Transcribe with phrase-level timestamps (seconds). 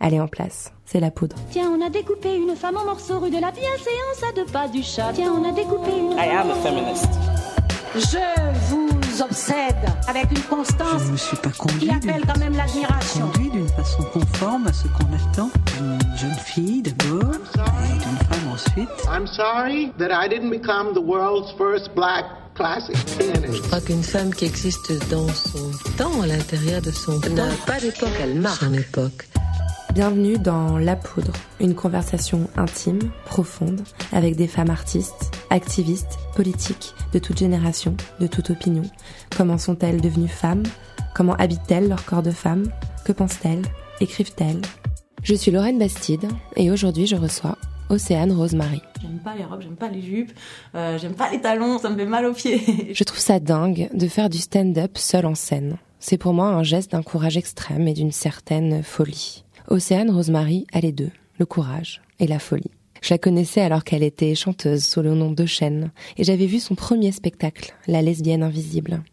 [0.00, 0.72] Elle est en place.
[0.86, 1.36] C'est la poudre.
[1.50, 4.66] Tiens, on a découpé une femme en morceaux rue de la bienséance à deux pas
[4.68, 5.12] du chat.
[5.14, 7.08] Tiens, on a découpé une I am a feminist.
[7.94, 9.76] Je vous obsède
[10.08, 13.26] avec une constance Je ne me suis pas conduit qui appelle quand même l'admiration.
[13.28, 18.52] conduit d'une façon conforme à ce qu'on attend d'une jeune fille d'abord et d'une femme
[18.52, 18.88] ensuite.
[19.12, 22.24] I'm sorry that I didn't become the world's first black.
[22.58, 27.46] Je crois qu'une femme qui existe dans son temps, à l'intérieur de son temps, n'a
[27.66, 29.28] pas d'époque, elle marque son époque.
[29.94, 33.80] Bienvenue dans La Poudre, une conversation intime, profonde,
[34.12, 38.84] avec des femmes artistes, activistes, politiques, de toute génération, de toute opinion.
[39.36, 40.62] Comment sont-elles devenues femmes?
[41.12, 42.70] Comment habitent-elles leur corps de femme
[43.04, 43.64] Que pensent-elles?
[44.00, 44.62] Écrivent-elles?
[45.24, 48.82] Je suis Lorraine Bastide et aujourd'hui je reçois Océane Rosemary.
[49.02, 50.32] J'aime pas les robes, j'aime pas les jupes,
[50.76, 52.92] euh, j'aime pas les talons, ça me fait mal aux pieds.
[52.94, 55.78] Je trouve ça dingue de faire du stand-up seul en scène.
[55.98, 59.44] C'est pour moi un geste d'un courage extrême et d'une certaine folie.
[59.72, 62.72] Océane Rosemary a les deux, le courage et la folie.
[63.02, 66.58] Je la connaissais alors qu'elle était chanteuse sous le nom de Chêne, et j'avais vu
[66.58, 69.04] son premier spectacle, La lesbienne invisible.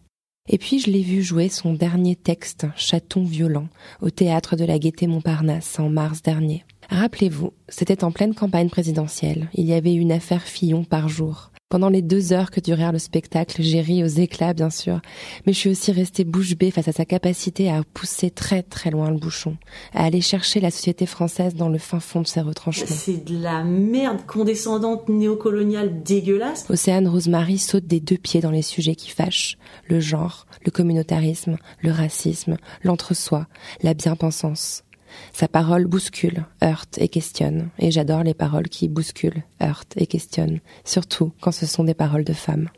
[0.49, 3.67] Et puis je l'ai vu jouer son dernier texte, Chaton violent,
[4.01, 6.65] au théâtre de la Gaîté Montparnasse en mars dernier.
[6.89, 9.49] Rappelez-vous, c'était en pleine campagne présidentielle.
[9.53, 11.51] Il y avait une affaire Fillon par jour.
[11.69, 15.01] Pendant les deux heures que durait le spectacle, j'ai ri aux éclats, bien sûr,
[15.45, 18.89] mais je suis aussi restée bouche bée face à sa capacité à pousser très très
[18.89, 19.57] loin le bouchon,
[19.93, 22.87] à aller chercher la société française dans le fin fond de ses retranchements.
[22.87, 26.69] C'est de la merde condescendante néocoloniale dégueulasse.
[26.69, 29.57] Océane Rosemary saute des deux pieds dans les sujets qui fâchent,
[29.89, 33.45] le genre, le communautarisme, le racisme, l'entre-soi,
[33.83, 34.85] la bien-pensance.
[35.33, 40.59] Sa parole bouscule, heurte et questionne, et j'adore les paroles qui bousculent, heurtent et questionnent,
[40.83, 42.69] surtout quand ce sont des paroles de femmes.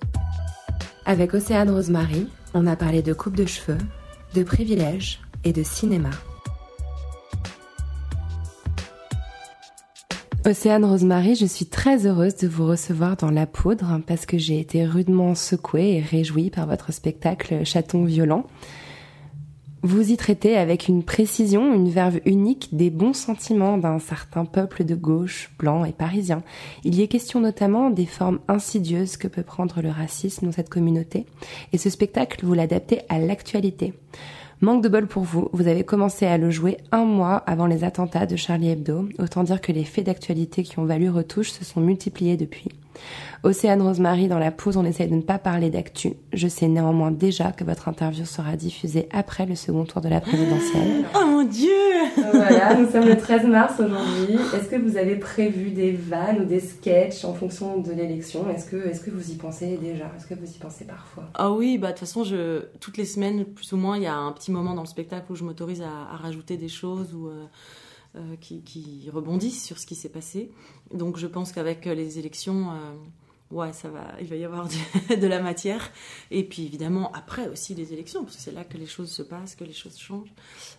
[1.06, 3.78] Avec Océane Rosemary, on a parlé de coupe de cheveux,
[4.36, 6.12] de privilèges et de cinéma.
[10.46, 14.60] Océane Rosemary, je suis très heureuse de vous recevoir dans La Poudre parce que j'ai
[14.60, 18.46] été rudement secouée et réjouie par votre spectacle Chaton violent.
[19.82, 24.84] Vous y traitez avec une précision, une verve unique des bons sentiments d'un certain peuple
[24.84, 26.44] de gauche, blanc et parisien.
[26.84, 30.68] Il y est question notamment des formes insidieuses que peut prendre le racisme dans cette
[30.68, 31.26] communauté,
[31.72, 33.94] et ce spectacle, vous l'adaptez à l'actualité.
[34.60, 37.86] Manque de bol pour vous, vous avez commencé à le jouer un mois avant les
[37.86, 41.64] attentats de Charlie Hebdo, autant dire que les faits d'actualité qui ont valu retouche se
[41.64, 42.68] sont multipliés depuis.
[43.44, 46.14] Océane Rosemary dans la pause, on essaye de ne pas parler d'actu.
[46.34, 50.22] Je sais néanmoins déjà que votre interview sera diffusée après le second tour de la
[50.22, 51.06] présidentielle.
[51.16, 51.70] Oh mon dieu
[52.16, 54.36] voilà, nous sommes le 13 mars aujourd'hui.
[54.56, 58.50] Est-ce que vous avez prévu des vannes ou des sketchs en fonction de l'élection?
[58.50, 60.12] Est-ce que, est que vous y pensez déjà?
[60.18, 61.26] Est-ce que vous y pensez parfois?
[61.36, 64.08] Ah oui, bah de toute façon, je, toutes les semaines, plus ou moins, il y
[64.08, 67.14] a un petit moment dans le spectacle où je m'autorise à, à rajouter des choses
[67.14, 67.28] ou...
[67.28, 67.46] Euh, euh,
[68.42, 70.52] qui, qui, rebondissent sur ce qui s'est passé.
[70.94, 74.68] Donc je pense qu'avec les élections, euh, ouais, ça va, il va y avoir
[75.10, 75.92] de, la matière.
[76.32, 79.22] Et puis évidemment après aussi les élections, parce que c'est là que les choses se
[79.22, 80.34] passent, que les choses changent.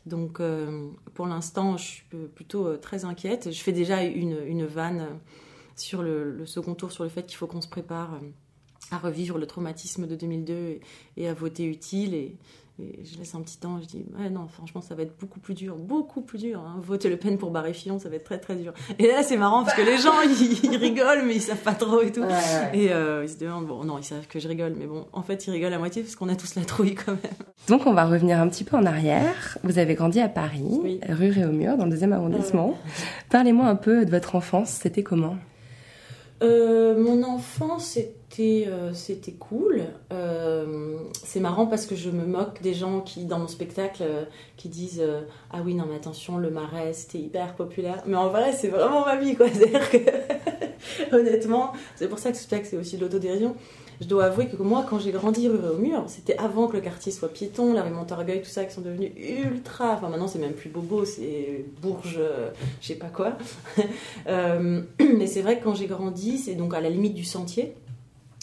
[0.07, 2.05] Donc euh, pour l'instant, je suis
[2.35, 3.53] plutôt très inquiète.
[3.53, 5.21] Je fais déjà une, une vanne
[5.77, 8.21] sur le, le, second tour sur le fait qu'il faut qu'on se prépare
[8.91, 10.81] à revivre le traumatisme de 2002 et,
[11.17, 12.37] et à voter utile et,
[12.81, 15.41] et je laisse un petit temps, je dis, ouais, non, franchement, ça va être beaucoup
[15.41, 16.61] plus dur, beaucoup plus dur.
[16.61, 16.77] Hein.
[16.81, 18.73] Voter Le Pen pour Barré Fillon, ça va être très, très dur.
[18.99, 21.75] Et là, c'est marrant parce que les gens, ils, ils, rigolent, mais ils savent pas
[21.75, 22.23] trop et tout.
[22.23, 22.71] Ouais, ouais.
[22.73, 25.23] Et euh, ils se demandent, bon, non, ils savent que je rigole, mais bon, en
[25.23, 27.33] fait, ils rigolent à moitié parce qu'on a tous la trouille quand même.
[27.69, 29.59] Donc, on va revenir un petit peu en arrière.
[29.63, 31.01] Vous avez grandi à Paris, oui.
[31.09, 32.77] rue Réaumur, dans le deuxième arrondissement.
[33.31, 35.37] Parlez-moi un peu de votre enfance, c'était comment?
[36.43, 39.83] Euh, mon enfance, c'était euh, c'était cool.
[40.13, 44.25] Euh, c'est marrant parce que je me moque des gens qui, dans mon spectacle, euh,
[44.57, 45.03] qui disent
[45.51, 48.03] Ah oui, non, mais attention, le marais, c'était hyper populaire.
[48.07, 49.49] Mais en vrai, c'est vraiment ma vie, quoi.
[49.53, 49.99] C'est-à-dire que,
[51.17, 53.55] honnêtement, c'est pour ça que ce spectacle, c'est aussi de l'autodérision.
[54.01, 56.81] Je dois avouer que moi, quand j'ai grandi rue au mur, c'était avant que le
[56.81, 59.93] quartier soit piéton, la rue Montorgueil, tout ça, qui sont devenus ultra.
[59.93, 62.49] Enfin, maintenant, c'est même plus bobo, c'est Bourges, euh,
[62.81, 63.37] je sais pas quoi.
[64.27, 67.75] mais c'est vrai que quand j'ai grandi, c'est donc à la limite du sentier.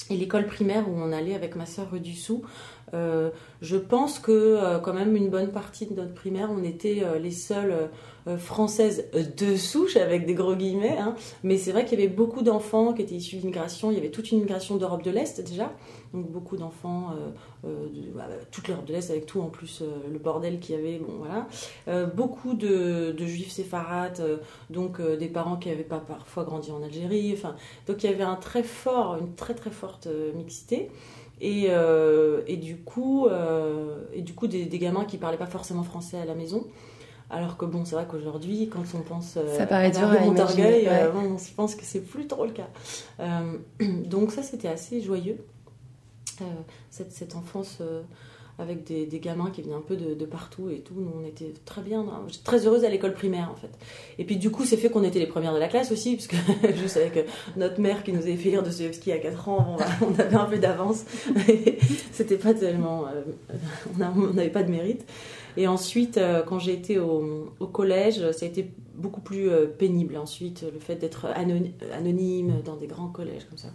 [0.09, 2.43] Et l'école primaire où on allait avec ma soeur rue du Sou,
[2.93, 3.31] euh,
[3.61, 7.19] je pense que euh, quand même une bonne partie de notre primaire, on était euh,
[7.19, 7.89] les seules
[8.37, 9.05] françaises
[9.37, 10.97] de souche avec des gros guillemets.
[10.97, 11.15] Hein.
[11.43, 13.91] Mais c'est vrai qu'il y avait beaucoup d'enfants qui étaient issus d'immigration.
[13.91, 15.71] Il y avait toute une immigration d'Europe de l'Est déjà,
[16.13, 17.13] donc beaucoup d'enfants,
[17.63, 17.69] de,
[18.13, 19.81] bah, toute l'Europe de l'Est avec tout en plus
[20.11, 20.99] le bordel qu'il y avait.
[20.99, 26.83] Bon voilà, beaucoup de, juifs séfarades, donc des parents qui n'avaient pas parfois grandi en
[26.83, 27.37] Algérie.
[27.87, 30.91] Donc il y avait un très fort, une très très forte mixité.
[31.39, 35.45] Et, euh, et, du coup, euh, et du coup des, des, gamins qui parlaient pas
[35.45, 36.65] forcément français à la maison.
[37.29, 40.25] Alors que bon, c'est vrai qu'aujourd'hui, quand on pense euh, Ça paraît dur avoir à
[40.25, 41.11] mon imaginer, orgueil, ouais.
[41.11, 42.69] bon, on se pense que c'est plus trop le cas.
[44.05, 45.45] Donc ça, c'était assez joyeux.
[46.91, 47.79] Cette, cette enfance
[48.59, 50.95] avec des, gamins qui venaient un peu de, partout et tout.
[50.97, 52.05] Nous, on était très bien.
[52.27, 53.69] J'étais très heureuse à l'école primaire, en fait.
[54.17, 56.27] Et puis, du coup, c'est fait qu'on était les premières de la classe aussi, parce
[56.27, 59.75] que juste avec notre mère qui nous avait fait lire Dostoevsky à 4 ans, bon,
[59.77, 61.05] bah, on avait un peu d'avance.
[62.11, 63.05] C'était pas tellement.
[63.07, 63.21] euh,
[63.99, 65.05] on on n'avait pas de mérite.
[65.57, 70.17] Et ensuite, euh, quand j'ai été au, collège, ça a été beaucoup plus euh, pénible.
[70.17, 73.69] Ensuite, le fait d'être anony- anonyme dans des grands collèges comme ça.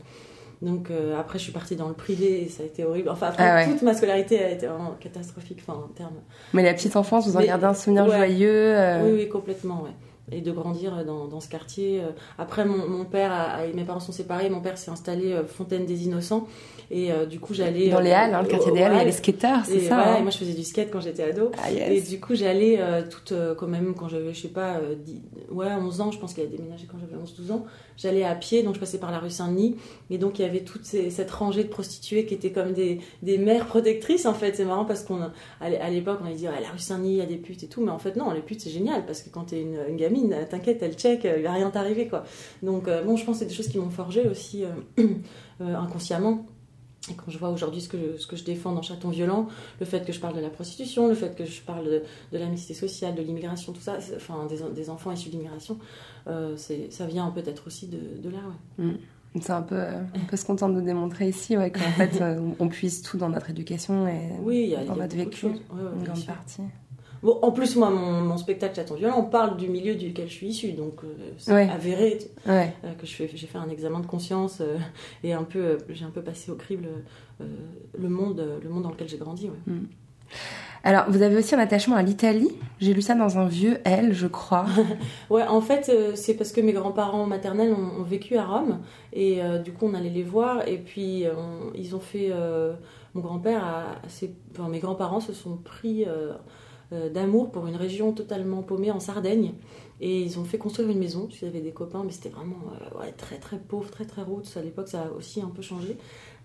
[0.62, 3.08] Donc euh, après, je suis partie dans le privé et ça a été horrible.
[3.08, 3.68] Enfin, après, Ah ouais.
[3.68, 6.14] toute ma scolarité a été vraiment catastrophique, enfin, en termes.
[6.54, 8.16] Mais la petite enfance, vous en Mais- gardez un souvenir ouais.
[8.16, 8.48] joyeux.
[8.76, 9.90] euh, Oui, oui, complètement, ouais.
[10.30, 12.00] Et de grandir dans, dans ce quartier.
[12.00, 12.10] euh.
[12.38, 14.48] Après, mon, mon père, a- a- mes parents sont séparés.
[14.50, 16.46] Mon père s'est installé euh, Fontaine des Innocents.
[16.92, 17.88] Et euh, du coup, j'allais.
[17.88, 19.96] Dans les Halles, hein, le quartier des Halles, il y a les skateurs, c'est ça
[19.96, 21.50] voilà, hein et moi, je faisais du skate quand j'étais ado.
[21.62, 21.90] Ah, yes.
[22.06, 25.22] Et du coup, j'allais euh, toute, euh, quand même, quand j'avais, je sais pas, 10
[25.50, 27.64] ouais, 11 ans, je pense qu'il a déménagé quand j'avais 11-12 ans,
[27.96, 29.76] j'allais à pied, donc je passais par la rue Saint-Denis,
[30.10, 33.00] et donc il y avait toute ces- cette rangée de prostituées qui étaient comme des,
[33.22, 34.54] des mères protectrices, en fait.
[34.54, 35.18] C'est marrant parce qu'on,
[35.60, 37.68] à l'époque, on allait dire, ah, la rue Saint-Denis, il y a des putes et
[37.68, 39.96] tout, mais en fait, non, les putes, c'est génial, parce que quand t'es une, une
[39.96, 40.11] gamine,
[40.50, 42.24] t'inquiète, elle check, il va rien t'arriver, quoi.
[42.62, 44.68] Donc, euh, bon, je pense que c'est des choses qui m'ont forgé aussi euh,
[45.60, 46.46] euh, inconsciemment.
[47.10, 49.48] Et quand je vois aujourd'hui ce que, je, ce que je défends dans Chaton Violent,
[49.80, 52.38] le fait que je parle de la prostitution, le fait que je parle de, de
[52.38, 55.78] la mixité sociale, de l'immigration, tout ça, enfin des, des enfants issus de l'immigration,
[56.28, 58.38] euh, ça vient peut-être aussi de, de là.
[58.78, 58.92] Ouais.
[59.40, 62.20] C'est un peu, euh, un peu ce qu'on tente de démontrer ici, ouais, qu'en fait,
[62.20, 64.94] euh, on puise tout dans notre éducation et Oui, il y a, il y dans
[64.94, 65.46] a notre vécu.
[65.46, 65.54] Ouais,
[65.96, 66.26] bien grande sûr.
[66.26, 66.62] partie.
[67.22, 70.32] Bon, en plus, moi, mon, mon spectacle Chaton Violent, on parle du milieu duquel je
[70.34, 71.08] suis issue, donc euh,
[71.38, 71.68] c'est Ouais.
[71.70, 72.74] avéré Ouais.
[72.84, 74.76] euh, que j'ai fait un examen de conscience euh,
[75.22, 76.88] et un peu, j'ai un peu passé au crible
[77.98, 79.48] le monde, le monde dans lequel j'ai grandi.
[79.48, 79.74] Ouais.
[80.84, 82.48] Alors, vous avez aussi un attachement à l'Italie.
[82.80, 84.66] J'ai lu ça dans un vieux L, je crois.
[85.30, 88.80] Ouais, en fait, euh, c'est parce que mes grands-parents maternels ont, ont vécu à Rome
[89.12, 92.30] et euh, du coup, on allait les voir et puis on- ils ont fait.
[92.32, 92.72] euh,
[93.14, 96.04] mon grand-père, a, a ses- enfin, mes grands-parents se sont pris
[97.12, 99.52] d'amour pour une région totalement paumée en Sardaigne
[100.00, 101.28] et ils ont fait construire une maison.
[101.40, 102.58] Ils avaient des copains, mais c'était vraiment
[103.00, 104.56] euh, très très pauvre, très très roots.
[104.56, 105.96] À l'époque, ça a aussi un peu changé.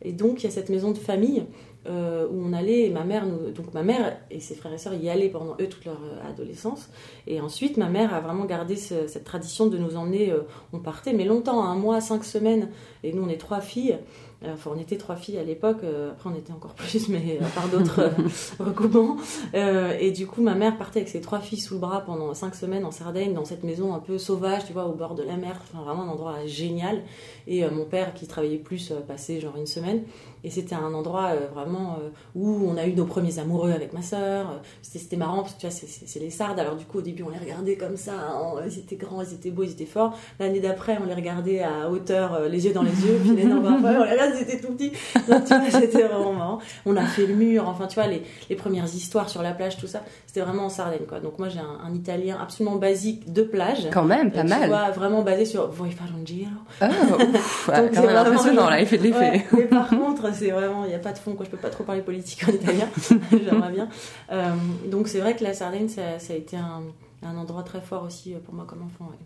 [0.03, 1.44] Et donc, il y a cette maison de famille
[1.88, 4.94] euh, où on allait, et ma mère, donc ma mère et ses frères et sœurs
[4.94, 6.89] y allaient pendant eux toute leur euh, adolescence.
[7.25, 10.41] Et ensuite, ma mère a vraiment gardé ce- cette tradition de nous emmener, euh,
[10.71, 12.69] on partait, mais longtemps, un mois, cinq semaines,
[13.03, 13.97] et nous on est trois filles.
[14.44, 17.39] Euh, Enfin, on était trois filles à l'époque, euh, après on était encore plus, mais
[17.42, 19.18] euh, par d'autres euh, recoupements.
[19.54, 22.56] Et du coup, ma mère partait avec ses trois filles sous le bras pendant cinq
[22.56, 25.38] semaines en Sardaigne, dans cette maison un peu sauvage, tu vois, au bord de la
[25.38, 27.01] mer, enfin vraiment un endroit génial.
[27.48, 30.04] Et mon père, qui travaillait plus, passait genre une semaine.
[30.47, 33.91] Et c'était un endroit euh, vraiment euh, où on a eu nos premiers amoureux avec
[33.91, 34.61] ma sœur.
[34.81, 36.57] C'était marrant parce que tu vois, c'est- les Sardes.
[36.57, 38.13] Alors du coup, au début, on les regardait comme ça.
[38.13, 40.17] hein, ils étaient grands, ils étaient beaux, ils étaient forts.
[40.39, 43.17] L'année d'après, on les regardait à hauteur, euh, les yeux dans les yeux.
[43.21, 44.94] Puis l'année d'après, on les regardait, ils étaient tout petits.
[45.27, 46.59] Donc tu vois, c'était vraiment marrant.
[46.85, 47.67] On a fait le mur.
[47.67, 50.69] Enfin, tu vois, les, les premières histoires sur la plage, tout ça, c'était vraiment en
[50.69, 51.19] Sardaigne, quoi.
[51.19, 53.89] Donc moi, j'ai un, un italien absolument basique de plage.
[53.91, 54.69] Quand même, pas tu mal.
[54.69, 56.51] vois, vraiment basé sur Voi fare un giro?
[56.81, 59.17] Oh, ouf, Donc, quand c'est même vraiment- impressionnant, là, il fait de l'effet.
[59.19, 61.45] Ouais, mais par contre, c'est vraiment, il n'y a pas de fond, quoi.
[61.45, 62.88] Je peux pas trop parler politique en italien.
[63.31, 63.89] J'aimerais bien.
[64.31, 64.54] Euh,
[64.89, 66.84] donc, c'est vrai que la Sardaigne, ça, ça a été un,
[67.24, 69.06] un endroit très fort aussi euh, pour moi comme enfant.
[69.12, 69.18] ouais.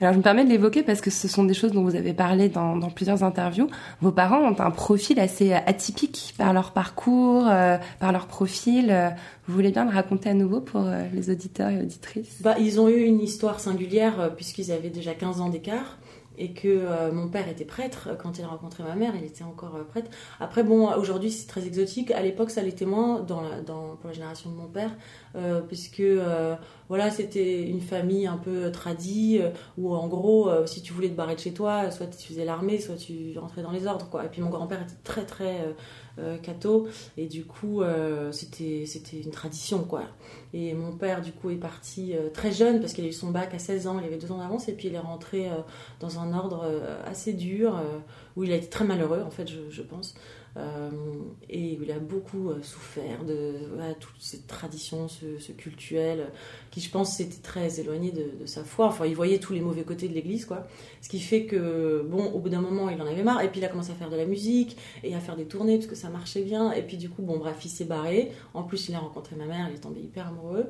[0.00, 2.12] Alors, je me permets de l'évoquer parce que ce sont des choses dont vous avez
[2.12, 3.68] parlé dans, dans plusieurs interviews.
[4.02, 8.94] Vos parents ont un profil assez atypique par leur parcours, euh, par leur profil.
[9.48, 12.42] Vous voulez bien le raconter à nouveau pour euh, les auditeurs et auditrices?
[12.42, 15.96] Bah, ils ont eu une histoire singulière puisqu'ils avaient déjà 15 ans d'écart
[16.38, 19.24] et que euh, mon père était prêtre euh, quand il a rencontré ma mère, il
[19.24, 20.10] était encore euh, prêtre.
[20.40, 22.10] Après, bon, aujourd'hui c'est très exotique.
[22.10, 24.90] À l'époque, ça l'était moins pour la génération de mon père,
[25.36, 26.56] euh, puisque euh,
[26.88, 31.14] voilà, c'était une famille un peu tradie euh, où en gros, si tu voulais te
[31.14, 34.24] barrer de chez toi, soit tu faisais l'armée, soit tu rentrais dans les ordres, quoi.
[34.24, 35.74] Et puis mon grand-père était très très
[36.42, 36.88] catho
[37.18, 37.82] et du coup,
[38.30, 40.04] c'était c'était une tradition, quoi.
[40.54, 43.52] Et mon père, du coup, est parti très jeune parce qu'il a eu son bac
[43.54, 45.50] à 16 ans, il avait deux ans d'avance, et puis il est rentré
[46.00, 46.64] dans un ordre
[47.04, 47.78] assez dur
[48.36, 50.14] où il a été très malheureux, en fait, je, je pense.
[50.56, 50.90] Euh,
[51.50, 56.26] et il a beaucoup euh, souffert de voilà, toutes ces traditions, ce, cultuel, euh,
[56.70, 58.86] qui je pense était très éloigné de, de sa foi.
[58.86, 60.66] Enfin, il voyait tous les mauvais côtés de l'église, quoi.
[61.02, 63.60] Ce qui fait que, bon, au bout d'un moment, il en avait marre, et puis
[63.60, 65.94] il a commencé à faire de la musique, et à faire des tournées, parce que
[65.94, 68.32] ça marchait bien, et puis du coup, bon, bref, il s'est barré.
[68.54, 70.66] En plus, il a rencontré ma mère, il est tombé hyper amoureux.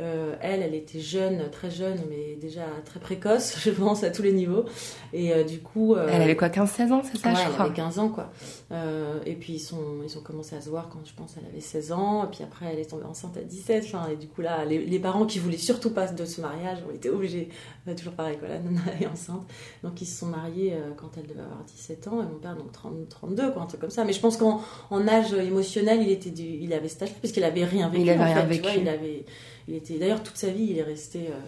[0.00, 4.22] Euh, elle, elle était jeune, très jeune, mais déjà très précoce, je pense, à tous
[4.22, 4.64] les niveaux.
[5.12, 5.94] Et euh, du coup.
[5.94, 8.08] euh, Elle avait quoi, 15-16 ans, c'est ça, ouais, je elle crois avait 15 ans,
[8.08, 8.30] quoi.
[8.70, 11.46] Euh, et puis ils, sont, ils ont commencé à se voir quand je pense elle
[11.48, 12.24] avait 16 ans.
[12.24, 13.84] Et puis après, elle est tombée enceinte à 17.
[13.86, 16.78] Enfin, et du coup, là, les, les parents qui voulaient surtout pas de ce mariage
[16.88, 17.48] ont été obligés,
[17.88, 19.42] euh, toujours pareil, quoi, la nana est enceinte.
[19.82, 22.20] Donc ils se sont mariés euh, quand elle devait avoir 17 ans.
[22.22, 24.04] Et mon père, donc 30, 32, quoi, un truc comme ça.
[24.04, 27.44] Mais je pense qu'en en âge émotionnel, il, était du, il avait cet âge puisqu'il
[27.44, 28.02] avait rien vécu.
[28.04, 28.62] Il avait en rien tu vécu.
[28.62, 29.24] vois, il avait.
[29.68, 31.38] Il était d'ailleurs toute sa vie, il est resté, euh,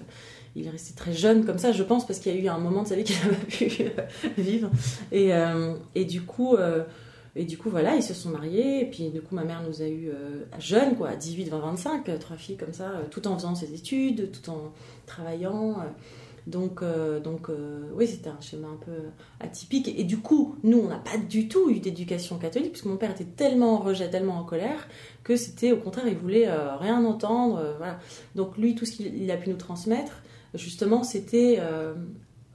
[0.55, 2.59] il est resté très jeune comme ça, je pense, parce qu'il y a eu un
[2.59, 4.71] moment de sa vie qu'il n'a pas pu euh, vivre.
[5.11, 6.57] Et, euh, et du coup,
[7.37, 8.81] et du coup, voilà, ils se sont mariés.
[8.81, 10.11] Et puis, du coup, ma mère nous a eu
[10.59, 13.73] jeunes, quoi, à 18, 20, 25, euh, trois filles comme ça, tout en faisant ses
[13.73, 14.73] études, tout en
[15.07, 15.77] travaillant.
[16.47, 18.93] Donc, euh, donc euh, oui, c'était un schéma un peu
[19.41, 19.89] atypique.
[19.89, 23.11] Et du coup, nous, on n'a pas du tout eu d'éducation catholique, puisque mon père
[23.11, 24.89] était tellement en rejet, tellement en colère,
[25.23, 27.79] que c'était au contraire, il voulait euh, rien entendre.
[28.35, 30.23] Donc lui, tout ce qu'il il a pu nous transmettre,
[30.55, 31.61] justement, c'était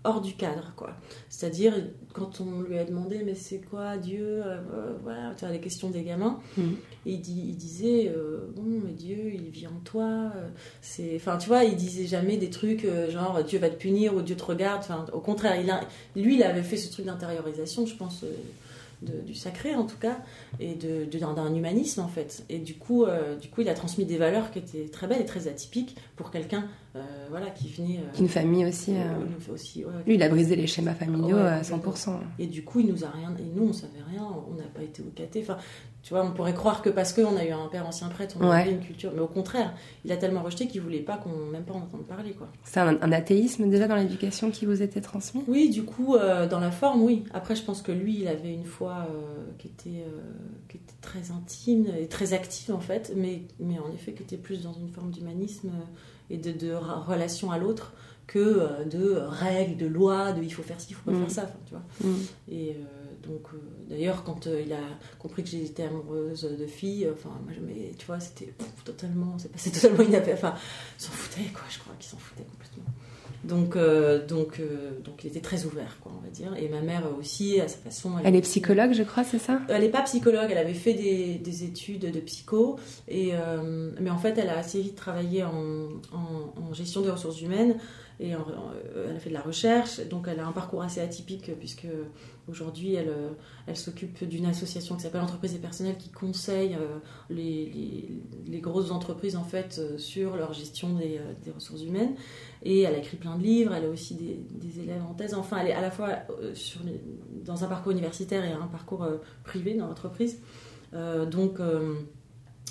[0.05, 0.91] hors du cadre, quoi.
[1.29, 1.73] C'est-à-dire,
[2.13, 5.59] quand on lui a demandé, mais c'est quoi Dieu euh, euh, Voilà, tu vois, les
[5.59, 6.39] questions des gamins.
[6.57, 6.75] Mhm.
[7.05, 10.05] Et il, dit- il disait, euh, bon, mais Dieu, il vit en toi.
[10.35, 10.47] euh,
[10.81, 14.21] c'est, enfin, tu vois, il disait jamais des trucs genre Dieu va te punir ou
[14.21, 14.79] Dieu te regarde.
[14.81, 15.81] Enfin, au contraire, il a,
[16.15, 18.23] lui, il avait fait ce truc d'intériorisation, je pense.
[19.01, 20.17] De- du sacré en tout cas
[20.59, 24.05] et de, d'un, humanisme en fait et du coup euh, du coup il a transmis
[24.05, 27.99] des valeurs qui étaient très belles et très atypiques pour quelqu'un euh, voilà qui venait
[27.99, 28.95] euh, Une famille aussi.
[28.95, 31.91] euh, aussi ouais, Lui, il a brisé les schémas familiaux Ouais, à complètement.
[31.93, 32.19] 100%.
[32.39, 34.81] et du coup, il nous a rien, et nous, on savait rien, on n'a pas
[34.83, 35.41] été au caté.
[35.41, 35.57] Enfin,
[36.05, 38.47] tu vois, on pourrait croire que parce qu'on a eu un père ancien prêtre, on
[38.47, 38.61] Ouais.
[38.61, 39.11] avait une culture.
[39.15, 39.73] Mais au contraire,
[40.05, 42.47] il a tellement rejeté qu'il voulait pas qu'on même pas en entende parler, quoi.
[42.63, 46.47] C'est un, un athéisme déjà dans l'éducation qui vous était transmis Oui, du coup, euh,
[46.47, 47.23] dans la forme, oui.
[47.33, 50.21] Après, je pense que lui, il avait une foi euh, qui, était, euh,
[50.69, 54.37] qui était très intime et très active, en fait, mais, mais en effet, qui était
[54.37, 55.71] plus dans une forme d'humanisme
[56.29, 56.75] et de,
[57.07, 57.93] relation à l'autre
[58.27, 61.21] que de règles, de lois, de il faut faire ci, il faut pas Mm.
[61.21, 61.83] faire ça, enfin, tu vois.
[62.11, 62.15] Mm.
[62.51, 62.77] Et
[63.27, 63.57] donc, euh,
[63.89, 64.79] d'ailleurs, quand euh, il a
[65.19, 68.53] compris que j'étais amoureuse de filles, euh, enfin, moi, mais tu vois, c'était
[68.83, 70.33] totalement, c'est passé totalement inaperçu.
[70.45, 70.55] Enfin,
[70.97, 72.83] s'en foutaient, quoi, je crois qu'ils s'en foutaient complètement.
[73.43, 76.55] Donc, euh, donc, euh, donc, il était très ouvert, quoi, on va dire.
[76.57, 78.13] Et ma mère aussi, à sa façon.
[78.23, 79.61] Elle est psychologue, je crois, c'est ça?
[79.69, 82.77] Elle n'est pas psychologue, elle avait fait des, des études de psycho,
[83.07, 85.51] et, euh, mais en fait elle a assez vite travaillé en,
[86.11, 87.75] en- en gestion des ressources humaines,
[88.19, 88.39] et euh,
[89.09, 91.87] elle a fait de la recherche, donc elle a un parcours assez atypique, puisque
[92.47, 98.61] aujourd'hui elle, euh, s'occupe d'une association qui s'appelle Entreprises et Personnels, qui conseille euh, les,
[98.61, 101.19] grosses entreprises en fait sur leur gestion des,
[101.53, 102.15] ressources humaines,
[102.63, 105.57] et elle a écrit plein de livres, elle a aussi des, élèves en thèse, enfin
[105.57, 106.11] elle est à la fois
[107.43, 109.05] dans un parcours universitaire et un parcours
[109.43, 110.39] privé dans l'entreprise.
[110.93, 111.59] Donc,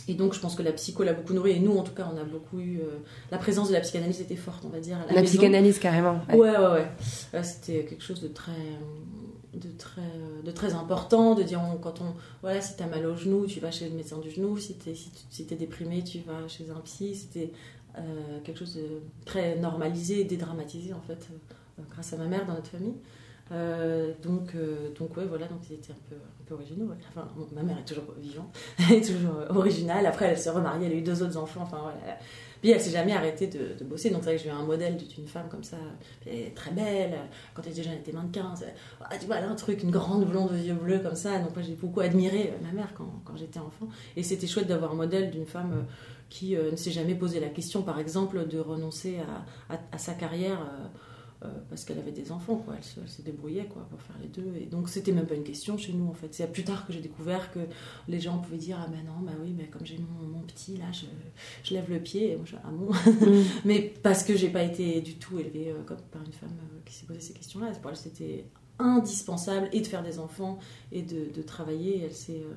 [0.09, 1.53] et donc, je pense que la psycho l'a beaucoup nourri.
[1.53, 2.79] Et nous, en tout cas, on a beaucoup eu.
[2.81, 2.99] euh,
[3.31, 4.99] la présence de la psychanalyse était forte, on va dire.
[4.99, 6.21] À la, La psychanalyse, carrément.
[6.29, 6.37] ouais.
[6.37, 8.53] Ouais, ouais, C'était quelque chose de très,
[9.55, 10.03] de très,
[10.45, 11.35] de très important.
[11.35, 12.15] De dire, on- quand on.
[12.43, 14.59] Voilà, si t'as mal au genou, tu vas chez le médecin du genou.
[14.59, 17.15] Si t'es si, si déprimé, tu vas chez un psy.
[17.15, 17.53] C'était
[17.97, 21.29] euh, quelque chose de très normalisé dédramatisé, en fait,
[21.79, 22.95] euh, grâce à ma mère dans notre famille.
[23.53, 26.91] Euh, donc, euh, donc ouais, voilà, donc ils étaient un peu, un peu originaux.
[27.11, 30.07] Enfin, ma mère est toujours vivante, elle est toujours euh, originale.
[30.07, 31.61] Après, elle s'est remariée, elle a eu deux autres enfants.
[31.63, 32.19] Enfin, voilà.
[32.63, 34.09] Puis elle s'est jamais arrêtée de, de bosser.
[34.09, 35.77] Donc c'est vrai que j'ai eu un modèle d'une femme comme ça,
[36.55, 37.19] très belle.
[37.53, 38.55] Quand elle était jeune, elle était mannequin.
[39.03, 41.39] Ah, tu vois, elle a un truc, une grande blonde aux yeux bleus comme ça.
[41.41, 43.89] Donc moi, j'ai beaucoup admiré euh, ma mère quand, j'étais enfant.
[44.17, 45.85] Et c'était chouette d'avoir un modèle d'une femme
[46.31, 49.19] qui ne s'est jamais posé la question, par exemple, de renoncer
[49.69, 50.59] à sa carrière.
[51.45, 52.75] Euh, parce qu'elle avait des enfants, quoi.
[52.77, 54.53] Elle se, elle se débrouillait, quoi, pour faire les deux.
[54.61, 56.33] Et donc, c'était même pas une question chez nous, en fait.
[56.33, 57.61] C'est plus tard que j'ai découvert que
[58.09, 60.77] les gens pouvaient dire Ah, ben non, bah oui, mais comme j'ai mon, mon petit,
[60.77, 61.07] là, je,
[61.63, 62.33] je lève le pied.
[62.33, 62.93] Et moi, je, ah bon?
[62.93, 63.45] Mm.
[63.65, 66.79] Mais parce que j'ai pas été du tout élevée euh, comme par une femme euh,
[66.85, 67.71] qui s'est posé ces questions-là.
[67.81, 68.47] Pour elle, c'était
[68.79, 70.59] indispensable et de faire des enfants
[70.93, 72.03] et de, de travailler.
[72.05, 72.41] Elle s'est.
[72.41, 72.55] euh,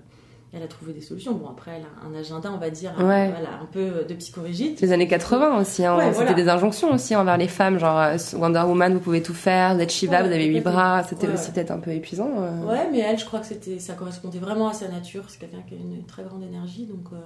[0.53, 1.33] elle a trouvé des solutions.
[1.33, 3.27] Bon, après, elle a un agenda, on va dire, un- voilà,
[3.61, 4.79] un peu de psychorigide.
[4.81, 5.85] Les années 80 aussi.
[5.85, 5.95] Hein.
[5.97, 6.33] Ouais, C'était voilà.
[6.33, 7.77] des injonctions aussi envers les femmes.
[7.79, 9.75] Genre euh, Wonder Woman, vous pouvez tout faire.
[9.75, 11.03] Vous êtes Shiva, Ouais, vous avez huit bras.
[11.03, 12.29] C'était aussi peut-être un peu épuisant.
[12.39, 12.63] euh.
[12.65, 15.23] Ouais, mais elle, je crois que c'était, ça correspondait vraiment à sa nature.
[15.27, 17.17] C'est quelqu'un qui a une très grande énergie, donc euh,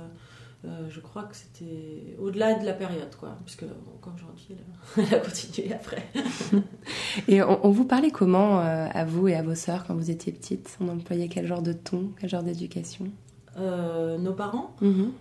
[0.63, 3.35] euh, je crois que c'était au-delà de la période, quoi.
[3.45, 3.63] Puisque
[3.95, 6.03] encore aujourd'hui, elle, elle a continué après.
[7.27, 10.11] Et on, on vous parlait comment euh, à vous et à vos sœurs quand vous
[10.11, 10.77] étiez petites?
[10.79, 13.07] On employait quel genre de ton, quel genre d'éducation?
[13.57, 15.11] Euh, nos parents, Mhm.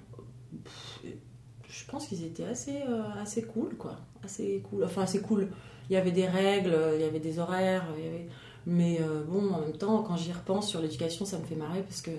[1.68, 2.82] je pense qu'ils étaient assez,
[3.20, 3.97] assez cool, quoi.
[4.25, 4.85] Assez cool.
[4.85, 5.49] Enfin, assez cool.
[5.88, 8.28] Il y avait des règles, il y avait des horaires, il y avait...
[8.66, 12.02] mais bon, en même temps, quand j'y repense sur l'éducation, ça me fait marrer parce
[12.02, 12.11] que,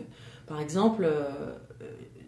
[0.48, 1.08] par exemple,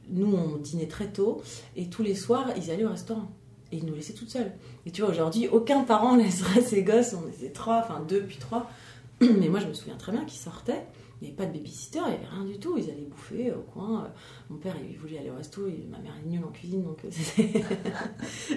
[0.10, 1.42] nous, on dînait très tôt
[1.76, 3.32] et tous les soirs, ils allaient au restaurant.
[3.72, 4.52] et ils nous laissaient toutes seules.
[4.86, 8.38] Et tu vois, aujourd'hui, aucun parent laisserait ses gosses, on était trois, enfin deux puis
[8.38, 8.70] trois.
[9.22, 10.86] Mais moi, je me souviens très bien qu'ils sortaient.
[11.24, 12.78] Il n'y avait pas de babysitter, il n'y avait rien du tout.
[12.78, 14.12] Ils allaient bouffer au coin.
[14.50, 15.66] Mon père, il voulait aller au resto.
[15.68, 17.64] Et ma mère est nulle en cuisine, donc euh, c'était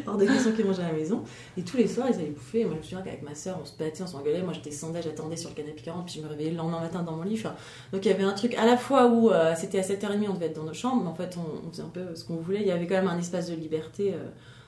[0.04, 1.23] hors de question qu'ils mangeaient à la maison.
[1.56, 2.62] Et tous les soirs, ils allaient bouffer.
[2.62, 4.42] Et moi, je me souviens qu'avec ma soeur, on se battait, on s'engueulait.
[4.42, 7.04] Moi, j'étais sondage, j'attendais sur le canapé 40, puis je me réveillais le lendemain matin
[7.04, 7.35] dans mon lit.
[7.35, 7.54] Enfin,
[7.92, 10.35] donc il y avait un truc à la fois où euh, c'était à 7h30, on
[10.35, 12.62] devait être dans nos chambres, mais en fait, on, faisait un peu ce qu'on voulait.
[12.62, 14.12] Il y avait quand même un espace de liberté.
[14.12, 14.26] euh,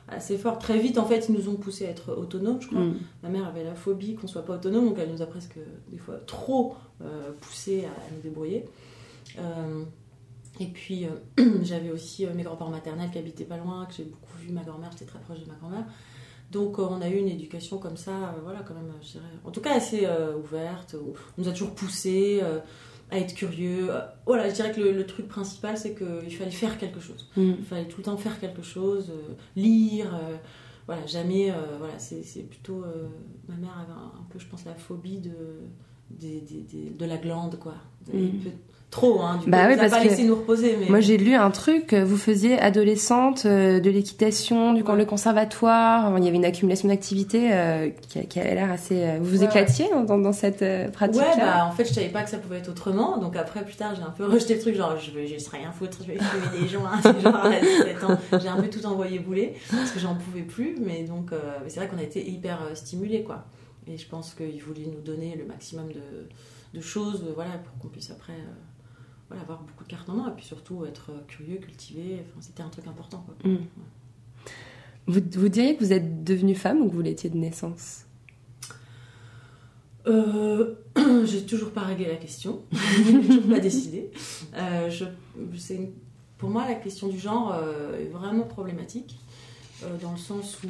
[0.09, 0.59] assez fort.
[0.59, 2.81] Très vite, en fait, ils nous ont poussé à être autonomes, je crois.
[2.81, 2.99] Mm.
[3.23, 5.59] Ma mère avait la phobie qu'on soit pas autonome, donc elle nous a presque,
[5.91, 8.65] des fois, trop euh, poussé à, nous débrouiller.
[9.39, 9.85] Euh,
[10.61, 14.05] et puis, euh, j'avais aussi euh, mes grands-parents maternels qui habitaient pas loin, que j'ai
[14.05, 15.85] beaucoup vu ma grand-mère, j'étais très proche de ma grand-mère.
[16.51, 19.61] Donc, on a eu une éducation comme ça, voilà, quand même, je dirais, en tout
[19.61, 20.09] cas assez
[20.43, 20.97] ouverte.
[20.97, 22.43] On nous a toujours poussé
[23.11, 23.89] à être curieux.
[24.27, 27.29] Voilà, je dirais que le, le truc principal, c'est qu'il fallait faire quelque chose.
[27.37, 27.53] Mm.
[27.59, 30.37] Il fallait tout le temps faire quelque chose, euh, lire, euh,
[30.87, 32.85] voilà, jamais, euh, voilà, c'est plutôt,
[33.49, 35.33] ma mère avait un, un peu, je pense, la phobie de,
[36.11, 37.75] des- des- des- de la glande, quoi.
[38.91, 40.89] Trop, hein, du coup, Bah oui, parce pas que laissé nous reposer, mais...
[40.89, 44.97] Moi, j'ai lu un truc, euh, vous faisiez adolescente euh, de l'équitation, du Ouais.
[44.97, 49.19] le conservatoire, il y avait une accumulation d'activités euh, qui, a- qui a l'air assez...
[49.19, 52.09] Vous vous Ouais, éclatiez dans, dans- dans cette pratique-là Ouais, bah en fait, je savais
[52.09, 53.19] pas que ça pouvait être autrement.
[53.19, 55.71] Donc après, plus tard, j'ai un peu rejeté le truc, genre, je vais juste rien
[55.73, 56.91] foutre, je vais fumer des joints.
[57.03, 60.43] c'est genre, à 17 ans, j'ai un peu tout envoyé bouler parce que j'en pouvais
[60.43, 60.77] plus.
[60.81, 63.45] Mais donc, euh, c'est vrai qu'on a été hyper stimulés, quoi.
[63.87, 67.89] Et je pense qu'ils voulaient nous donner le maximum de, de choses, voilà, pour qu'on
[67.89, 68.35] puisse après,
[69.29, 72.23] voilà, avoir beaucoup de cartes en main et puis surtout être euh, curieux, cultivé.
[72.27, 73.51] Enfin, c'était un truc important, quoi.
[73.51, 73.59] Mm.
[75.07, 78.05] Vous, vous diriez que vous êtes devenue femme ou que vous l'étiez de naissance?
[80.07, 80.75] Euh,
[81.25, 84.11] j'ai toujours pas réglé la question, j'ai toujours pas décidé.
[84.55, 85.05] Euh, je,
[85.57, 85.93] c'est une-
[86.39, 89.19] pour moi, la question du genre euh, est vraiment problématique,
[90.01, 90.69] dans le sens où,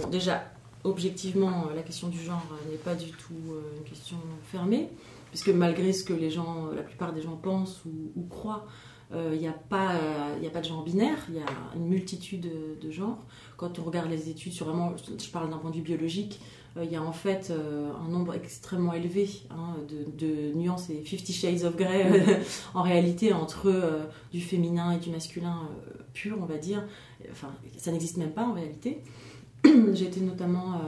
[0.00, 0.44] bon, déjà,
[0.84, 3.34] objectivement, la question du genre n'est pas du tout
[3.76, 4.16] une question
[4.52, 4.88] fermée,
[5.30, 8.66] puisque malgré ce que les gens, euh, la plupart des gens pensent ou, croient,
[9.12, 11.38] euh, il n'y a, pas, euh, il y a pas de genre binaire, il y
[11.38, 12.48] a une multitude
[12.80, 13.24] de, genres.
[13.56, 16.40] Quand on regarde les études sur vraiment, je parle d'un point de vue biologique,
[16.76, 21.04] euh, il y a en fait euh, un nombre extrêmement élevé hein, de, nuances et
[21.04, 22.36] 50 shades of grey euh,
[22.74, 26.84] en réalité entre euh, du féminin et du masculin euh, pur, on va dire.
[27.30, 29.02] Enfin, ça n'existe même pas en réalité.
[29.64, 30.78] J'ai été notamment euh,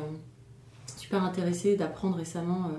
[0.96, 2.70] super intéressée d'apprendre récemment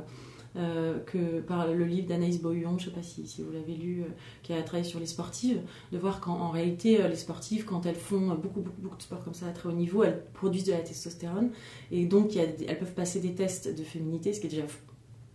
[0.55, 3.73] euh, que par le livre d'Anaïs Bohuon, je ne sais pas si, si vous l'avez
[3.73, 4.11] lu, euh,
[4.43, 5.59] qui a travaillé sur les sportives,
[5.91, 9.01] de voir qu'en en réalité, euh, les sportives, quand elles font beaucoup, beaucoup, beaucoup de
[9.01, 11.49] sport comme ça à très haut niveau, elles produisent de la testostérone.
[11.91, 14.65] Et donc, a elles peuvent passer des tests de féminité, ce qui est déjà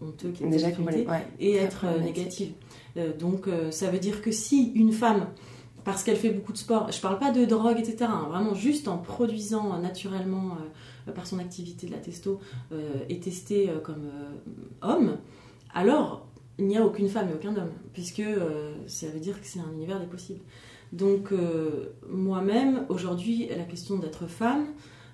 [0.00, 2.52] honteux, qui est Déjà féminité, ouais, et être négative.
[3.18, 5.26] Donc, ça veut dire que si une femme,
[5.88, 8.88] parce qu'elle fait beaucoup de sport, je parle pas de drogue, etc., hein, vraiment juste
[8.88, 10.58] en produisant euh, naturellement
[11.12, 12.40] par son activité de la testo,
[12.72, 14.30] euh, est testée euh, comme euh,
[14.82, 15.18] homme,
[15.74, 16.26] alors
[16.58, 19.60] il n'y a aucune femme et aucun homme, puisque euh, ça veut dire que c'est
[19.60, 20.40] un univers des possibles.
[20.92, 24.66] Donc, euh, moi-même, aujourd'hui, la question d'être femme,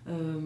[0.08, 0.40] euh, euh,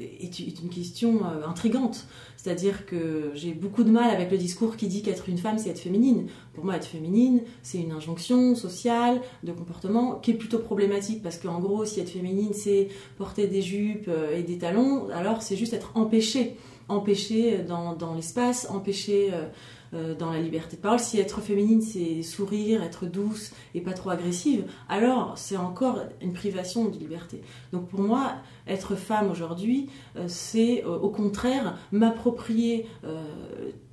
[0.00, 2.06] est, est une question euh, intrigante.
[2.36, 5.70] C'est-à-dire que j'ai beaucoup de mal avec le discours qui dit qu'être une femme, c'est
[5.70, 6.28] être féminine.
[6.54, 11.38] Pour moi, être féminine, c'est une injonction sociale de comportement qui est plutôt problématique parce
[11.38, 15.56] qu'en gros, si être féminine, c'est porter des jupes euh, et des talons, alors c'est
[15.56, 16.56] juste être empêché.
[16.88, 19.48] Empêché dans, l'espace, empêché euh, euh,
[19.92, 20.98] dans la liberté de parole.
[20.98, 26.32] Si être féminine, c'est sourire, être douce et pas trop agressive, alors c'est encore une
[26.32, 27.40] privation de liberté.
[27.72, 28.34] Donc pour moi,
[28.66, 33.22] être femme aujourd'hui, euh, c'est euh, au contraire m'approprier euh,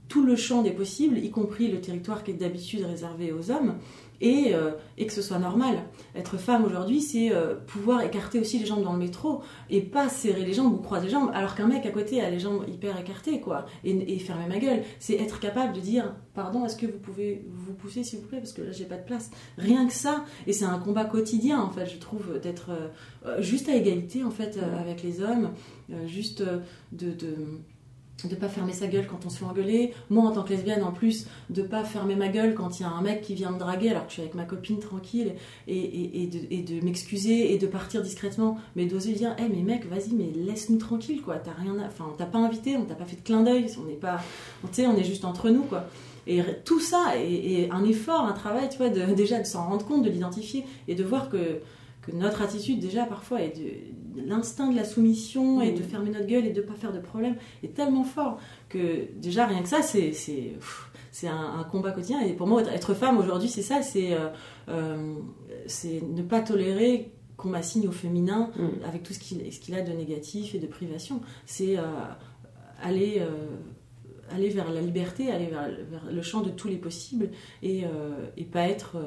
[0.07, 3.75] tout le champ des possibles, y compris le territoire qui est d'habitude réservé aux hommes,
[4.21, 5.83] et, euh, et que ce soit normal.
[6.15, 10.09] Être femme aujourd'hui, c'est euh, pouvoir écarter aussi les jambes dans le métro et pas
[10.09, 12.63] serrer les jambes ou croiser les jambes, alors qu'un mec à côté a les jambes
[12.67, 14.83] hyper écartées, quoi, et, fermer ma gueule.
[14.99, 18.39] C'est être capable de dire, pardon, est-ce que vous pouvez vous pousser, s'il vous plaît,
[18.39, 19.31] parce que là, j'ai pas de place.
[19.57, 22.71] Rien que ça, et c'est un combat quotidien, en fait, je trouve, d'être
[23.25, 25.51] euh, juste à égalité, en fait, avec les hommes,
[26.05, 26.43] juste
[26.91, 27.11] de...
[27.11, 27.37] de
[28.27, 29.93] de pas fermer sa gueule quand on se fait engueuler.
[30.09, 32.85] Moi, en tant que lesbienne, en plus, de pas fermer ma gueule quand il y
[32.85, 35.33] a un mec qui vient me draguer alors que je suis avec ma copine tranquille
[35.67, 39.85] et, et, et de, m'excuser et de partir discrètement, mais d'oser dire, hé mais mec,
[39.85, 41.35] vas-y, mais laisse-nous tranquille, quoi.
[41.35, 41.87] T'as rien, à...
[41.87, 44.19] enfin, on t'a pas invité, on t'a pas fait de clin d'œil, on n'est pas,
[44.61, 45.85] tu sais, on est juste entre nous, quoi.
[46.27, 50.03] Et tout ça est, un effort, un travail, tu vois, déjà de s'en rendre compte,
[50.03, 51.59] de l'identifier et de voir que
[52.05, 56.25] que notre attitude déjà parfois est de l'instinct de la soumission et de fermer notre
[56.27, 58.39] gueule et de pas faire de problème est tellement fort
[58.69, 60.11] que déjà rien que ça c'est
[61.11, 64.29] c'est un, un combat quotidien et pour moi être femme aujourd'hui c'est ça c'est euh,
[64.69, 65.15] euh,
[65.67, 68.85] c'est ne pas tolérer qu'on m'assigne au féminin Mm.
[68.87, 71.19] avec tout ce qu'il a de négatif et de privation.
[71.45, 71.83] C'est euh,
[72.81, 73.21] aller,
[74.29, 77.29] aller vers la liberté, aller vers, vers le champ de tous les possibles
[77.61, 77.83] et,
[78.37, 78.97] et pas être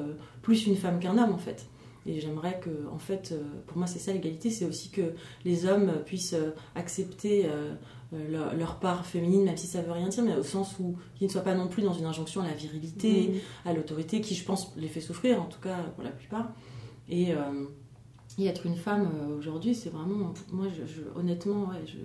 [0.41, 1.67] plus une femme qu'un homme en fait.
[2.09, 5.13] Et j'aimerais que, en fait, euh, pour moi c'est ça l'égalité, c'est aussi que
[5.45, 7.73] les hommes puissent euh, accepter euh,
[8.31, 11.27] leur, leur part féminine, même si ça veut rien dire, mais au sens où qu'ils
[11.27, 14.43] ne soient pas non plus dans une injonction à la virilité, à l'autorité, qui je
[14.43, 16.51] pense les fait souffrir, en tout cas pour la plupart.
[17.07, 17.65] Et, euh,
[18.39, 21.97] et être une femme aujourd'hui, c'est vraiment, moi, je, je- honnêtement, ouais, je,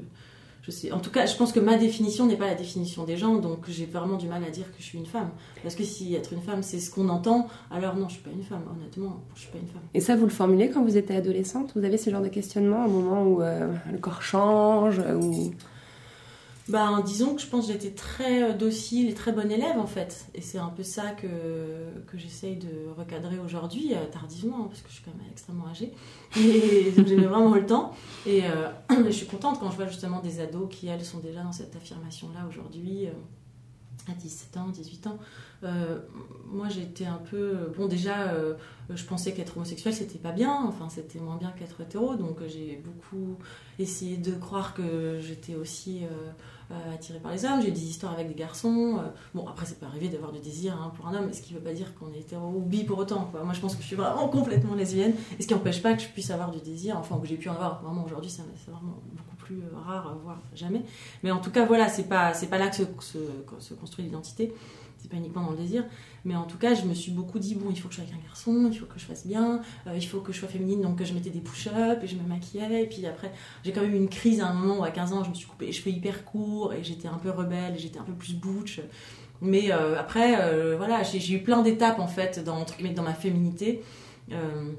[0.93, 3.69] En tout cas, je pense que ma définition n'est pas la définition des gens, donc
[3.69, 5.31] j'ai vraiment du mal à dire que je suis une femme.
[5.63, 8.31] Parce que si être une femme, c'est ce qu'on entend, alors non, je suis pas
[8.31, 8.63] une femme.
[8.75, 9.83] Honnêtement, je suis pas une femme.
[9.93, 11.73] Et ça, vous le formulez quand vous étiez adolescente?
[11.77, 15.53] Vous avez ce genre de questionnement au moment où euh, le corps change ou...
[16.69, 19.87] Ben, disons que je pense que j'étais très euh, docile et très bonne élève en
[19.87, 20.27] fait.
[20.35, 21.29] Et c'est un peu ça que,
[22.07, 25.93] que j'essaye de recadrer aujourd'hui, euh, tardivement, parce que je suis quand même extrêmement âgée.
[26.37, 27.93] Et donc j'ai vraiment le temps.
[28.25, 28.71] Et euh,
[29.07, 31.77] je suis contente quand je vois justement des ados qui, elles, sont déjà dans cette
[31.77, 33.09] affirmation-là aujourd'hui,
[34.09, 35.19] à 17 ans, 18 ans.
[35.65, 35.99] Euh,
[36.47, 37.73] moi j'étais un peu.
[37.77, 38.35] Bon, déjà,
[38.89, 42.83] je pensais qu'être homosexuel c'était pas bien, enfin c'était moins bien qu'être hétéro, donc j'ai
[42.85, 43.37] beaucoup
[43.79, 46.01] essayé de croire que j'étais aussi.
[46.71, 48.99] Euh, attirée par les hommes, j'ai eu des histoires avec des garçons.
[48.99, 51.55] euh, bon, après, c'est pas arrivé d'avoir du désir hein, pour un homme, ce qui
[51.55, 53.29] veut pas dire qu'on est hétéro ou bi pour autant.
[53.31, 53.43] Quoi.
[53.45, 56.03] Moi, je pense que je suis vraiment complètement lesbienne, et ce qui n'empêche pas que
[56.03, 57.83] je puisse avoir du désir, enfin, que j'ai pu en avoir.
[57.83, 60.83] Vraiment, aujourd'hui, c'est vraiment beaucoup plus euh, rare, voire jamais.
[61.23, 63.19] Mais en tout cas, voilà, c'est pas, pas là que se, se,
[63.59, 64.55] se construit l'identité.
[65.05, 65.85] C'est pas uniquement dans le désir,
[66.25, 68.09] mais en tout cas, je me suis beaucoup dit bon, il faut que je sois
[68.09, 70.49] avec un garçon, il faut que je fasse bien, euh, il faut que je sois
[70.49, 73.31] féminine, donc je mettais des push-ups et je me maquillais, et puis après,
[73.65, 75.35] j'ai quand même eu une crise à un moment où à 15 ans je me
[75.35, 78.35] suis coupé les cheveux hyper courts et j'étais un peu rebelle j'étais un peu plus
[78.35, 78.81] butch.
[79.43, 82.65] Mais euh, après euh, voilà j'ai eu plein d'étapes en fait dans,
[83.03, 83.83] ma féminité
[84.33, 84.73] Euh,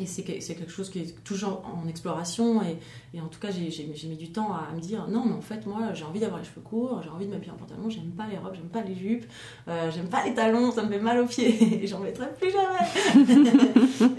[0.00, 3.50] et c'est que- c'est quelque chose qui est toujours en exploration et, en tout cas
[3.50, 6.38] j'ai mis du temps à, me dire non mais en fait moi j'ai envie d'avoir
[6.40, 8.82] les cheveux courts j'ai envie de m'habiller en pantalon j'aime pas les robes j'aime pas
[8.82, 9.24] les jupes
[9.66, 12.50] euh, j'aime pas les talons ça me fait mal aux pieds et j'en mettrai plus
[12.50, 13.38] jamais.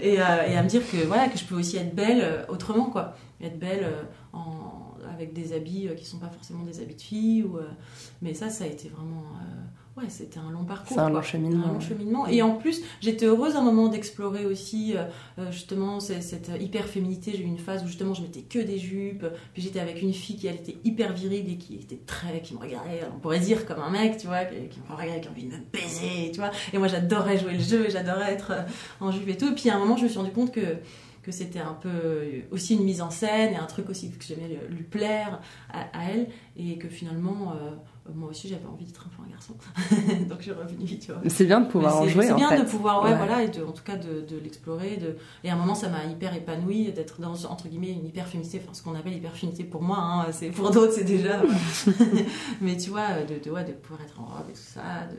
[0.00, 2.44] Et, euh, et à me dire que voilà que je peux aussi être belle euh,
[2.48, 3.14] autrement quoi.
[3.42, 3.86] Être belle
[5.10, 7.58] avec des habits qui sont pas forcément des habits de fille ou
[8.20, 9.22] mais ça ça a été vraiment
[10.02, 11.20] ouais c'était un long parcours C'est un quoi.
[11.20, 12.26] long cheminement, Un long cheminement.
[12.26, 15.04] et en plus j'étais heureuse à un moment d'explorer aussi euh,
[15.38, 17.32] euh, justement cette hyper féminité.
[17.34, 19.26] J'ai eu une phase où justement je mettais que des jupes.
[19.52, 22.54] Puis j'étais avec une fille qui elle était hyper virile et qui était très qui
[22.54, 25.28] me regardait on pourrait dire comme un mec tu vois qui, qui me regardait qui
[25.28, 26.50] a envie de me baiser tu vois.
[26.72, 28.62] Et moi j'adorais jouer le jeu j'adorais être euh,
[29.00, 29.48] en jupe et tout.
[29.48, 30.60] Et puis à un moment je me suis rendu compte que
[31.22, 34.24] que c'était un peu euh, aussi une mise en scène et un truc aussi que
[34.24, 35.40] j'aimais lui- lui plaire
[35.72, 37.70] à, à elle et que finalement euh,
[38.14, 39.54] moi aussi j'avais envie d'être un peu un garçon
[40.28, 42.48] donc je suis revenue tu vois C'est bien de pouvoir en jouer C'est en bien
[42.48, 42.60] fait.
[42.60, 43.16] de pouvoir, ouais, Ouais.
[43.16, 44.96] voilà, et de, en tout cas de, de l'explorer.
[44.96, 45.16] De...
[45.44, 48.72] Et à un moment, ça m'a hyper épanouie d'être dans, entre guillemets, une hyperféminité, enfin
[48.74, 51.42] ce qu'on appelle hyperféminité pour moi, hein, c'est, pour d'autres, c'est déjà.
[52.60, 55.16] mais tu vois, de, de, ouais, de pouvoir être en robe et tout ça, de,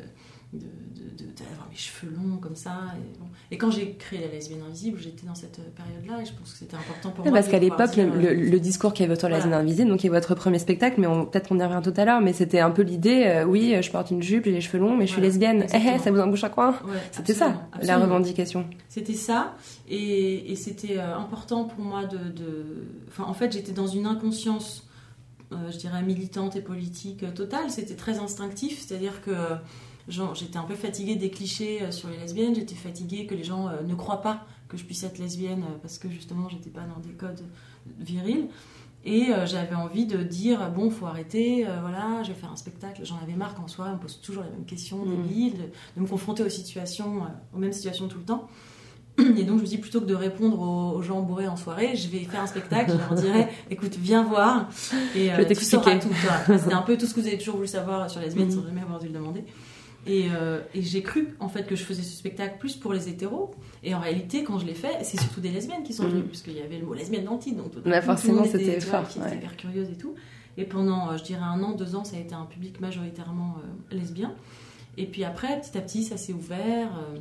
[0.54, 2.80] de, d'avoir mes cheveux longs comme ça.
[2.98, 3.26] Et, bon.
[3.52, 6.58] et quand j'ai créé la lesbienne invisible, j'étais dans cette période-là et je pense que
[6.60, 7.34] c'était important pour moi.
[7.34, 9.56] parce qu'à l'époque, le, dire, le- le discours qui avait autour de la Voilà.
[9.58, 12.06] zone invisible, donc qui est votre premier spectacle, mais peut-être qu'on y revient tout à
[12.06, 14.80] l'heure, mais c'était un peu l'idée, euh, oui, je porte une jupe, j'ai les cheveux
[14.80, 15.66] longs, mais je suis lesbienne.
[15.74, 18.66] Eh, eh, ça vous embouche à quoi Ouais, C'était ça, absolument, la revendication.
[18.90, 19.56] C'était ça,
[19.90, 24.06] et, et c'était euh, important pour moi de, de- Enfin, en fait, j'étais dans une
[24.06, 24.88] inconscience,
[25.54, 27.70] euh, je dirais, militante et politique euh, totale.
[27.70, 29.56] C'était très instinctif, c'est-à-dire que euh,
[30.34, 33.68] j'étais un peu fatiguée des clichés euh, sur les lesbiennes, j'étais fatiguée que les gens
[33.68, 36.82] euh, ne croient pas que je puisse être lesbienne euh, parce que justement, j'étais pas
[36.82, 37.42] dans des codes
[38.00, 38.48] virils.
[39.04, 42.56] Et euh, j'avais envie de dire bon, faut arrêter, euh, voilà, je vais faire un
[42.56, 43.02] spectacle.
[43.04, 45.24] J'en avais marre qu'en soi, on me pose toujours les mêmes questions, Mhm.
[45.24, 45.64] débiles, de,
[45.98, 48.48] de me confronter aux situations, euh, aux mêmes situations tout le temps.
[49.18, 51.96] Et donc je me dis plutôt que de répondre aux, aux gens bourrés en soirée,
[51.96, 54.70] je vais faire un spectacle, je leur dirais écoute, viens voir
[55.16, 56.08] et euh, vais tu sauras tout.
[56.60, 58.56] C'était un peu tout ce que vous avez toujours voulu savoir sur les lesbiennes Mhm.
[58.56, 59.44] sans jamais avoir dû le demander.
[60.08, 63.08] Et, euh, et j'ai cru en fait que je faisais ce spectacle plus pour les
[63.08, 63.52] hétéros.
[63.84, 66.28] Et en réalité, quand je l'ai fait, c'est surtout des lesbiennes qui sont venues, Mhm.
[66.28, 67.58] puisqu'il y avait le mot lesbienne dans le titre.
[67.58, 69.36] Donc tout monde forcément, était, c'était fort, qui ouais.
[69.36, 70.16] hyper curieuse et tout.
[70.58, 73.58] Et pendant, euh, je dirais, un an, deux ans, ça a été un public majoritairement
[73.92, 74.34] euh, lesbien.
[74.98, 76.90] Et puis après, petit à petit, ça s'est ouvert.
[76.98, 77.20] euh,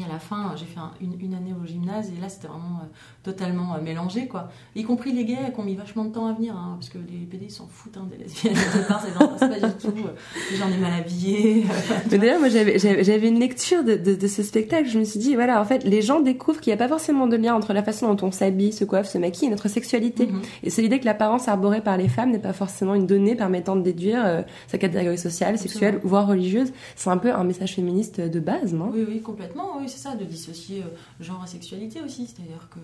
[0.00, 2.28] et à la fin, euh, j'ai fait un- une, une année au gymnase et là,
[2.28, 2.86] c'était vraiment euh,
[3.22, 4.48] totalement euh, mélangé, quoi.
[4.74, 6.98] Y compris les gays qui ont mis vachement de temps à venir, hein, parce que
[6.98, 8.54] les PD s'en foutent hein, des lesbiennes.
[8.74, 10.06] Au départ, les intéresse pas du tout.
[10.06, 10.12] euh,
[10.50, 11.64] Les gens est mal habillés.
[12.10, 14.88] Mais d'ailleurs, moi, j'avais, une lecture de, de, de ce spectacle.
[14.88, 17.26] Je me suis dit, voilà, en fait, les gens découvrent qu'il n'y a pas forcément
[17.26, 20.26] de lien entre la façon dont on s'habille, se coiffe, se maquille et notre sexualité.
[20.26, 20.42] Mhm.
[20.62, 23.76] Et c'est l'idée que l'apparence arborée par les femmes n'est pas forcément une donnée permettant
[23.76, 26.72] de déduire euh, sa catégorie sociale, sexuelle, voire religieuse.
[26.96, 28.90] C'est un peu un message féministe de base, non?
[28.92, 29.72] Oui, oui, complètement.
[29.80, 32.26] Oui, c'est ça, de dissocier euh, genre et sexualité aussi.
[32.26, 32.80] C'est-à-dire que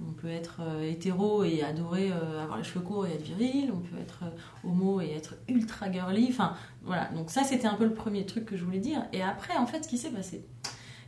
[0.00, 3.72] On peut être euh, hétéro et adorer euh, avoir les cheveux courts et être viril.
[3.74, 4.24] On peut être
[4.64, 6.28] homo et être ultra girly.
[6.30, 7.08] Enfin, voilà.
[7.16, 9.04] Donc ça, c'était un peu le premier truc que je voulais dire.
[9.12, 10.44] Et après, en fait, ce qui s'est passé,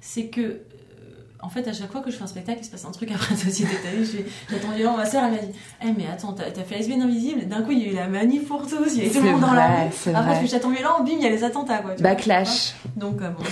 [0.01, 0.63] c'est que
[1.43, 3.11] en fait, à chaque fois que je fais un spectacle, il se passe un truc
[3.13, 3.73] après la société.
[3.83, 3.91] T'as
[4.51, 4.97] j'attends violent.
[4.97, 7.47] Ma soeur, elle m'a dit Eh, mais attends, t'as fait lesbienne invisible?
[7.47, 8.95] D'un coup, il y a eu la manif pour tous.
[8.95, 10.15] Il y avait tout C'est le monde dans la rue.
[10.15, 11.03] Après, je fais chaton violent.
[11.03, 11.79] Bim, il y a les attentats.
[11.79, 11.95] Quoi.
[11.99, 12.75] Backlash.
[12.97, 13.43] Donc, euh, bon,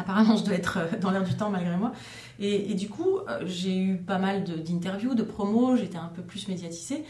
[0.00, 1.92] apparemment, je dois être euh, dans l'air du temps malgré moi.
[2.38, 6.22] Et, et du coup, euh, j'ai eu pas mal d'interviews, de, promos, j'étais un peu
[6.22, 7.04] plus médiatisée.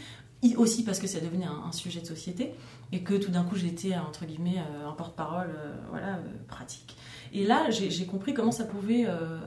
[0.57, 2.55] Aussi parce que ça devenait un, un sujet de société
[2.91, 6.97] et que tout d'un coup j'étais entre guillemets euh, un porte-parole euh, voilà, euh, pratique.
[7.31, 9.37] Et là j'ai compris comment ça pouvait euh, euh,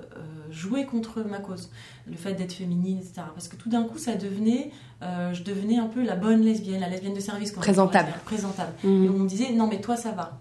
[0.53, 1.69] jouer contre ma cause,
[2.07, 3.23] le fait d'être féminine, etc.
[3.35, 4.71] Parce que tout d'un coup ça devenait,
[5.03, 7.51] euh, je devenais un peu la bonne lesbienne, la lesbienne de service.
[7.51, 8.13] Présentable.
[8.25, 8.73] Présentable.
[8.85, 9.15] Et Mhm.
[9.17, 10.39] on me disait, non, mais toi, ça va.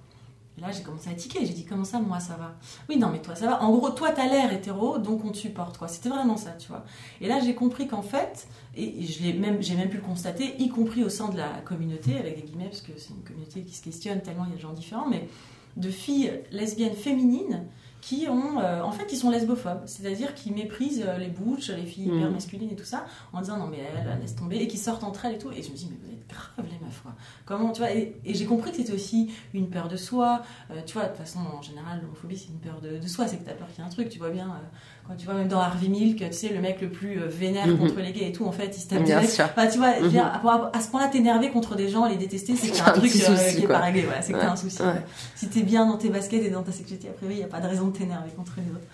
[0.64, 1.46] Là, j'ai commencé à tiquer.
[1.46, 2.56] J'ai dit, comment ça, moi, ça va?
[2.90, 3.62] Oui, non, mais toi, ça va.
[3.64, 5.90] En gros, toi, t'as l'air hétéro, donc on te supporte, quoi.
[5.90, 6.86] C'était vraiment ça, tu vois.
[7.20, 10.56] Et là, j'ai compris qu'en fait, et je l'ai même, j'ai même pu le constater,
[10.62, 13.62] y compris au sein de la communauté, avec des guillemets, parce que c'est une communauté
[13.62, 15.28] qui se questionne tellement il y a de gens différents, mais
[15.76, 17.66] de filles lesbiennes féminines
[18.00, 21.86] qui ont, euh, en fait, qui sont lesbophobes, c'est-à-dire qui méprisent euh, les butch, les
[21.86, 22.18] filles Mhm.
[22.18, 25.04] hyper masculines et tout ça, en disant non mais elle, laisse tomber, et qui sortent
[25.06, 25.52] entre elles et tout.
[25.52, 27.14] Et je me dis mais vous êtes graves les meufs quoi.
[27.46, 30.42] Comment tu vois Et, et j'ai compris que c'était aussi une peur de soi.
[30.72, 33.28] Euh, tu vois de toute façon en général l'homophobie c'est une peur de, de soi,
[33.28, 34.10] c'est que t'as peur qu'il y ait un truc.
[34.10, 34.66] Tu vois bien euh,
[35.08, 37.68] quand tu vois même dans Harvey Milk, tu sais le mec le plus euh, vénère
[37.68, 37.78] Mhm.
[37.78, 39.46] contre les gays et tout, en fait il se tape Bien sûr.
[39.46, 40.48] Enfin, tu vois, dire, Mhm.
[40.50, 42.92] à, à ce point-là, t'énerver contre des gens, les détester, c'est que t'as un un
[42.94, 44.02] truc petit euh, souci, qui est pas réglé.
[44.04, 44.52] Voilà, c'est que t'as Ouais.
[44.52, 44.82] un souci.
[44.82, 45.02] Ouais.
[45.36, 47.48] Si t'es bien dans tes baskets et dans ta sexualité, a priori, il n'y a
[47.48, 48.88] pas de raison de t'énerver contre les autres.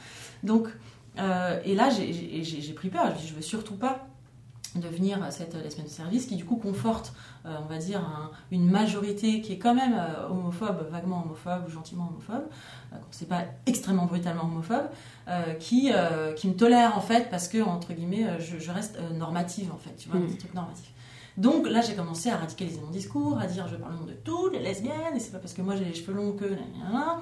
[0.44, 0.68] Donc,
[1.66, 3.06] et là, j'ai- pris peur.
[3.08, 4.08] Je me dis, je veux surtout pas
[4.76, 7.14] devenir cette euh, lesbienne de service qui du coup conforte,
[7.46, 11.64] euh, on va dire, un- une majorité qui est quand même euh, homophobe, vaguement homophobe
[11.68, 12.48] ou gentiment homophobe,
[12.94, 14.88] euh, c'est pas extrêmement brutalement homophobe,
[15.60, 15.92] qui,
[16.38, 19.96] qui me tolère en fait parce que, entre guillemets, je, je reste normative en fait,
[19.96, 20.28] tu vois, Mm.
[20.28, 20.92] des trucs normatifs.
[21.38, 24.14] Donc là, j'ai commencé à radicaliser mon discours, à dire je parle au nom de
[24.14, 26.46] toutes les lesbiennes, et c'est pas parce que moi j'ai les cheveux longs que.
[26.46, 27.20] nanana.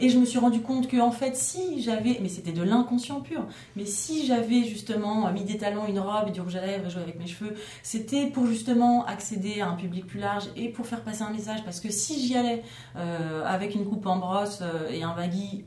[0.00, 2.18] Et je me suis rendu compte que, en fait, si j'avais.
[2.20, 3.46] Mais c'était de l'inconscient pur.
[3.76, 6.90] Mais si j'avais justement mis des talons, une robe et du rouge à lèvres et
[6.90, 10.86] joué avec mes cheveux, c'était pour justement accéder à un public plus large et pour
[10.86, 11.64] faire passer un message.
[11.64, 12.62] Parce que si j'y allais
[12.96, 15.64] euh, avec une coupe en brosse euh, et un baggy,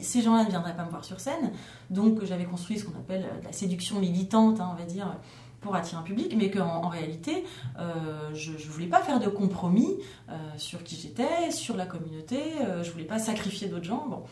[0.00, 1.52] ces gens-là ne viendraient pas me voir sur scène.
[1.90, 5.16] Donc j'avais construit ce qu'on appelle euh, la séduction militante, hein, on va dire
[5.62, 7.44] pour attirer un public, mais qu'en en réalité,
[7.78, 9.96] euh, je ne voulais pas faire de compromis
[10.28, 14.06] euh, sur qui j'étais, sur la communauté, euh, je voulais pas sacrifier d'autres gens.
[14.08, 14.24] Bon.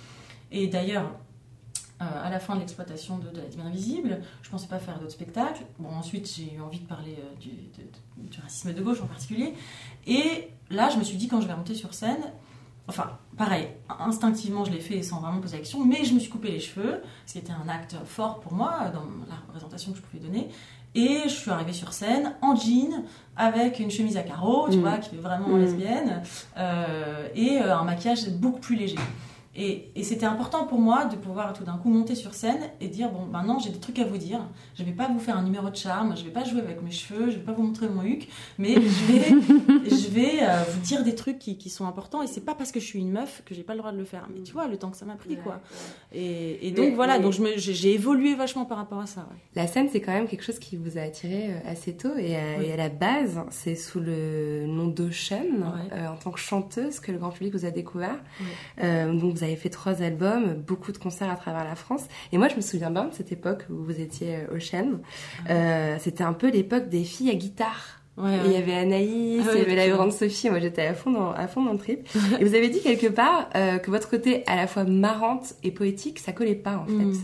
[0.50, 1.12] Et d'ailleurs,
[2.02, 5.12] euh, à la fin de l'exploitation de, la Lesbienne Invisible, je pensais pas faire d'autres
[5.12, 5.62] spectacles.
[5.78, 7.50] Bon, ensuite, j'ai eu envie de parler du,
[8.42, 9.54] racisme de gauche en particulier.
[10.06, 12.22] Et là, je me suis dit, quand je vais monter sur scène,
[12.88, 13.68] enfin, pareil,
[14.00, 16.60] instinctivement, je l'ai fait sans vraiment poser la question, mais je me suis coupé les
[16.60, 20.22] cheveux, ce qui était un acte fort pour moi dans la représentation que je pouvais
[20.22, 20.48] donner.
[20.94, 23.04] Et je suis arrivée sur scène en jean,
[23.36, 24.80] avec une chemise à carreaux, tu Mm.
[24.80, 25.60] vois, qui fait vraiment Mm.
[25.60, 26.22] lesbienne,
[26.58, 28.98] euh, et euh, un maquillage beaucoup plus léger.
[29.56, 32.86] Et, et c'était important pour moi de pouvoir tout d'un coup monter sur scène et
[32.86, 34.38] dire bon maintenant j'ai des trucs à vous dire
[34.78, 36.92] je vais pas vous faire un numéro de charme je vais pas jouer avec mes
[36.92, 40.78] cheveux je vais pas vous montrer mon huc mais je vais je vais euh, vous
[40.82, 43.10] dire des trucs qui, qui sont importants et c'est pas parce que je suis une
[43.10, 44.96] meuf que j'ai pas le droit de le faire mais tu vois le temps que
[44.96, 45.60] ça m'a pris quoi
[46.12, 49.36] et, et donc Mais- voilà mais- donc j'ai évolué vachement par rapport à ça ouais.
[49.56, 52.16] La scène, c'est quand même quelque chose qui vous a attiré euh, assez tôt.
[52.16, 52.66] Et à, Oui.
[52.66, 55.42] et à la base, c'est sous le nom d'Ocean,
[55.92, 58.14] euh, en tant que chanteuse, que le grand public vous a découvert.
[58.82, 62.02] Euh, donc, vous avez fait trois albums, beaucoup de concerts à travers la France.
[62.32, 65.00] Et moi, je me souviens bien de cette époque où vous étiez euh, Ocean.
[65.48, 67.96] Euh, C'était un peu l'époque des filles à guitare.
[68.16, 68.42] Ouais, Et ouais.
[68.46, 71.10] il y avait Anaïs, Ah il y avait la grande Sophie, moi j'étais à fond
[71.12, 72.06] dans, à fond dans le trip.
[72.40, 75.70] et vous avez dit quelque part euh, que votre côté à la fois marrante et
[75.70, 77.14] poétique, ça collait pas en Mm.
[77.14, 77.18] fait.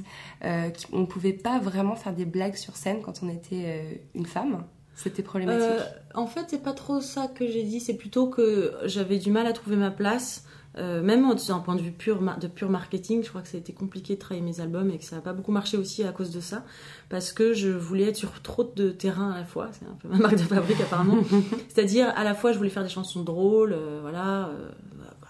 [0.44, 3.82] Euh, qu'on pouvait pas vraiment faire des blagues sur scène quand on était euh,
[4.14, 4.64] une femme.
[4.94, 5.68] C'était problématique.
[6.14, 7.80] En fait, c'est pas trop ça que j'ai dit.
[7.80, 10.44] C'est plutôt que j'avais du mal à trouver ma place.
[10.78, 13.60] Euh, même d'un point de vue pur, de pur marketing, je crois que ça a
[13.60, 16.12] été compliqué de travailler mes albums et que ça n'a pas beaucoup marché aussi à
[16.12, 16.64] cause de ça.
[17.08, 19.68] Parce que je voulais être sur trop de terrain à la fois.
[19.72, 21.18] C'est un peu ma marque de fabrique apparemment.
[21.68, 24.70] C'est-à-dire, à la fois, je voulais faire des chansons drôles, euh, voilà, euh,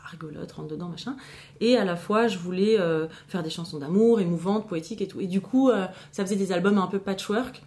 [0.06, 1.16] rigolotes, rentre dedans, machin.
[1.61, 5.20] Et à la fois, je voulais euh, faire des chansons d'amour, émouvantes, poétiques et tout.
[5.20, 7.62] Et du coup, euh, ça faisait des albums un peu patchwork.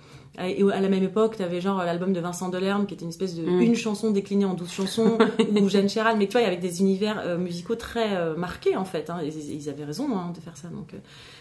[0.47, 3.09] Et à la même époque, tu avais genre l'album de Vincent Delerme qui était une
[3.09, 3.61] espèce de Mm.
[3.61, 5.17] une chanson déclinée en 12 chansons
[5.61, 8.85] ou Jeanne Chéral, mais tu vois, avec des univers euh, musicaux très euh, marqués en
[8.85, 9.09] fait.
[9.09, 9.19] Hein.
[9.23, 10.67] Ils, ils avaient raison hein, de faire ça.
[10.69, 10.97] Donc, euh,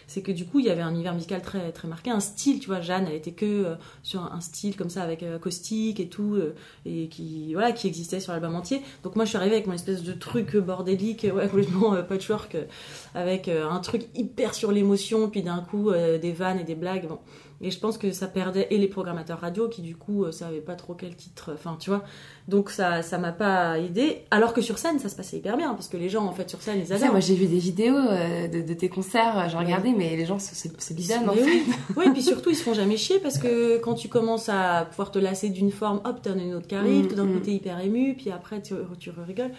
[0.07, 2.61] c'est que du coup, il y avait un univers musical très très marqué, un style.
[2.61, 3.67] Tu vois, Jeanne, elle était que
[4.03, 6.39] sur un style comme ça avec acoustique et tout,
[6.87, 8.81] et qui voilà, qui existait sur l'album entier.
[9.03, 12.57] Donc moi, je suis arrivée avec mon espèce de truc bordélique, ouais, complètement patchwork,
[13.15, 17.07] avec un truc hyper sur l'émotion, puis d'un coup des vannes et des blagues.
[17.07, 17.19] Bon.
[17.61, 20.61] Et je pense que ça perdait et les programmateurs radio qui du coup euh, savaient
[20.61, 21.51] pas trop quel titre.
[21.55, 22.05] Enfin, tu vois.
[22.47, 24.23] Donc ça, ça m'a pas aidé.
[24.31, 26.49] Alors que sur scène, ça se passait hyper bien parce que les gens en fait
[26.49, 27.11] sur scène, ils Ça, adorent.
[27.11, 30.39] moi j'ai vu des vidéos euh, de, de tes concerts, j'ai regardé, mais les gens
[30.39, 31.51] se, se, se bidonnent en Mais fait.
[31.51, 31.63] oui.
[31.97, 34.87] Oui, et puis surtout, ils se font jamais chier parce que quand tu commences à
[34.91, 37.25] pouvoir te lasser d'une forme, hop, t'en as une autre qui arrive, Mm, tout d'un
[37.25, 37.35] mm.
[37.35, 39.51] côté hyper ému, puis après tu, tu rigoles.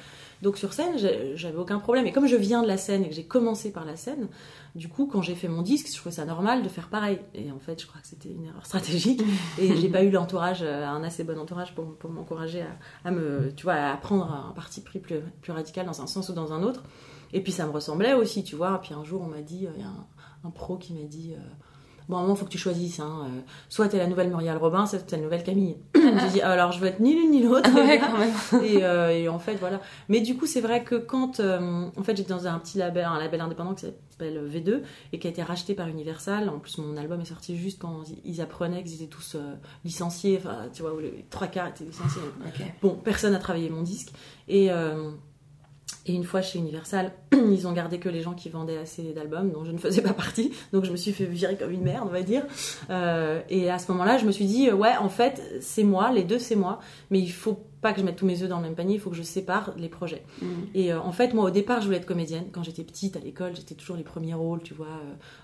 [0.41, 0.93] Donc sur scène,
[1.35, 2.05] j'avais aucun problème.
[2.07, 4.27] Et comme je viens de la scène et que j'ai commencé par la scène,
[4.75, 7.19] du coup, quand j'ai fait mon disque, je trouvais ça normal de faire pareil.
[7.33, 9.21] Et en fait, je crois que c'était une erreur stratégique.
[9.57, 13.11] Et j'ai pas eu l'entourage, euh, un assez bon entourage pour, pour m'encourager à, à
[13.11, 16.33] me, tu vois, à prendre un parti pris plus, plus radical dans un sens ou
[16.33, 16.83] dans un autre.
[17.33, 18.79] Et puis ça me ressemblait aussi, tu vois.
[18.81, 20.05] Puis un jour, on m'a dit, euh, il y a un,
[20.43, 21.33] un pro qui m'a dit.
[21.35, 21.39] euh,
[22.09, 22.99] Bon, à un moment, faut que tu choisisses.
[22.99, 23.27] Hein.
[23.27, 25.77] euh, soit t'es la nouvelle Muriel Robin, soit t'es la nouvelle Camille.
[25.95, 27.69] J'ai dit, alors je veux être ni l'une ni l'autre.
[27.73, 28.33] Ouais, quand même.
[28.65, 29.79] et, euh, et en fait, voilà.
[30.09, 31.39] Mais du coup, c'est vrai que quand.
[31.39, 34.81] euh, en fait, j'étais dans un petit label, un label indépendant qui s'appelle V2
[35.13, 36.49] et qui a été racheté par Universal.
[36.49, 39.37] En plus, mon album est sorti juste quand ils apprenaient qu'ils étaient tous
[39.85, 40.39] licenciés.
[40.43, 42.21] Enfin, tu vois, où les trois quarts étaient licenciés.
[42.81, 44.09] Bon, personne n'a travaillé mon disque.
[44.47, 45.11] Et, euh,
[46.05, 49.51] et une fois chez Universal, ils ont gardé que les gens qui vendaient assez d'albums,
[49.51, 50.51] dont je ne faisais pas partie.
[50.73, 52.43] Donc je me suis fait virer comme une merde, on va dire.
[52.89, 56.23] Euh, et à ce moment-là, je me suis dit, ouais, en fait, c'est moi, les
[56.23, 56.79] deux, c'est moi.
[57.11, 58.99] Mais il faut pas que je mette tous mes œufs dans le même panier, il
[58.99, 60.23] faut que je sépare les projets.
[60.41, 60.45] Mm.
[60.73, 62.45] Et euh, en fait, moi, au départ, je voulais être comédienne.
[62.51, 64.87] Quand j'étais petite à l'école, j'étais toujours les premiers rôles, tu vois,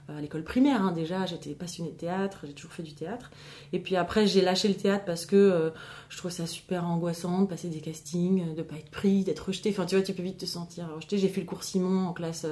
[0.09, 1.25] euh, à l'école primaire hein, déjà.
[1.25, 3.31] J'étais passionnée de théâtre, j'ai toujours fait du théâtre.
[3.73, 5.69] Et puis après, j'ai lâché le théâtre parce que euh,
[6.09, 9.69] je trouve ça super angoissant de passer des castings, de pas être pris, d'être rejeté.
[9.69, 11.17] Enfin, tu vois, tu peux vite te sentir rejeté.
[11.17, 12.45] J'ai fait le cours Simon en classe.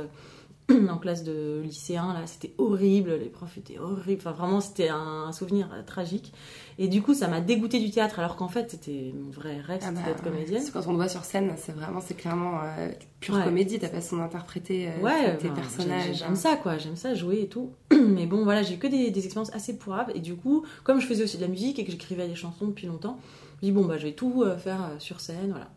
[0.90, 5.32] en classe de lycéen, là, c'était horrible, les profs étaient horribles, enfin vraiment c'était un,
[5.34, 6.32] souvenir euh, tragique.
[6.80, 9.82] Et du coup, ça m'a dégoûté du théâtre, alors qu'en fait, c'était mon vrai rêve,
[9.86, 10.62] Ah bah, d'être comédienne.
[10.64, 13.44] C'est Quand on te voit sur scène, c'est vraiment, c'est clairement euh, pure Ouais.
[13.44, 16.06] comédie, ta façon d'interpréter euh, Ouais, tes ben, personnages.
[16.08, 16.78] j'ai- J'aime ça, quoi.
[16.78, 17.72] J'aime ça jouer et tout.
[17.92, 20.14] Mais bon, voilà, j'ai eu que des, des expériences assez pourrables.
[20.16, 22.68] Et du coup, comme je faisais aussi de la musique et que j'écrivais des chansons
[22.68, 23.20] depuis longtemps,
[23.62, 25.70] je dis bon, bah, je vais tout euh, faire sur scène, voilà.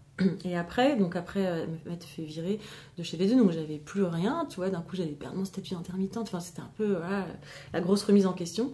[0.44, 2.58] Et après, donc après euh, m'être fait virer
[2.96, 4.70] de chez V2, donc j'avais plus rien, tu vois.
[4.70, 6.28] D'un coup, j'allais perdre mon statut d'intermittente.
[6.28, 7.26] Enfin, c'était un peu voilà,
[7.74, 8.72] la grosse remise en question.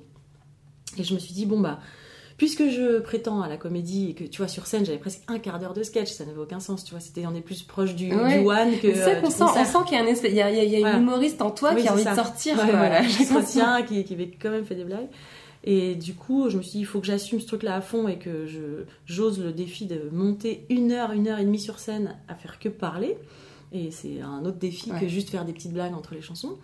[0.98, 1.80] Et je me suis dit bon bah.
[2.38, 5.38] Puisque je prétends à la comédie et que tu vois sur scène j'avais presque un
[5.38, 7.94] quart d'heure de sketch, ça n'avait aucun sens, tu vois, c'était on est plus proche
[7.94, 8.40] du, Ouais.
[8.40, 10.30] du one que C'est ça euh, qu'on sent, on sent qu'il y a un espèce,
[10.32, 10.96] il y a, il y a- il y a Voilà.
[10.96, 12.12] une humoriste en toi Oui, qui a envie ça.
[12.12, 12.54] de sortir.
[12.58, 13.06] Ouais, quoi, voilà, là.
[13.06, 15.08] qui qui, qui avait quand même fait des blagues.
[15.64, 18.08] Et du coup, je me suis dit, il faut que j'assume ce truc-là à fond
[18.08, 21.78] et que je j'ose le défi de monter une heure, une heure et demie sur
[21.78, 23.16] scène à faire que parler.
[23.72, 25.00] Et c'est un autre défi Ouais.
[25.00, 26.58] que juste faire des petites blagues entre les chansons.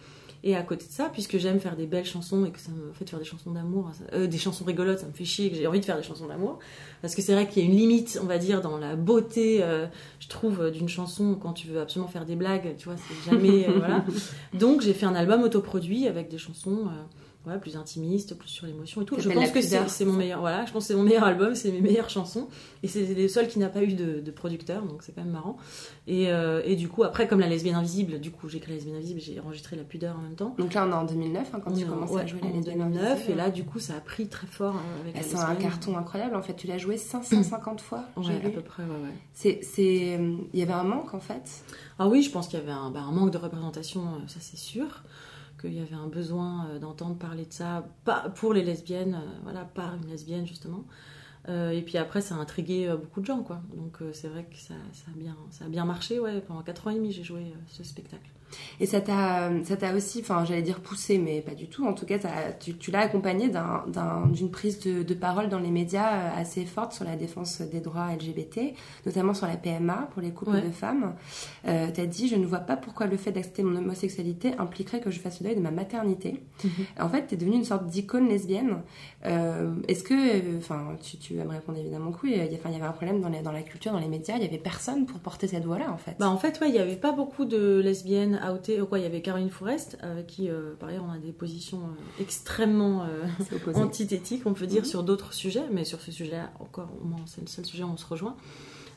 [0.45, 2.93] Et à côté de ça, puisque j'aime faire des belles chansons et que ça me
[2.93, 5.47] fait de faire des chansons d'amour, ça- euh, des chansons rigolotes, ça me fait chier
[5.47, 6.59] et que j'ai envie de faire des chansons d'amour.
[7.01, 9.63] Parce que c'est vrai qu'il y a une limite, on va dire, dans la beauté,
[9.63, 9.87] euh,
[10.21, 13.69] je trouve, d'une chanson quand tu veux absolument faire des blagues, tu vois, c'est jamais.
[13.69, 14.05] euh, voilà.
[14.55, 16.87] Donc j'ai fait un album autoproduit avec des chansons
[17.44, 19.18] voilà, plus intimistes, plus sur l'émotion et tout.
[19.18, 20.40] Je pense que c'est mon meilleur.
[20.40, 22.48] Voilà, je pense c'est mon meilleur album, c'est mes meilleures chansons.
[22.83, 25.33] Et c'est le seul qui n'a pas eu de, de producteur, donc c'est quand même
[25.33, 25.57] marrant.
[26.07, 28.77] Et, euh, et du coup, après, comme la lesbienne invisible, du coup j'ai créé la
[28.77, 30.55] lesbienne invisible, j'ai enregistré La Pudeur en même temps.
[30.59, 32.48] Donc là, on est en 2009 hein, quand tu On commences ouais, à jouer la
[32.48, 33.33] en lesbienne 2009, invisible.
[33.33, 35.96] et là, du coup, ça a pris très fort euh, avec Bah, c'est un carton
[35.96, 36.37] incroyable.
[36.37, 38.05] En fait, tu l'as joué 550 fois.
[38.16, 39.14] Ouais, à peu près, ouais, ouais.
[39.33, 40.18] C'est, c'est,
[40.53, 41.62] il y avait un manque en fait?
[41.98, 44.38] Ah oui, je pense qu'il y avait un, bah, un manque de représentation, euh, ça
[44.40, 45.03] c'est sûr.
[45.61, 49.40] Qu'il y avait un besoin euh, d'entendre parler de ça, pas pour les lesbiennes, euh,
[49.42, 50.85] voilà, par une lesbienne justement.
[51.49, 53.61] Euh, et puis après, ça a intrigué beaucoup de gens, quoi.
[53.75, 56.40] Donc c'est vrai que ça, a bien, ça a bien marché, ouais.
[56.40, 58.31] Pendant 4 ans et demi, j'ai joué ce spectacle.
[58.81, 61.87] Et ça t'a, ça t'a aussi, enfin, j'allais dire poussé, mais pas du tout.
[61.87, 62.19] En tout cas,
[62.61, 66.31] tu, tu l'as accompagné d'un, d'un- d'une prise de, de parole dans les médias euh,
[66.41, 68.75] assez forte sur la défense des droits LGBT,
[69.07, 70.63] notamment sur la PMA pour les couples Ouais.
[70.63, 71.15] de femmes.
[71.67, 75.11] Euh, t'as dit, je ne vois pas pourquoi le fait d'accepter mon homosexualité impliquerait que
[75.11, 76.41] je fasse le deuil de ma maternité.
[76.65, 76.71] Mhm.
[77.01, 78.79] En fait, t'es devenue une sorte d'icône lesbienne.
[79.27, 82.33] Euh, est-ce que, enfin, tu, tu vas me répondre évidemment que oui.
[82.35, 83.99] Il y, a- enfin, il y avait un problème dans, les- dans la culture, dans
[83.99, 84.37] les médias.
[84.37, 86.17] Il y avait personne pour porter cette voix-là, en fait.
[86.19, 88.79] Bah, en fait, ouais, il n'y avait pas beaucoup de lesbiennes outées.
[88.88, 91.79] Quoi, il y avait Caroline Forest, avec qui, euh, par ailleurs, on a des positions
[91.79, 93.81] euh, extrêmement euh, c'est opposé.
[93.83, 94.88] antithétique, on peut dire, Mhm.
[94.88, 97.88] sur d'autres sujets, mais sur ce sujet-là, encore, au moins, c'est le seul sujet où
[97.88, 98.37] on se rejoint.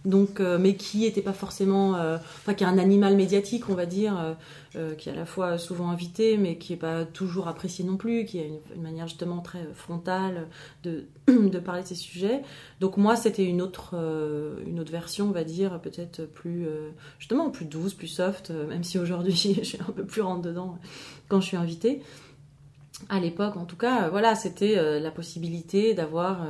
[0.04, 3.76] Donc, euh, mais qui n'était pas forcément, euh, enfin, qui est un animal médiatique, on
[3.76, 4.36] va dire,
[4.76, 7.98] euh, qui est à la fois souvent invité, mais qui est pas toujours apprécié non
[7.98, 10.48] plus, qui a une, manière justement très frontale
[10.84, 12.42] de, de parler de ces sujets.
[12.80, 13.94] Donc moi, c'était une autre,
[14.66, 16.68] une autre version, on va dire, peut-être plus,
[17.20, 20.78] justement, plus douce, plus soft, même si aujourd'hui, je suis un peu plus rentre dedans
[21.28, 22.02] quand je suis invitée
[23.10, 26.46] à l'époque, en tout cas, voilà, c'était la possibilité d'avoir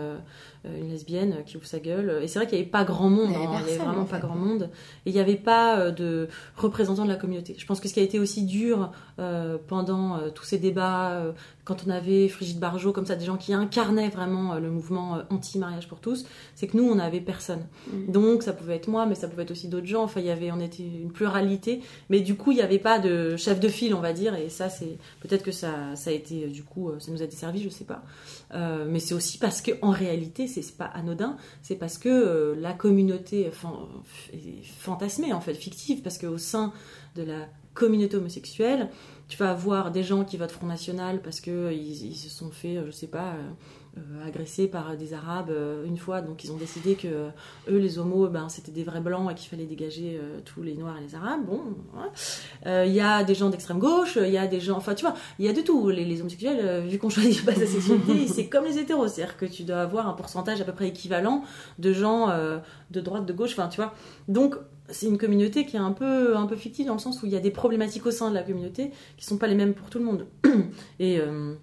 [0.66, 2.20] une lesbienne qui ouvre sa gueule.
[2.22, 3.86] Et c'est vrai qu'il n'y avait pas grand monde, Il avait hein, n'y avait personne,
[3.86, 4.70] vraiment en pas grand monde.
[5.05, 7.55] Et il n'y avait pas euh, de représentants de la communauté.
[7.57, 11.12] Je pense que ce qui a été aussi dur euh, pendant euh, tous ces débats,
[11.12, 11.32] euh,
[11.64, 15.16] quand on avait Frigide Barjot, comme ça, des gens qui incarnaient vraiment euh, le mouvement
[15.16, 17.68] euh, anti-mariage pour tous, c'est que nous, on n'avait personne.
[17.88, 18.12] Mm.
[18.12, 20.03] Donc ça pouvait être moi, mais ça pouvait être aussi d'autres gens.
[20.03, 22.99] Enfin, il y avait, on était une pluralité, mais du coup, il n'y avait pas
[22.99, 24.36] de chef de file, on va dire.
[24.36, 27.28] Et ça, c'est peut-être que ça, ça a été, euh, du coup, ça nous a
[27.28, 28.03] desservi, je sais pas.
[28.53, 31.38] Euh, mais c'est aussi parce que en réalité, c'est c'est pas anodin.
[31.62, 33.72] C'est parce que euh, la communauté fan-
[34.34, 36.72] est fantasmée, en fait, fictive, parce qu'au sein
[37.16, 38.89] de la communauté homosexuelle,
[39.32, 42.75] tu vas avoir des gens qui votent Front National parce que ils, se sont fait,
[42.75, 43.36] euh, je sais pas,
[43.97, 47.29] euh, agressés par des Arabes euh, une fois, donc ils ont décidé que euh,
[47.69, 50.75] eux, les homos, ben, c'était des vrais blancs et qu'il fallait dégager euh, tous les
[50.75, 51.45] Noirs et les Arabes.
[51.45, 51.61] Bon.
[52.65, 55.05] Euh, il y a des gens d'extrême gauche, il y a des gens, enfin tu
[55.05, 55.88] vois, il y a de tout.
[55.88, 59.45] Les, les homosexuels, vu qu'on choisit pas sa sexualité, c'est comme les hétéros, c'est-à-dire que
[59.45, 61.43] tu dois avoir un pourcentage à peu près équivalent
[61.79, 62.27] de gens
[62.91, 63.93] de droite, de gauche, enfin tu vois.
[64.27, 64.55] Donc
[64.92, 67.32] c'est une communauté qui est un peu, un peu fictive dans le sens où il
[67.32, 69.89] y a des problématiques au sein de la communauté qui sont pas les mêmes pour
[69.89, 70.28] tout le monde.
[71.02, 71.56] Euh,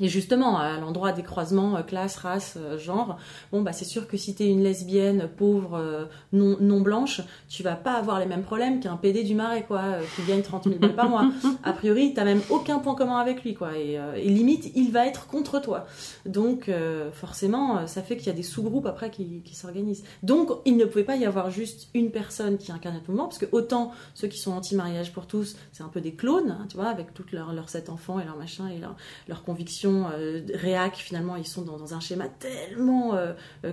[0.00, 3.18] et justement, à l'endroit des croisements euh, classe, race, euh, genre,
[3.52, 7.62] bon bah c'est sûr que si t'es une lesbienne pauvre, euh, non, non blanche, tu
[7.62, 10.64] vas pas avoir les mêmes problèmes qu'un PD du Marais, quoi, euh, qui gagne 30
[10.64, 11.30] 000 balles par mois.
[11.62, 14.92] A priori, t'as même aucun point commun avec lui, quoi, et, euh, et limite, il
[14.92, 15.86] va être contre toi.
[16.24, 16.70] Donc
[17.12, 20.04] forcément, ça fait qu'il y a des sous-groupes après qui, qui s'organisent.
[20.22, 23.28] Donc il ne pouvait pas y avoir juste une personne qui incarne tout le mouvement,
[23.28, 26.66] parce que autant ceux qui sont anti-mariage pour tous, c'est un peu des clones, hein,
[26.68, 28.96] tu vois, avec toutes leurs leurs sept enfants et leurs machins et leurs
[29.28, 33.32] leurs convictions euh, réac, finalement, ils sont dans, dans un schéma tellement euh,
[33.64, 33.72] euh,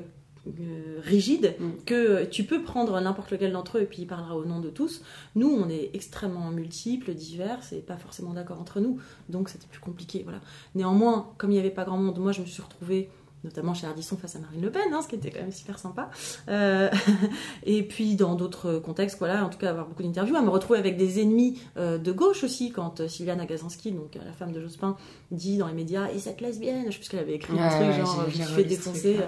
[1.03, 1.69] rigide Mm.
[1.85, 4.69] que tu peux prendre n'importe lequel d'entre eux et puis il parlera au nom de
[4.69, 5.03] tous.
[5.35, 9.79] Nous, on est extrêmement multiples, divers et pas forcément d'accord entre nous, donc c'était plus
[9.79, 10.21] compliqué.
[10.23, 10.39] Voilà.
[10.75, 13.09] Néanmoins, comme il n'y avait pas grand monde, moi je me suis retrouvée
[13.43, 15.79] notamment chez Ardisson face à Marine Le Pen, hein, ce qui était quand même super
[15.79, 16.09] sympa.
[16.49, 16.89] Euh,
[17.63, 20.79] et puis dans d'autres contextes, voilà, en tout cas avoir beaucoup d'interviews, à me retrouver
[20.79, 24.51] avec des ennemis euh, de gauche aussi, quand euh, Sylviane Agazinski, donc euh, la femme
[24.51, 24.97] de Jospin,
[25.31, 27.69] dit dans les médias, et cette lesbienne, je sais plus ce qu'elle avait écrit, un
[27.69, 29.19] truc genre, relu ce défoncer,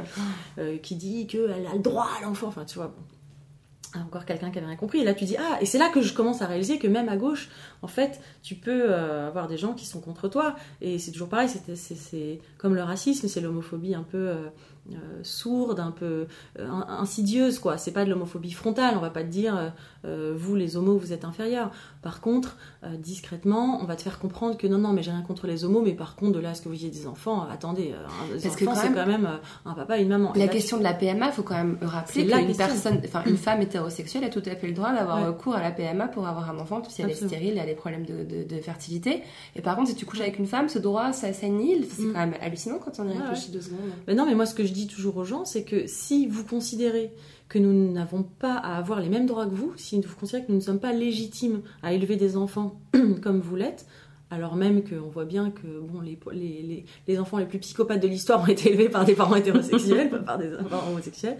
[0.81, 2.87] qui dit qu'elle a le droit à l'enfant, enfin tu vois.
[2.87, 3.20] bon.
[3.93, 4.99] Encore quelqu'un qui avait rien compris.
[4.99, 7.09] Et là, tu dis ah, et c'est là que je commence à réaliser que même
[7.09, 7.49] à gauche,
[7.81, 10.55] en fait, tu peux euh, avoir des gens qui sont contre toi.
[10.79, 11.49] Et c'est toujours pareil.
[11.49, 14.35] c'est- comme le racisme, c'est l'homophobie un peu euh,
[15.23, 16.27] sourde, un peu
[16.59, 17.77] euh, in- insidieuse, quoi.
[17.77, 18.95] C'est pas de l'homophobie frontale.
[18.97, 19.69] On va pas te dire euh,
[20.05, 21.71] euh, vous les homos vous êtes inférieurs.
[22.01, 25.21] Par contre, euh, discrètement, on va te faire comprendre que non, non, mais j'ai rien
[25.21, 27.43] contre les homos, mais par contre, de là à ce que vous ayez des enfants,
[27.43, 29.73] euh, attendez, euh, un- des Parce que enfants, quand c'est même- quand même euh, un
[29.73, 30.33] papa et une maman.
[30.35, 33.61] La là, question de la PMA, faut quand même rappeler qu'une personne, enfin une femme
[33.61, 35.27] hétérosexuelle a tout à fait le droit d'avoir Ouais.
[35.27, 37.75] recours à la PMA pour avoir un enfant, si elle est stérile, elle a des
[37.75, 39.21] problèmes de, de- de fertilité.
[39.55, 41.85] Et par contre, si tu couches avec une femme, ce droit, ça s'annule.
[41.89, 42.13] C'est Mm.
[42.13, 43.79] quand même hallucinant quand on y Ouais, réfléchit deux secondes.
[44.07, 46.43] Mais non, mais moi, ce que je dis toujours aux gens, c'est que si vous
[46.43, 47.11] considérez
[47.49, 50.51] que nous n'avons pas à avoir les mêmes droits que vous, si vous considérez que
[50.51, 52.79] nous ne sommes pas légitimes à élever des enfants
[53.21, 53.85] comme vous l'êtes,
[54.29, 58.01] alors même qu'on voit bien que bon, les, les, les, les enfants les plus psychopathes
[58.01, 61.37] de l'histoire ont été élevés par des parents hétérosexuels, pas par des parents homosexuels,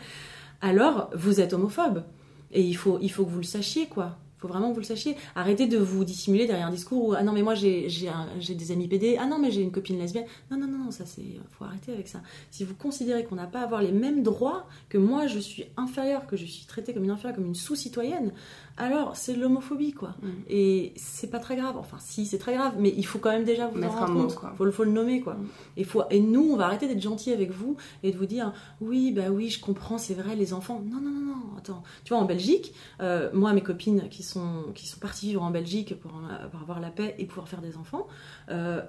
[0.62, 2.04] alors vous êtes homophobe.
[2.52, 4.18] Et il faut, il faut que vous le sachiez, quoi.
[4.42, 5.16] Faut vraiment que vous le sachiez.
[5.36, 8.88] Arrêtez de vous dissimuler derrière un discours où Ah non, mais moi j'ai des amis
[8.88, 9.18] PD.
[9.20, 10.26] Ah non, mais j'ai une copine lesbienne.
[10.50, 11.22] Non, non, non, non, ça c'est.
[11.52, 12.22] faut arrêter avec ça.
[12.50, 15.66] Si vous considérez qu'on n'a pas à avoir les mêmes droits, que moi je suis
[15.78, 18.32] inférieure, que je suis traitée comme une inférieure, comme une sous-citoyenne,
[18.78, 20.16] alors c'est de l'homophobie, quoi.
[20.22, 20.28] Mm.
[20.50, 21.78] Et c'est pas très grave.
[21.78, 24.00] Enfin, si, c'est très grave, mais il faut quand même déjà vous Mettre en un
[24.02, 24.36] rendre mot, compte.
[24.36, 24.54] quoi.
[24.58, 25.34] Faut, le- faut le nommer, quoi.
[25.36, 25.48] Mm.
[25.78, 28.54] Et, faut, et nous, on va arrêter d'être gentils avec vous et de vous dire
[28.82, 30.82] oui, bah oui, je comprends, c'est vrai, les enfants.
[30.86, 31.84] Non, non, non, non, attends.
[32.04, 35.52] Tu vois, en Belgique, euh, moi, mes copines qui sont, qui sont parties vivre en
[35.52, 38.08] Belgique pour, en- pour avoir la paix et pouvoir faire des enfants,
[38.50, 38.82] euh,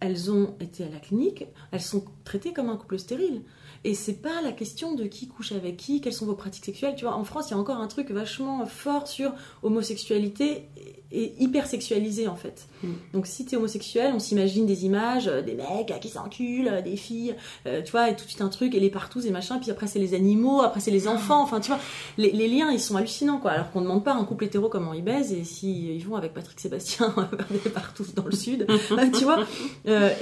[0.00, 3.42] elles ont été à la clinique, elles sont traitées comme un couple stérile.
[3.86, 6.94] Et c'est pas la question de qui couche avec qui, quelles sont vos pratiques sexuelles.
[6.96, 9.32] Tu vois, en France, il y a encore un truc vachement fort sur
[9.62, 10.68] homosexualité
[11.12, 12.66] et, hyper sexualisé en fait.
[12.82, 12.88] Mm.
[13.12, 16.82] Donc si t'es homosexuel, on s'imagine des images, euh, des mecs euh, qui s'enculent, euh,
[16.82, 19.30] des filles, euh, tu vois, et tout de suite un truc, et les partous et
[19.30, 21.80] machin, puis après c'est les animaux, après c'est les enfants, enfin tu vois,
[22.18, 23.52] les, les liens ils sont hallucinants quoi.
[23.52, 26.16] Alors qu'on demande pas à un couple hétéro comment ils baisent, et si ils vont
[26.16, 27.14] avec Patrick Sébastien
[27.50, 29.44] des partous dans le sud, euh, tu vois.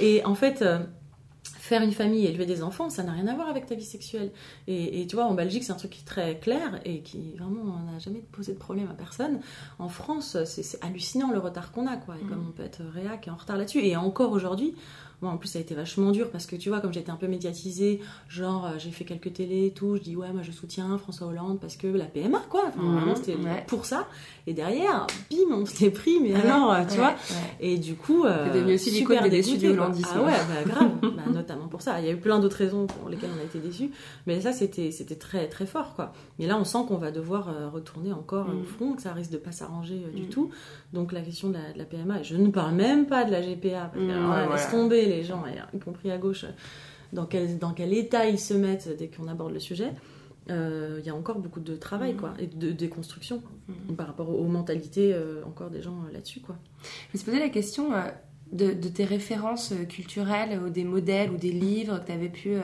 [0.01, 0.63] Et en fait.
[1.65, 3.83] Faire une famille et élever des enfants, ça n'a rien à voir avec ta vie
[3.83, 4.29] sexuelle.
[4.67, 7.33] Et, et tu vois, en Belgique, c'est un truc qui est très clair et qui
[7.39, 9.39] vraiment n'a jamais posé de problème à personne.
[9.79, 12.17] En France, c'est c'est hallucinant le retard qu'on a, quoi.
[12.21, 13.79] Et comme on peut être réac et en retard là-dessus.
[13.79, 14.75] Et encore aujourd'hui,
[15.25, 17.15] moi en plus ça a été vachement dur parce que tu vois, comme j'étais un
[17.15, 17.99] peu médiatisée,
[18.29, 21.27] genre euh, j'ai fait quelques télés et tout, je dis ouais, moi je soutiens François
[21.27, 23.63] Hollande parce que la PMA quoi, enfin Mhm, vraiment c'était ouais.
[23.67, 24.07] pour ça.
[24.47, 27.15] Et derrière, bim, on se l'est pris, mais Ouais, alors, euh, tu ouais, vois.
[27.59, 28.25] Et du coup.
[28.25, 29.69] euh, T'es devenue aussi super des déçus quoi.
[29.69, 30.09] hollandisme.
[30.15, 31.99] Ah ouais, bah, grave, Bah, notamment pour ça.
[31.99, 33.89] Il y a eu plein d'autres raisons pour lesquelles on a été déçus,
[34.27, 36.13] mais ça c'était très très fort quoi.
[36.37, 39.31] Mais là on sent qu'on va devoir euh, retourner encore au front, que ça risque
[39.31, 40.29] de pas s'arranger euh, du Mm.
[40.29, 40.49] tout.
[40.93, 43.31] Donc la question de la, de la PMA, et je ne parle même pas de
[43.31, 46.51] la GPA, parce que alors laisse tomber les gens, et y compris à gauche, euh,
[47.13, 49.91] dans quel, dans quel état ils se mettent dès qu'on aborde le sujet.
[50.49, 52.17] Euh, Il y a encore beaucoup de travail Mm.
[52.17, 53.93] quoi, et de déconstruction Mm.
[53.95, 56.55] par rapport aux, aux mentalités euh, encore des gens euh, là-dessus quoi.
[56.83, 58.01] Je me suis posé la question euh,
[58.51, 62.29] de, de tes références euh, culturelles ou des modèles ou des livres que tu avais
[62.29, 62.61] pu euh,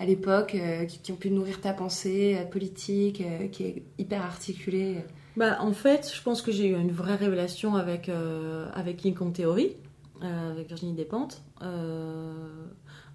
[0.00, 3.82] à l'époque euh, qui, qui ont pu nourrir ta pensée euh, politique, euh, qui est
[3.98, 4.96] hyper articulée.
[5.36, 9.14] Bah, en fait, je pense que j'ai eu une vraie révélation avec, euh, avec King
[9.14, 9.91] Kong Theory, euh,
[10.22, 11.42] avec Virginie Despentes.
[11.62, 12.66] Euh,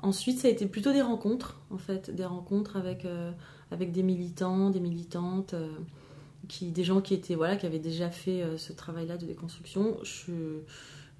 [0.02, 3.32] ensuite, ça a été plutôt des rencontres, en fait, des rencontres avec, euh,
[3.72, 5.70] avec des militants, des militantes, euh,
[6.48, 9.98] qui, des gens qui étaient voilà, qui avaient déjà fait euh, ce travail-là de déconstruction.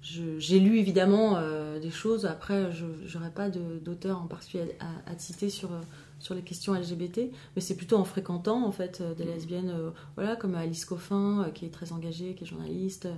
[0.00, 2.24] J'ai lu évidemment euh, des choses.
[2.24, 5.80] Après, je n'aurais pas d'auteur en particulier à, à te citer sur, euh,
[6.20, 9.90] sur les questions LGBT, mais c'est plutôt en fréquentant en fait euh, des lesbiennes, euh,
[10.16, 13.14] voilà, comme Alice Coffin, euh, qui est très engagée, qui est journaliste, euh,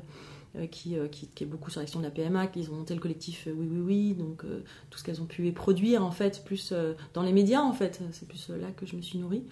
[0.71, 3.01] qui, euh, qui, qui est beaucoup sur l'action de la PMA, qu'ils ont monté le
[3.01, 6.43] collectif euh, Oui Oui Oui, donc euh, tout ce qu'elles ont pu produire en fait,
[6.45, 9.19] plus euh, dans les médias en fait, c'est plus euh, là que je me suis
[9.19, 9.45] nourrie.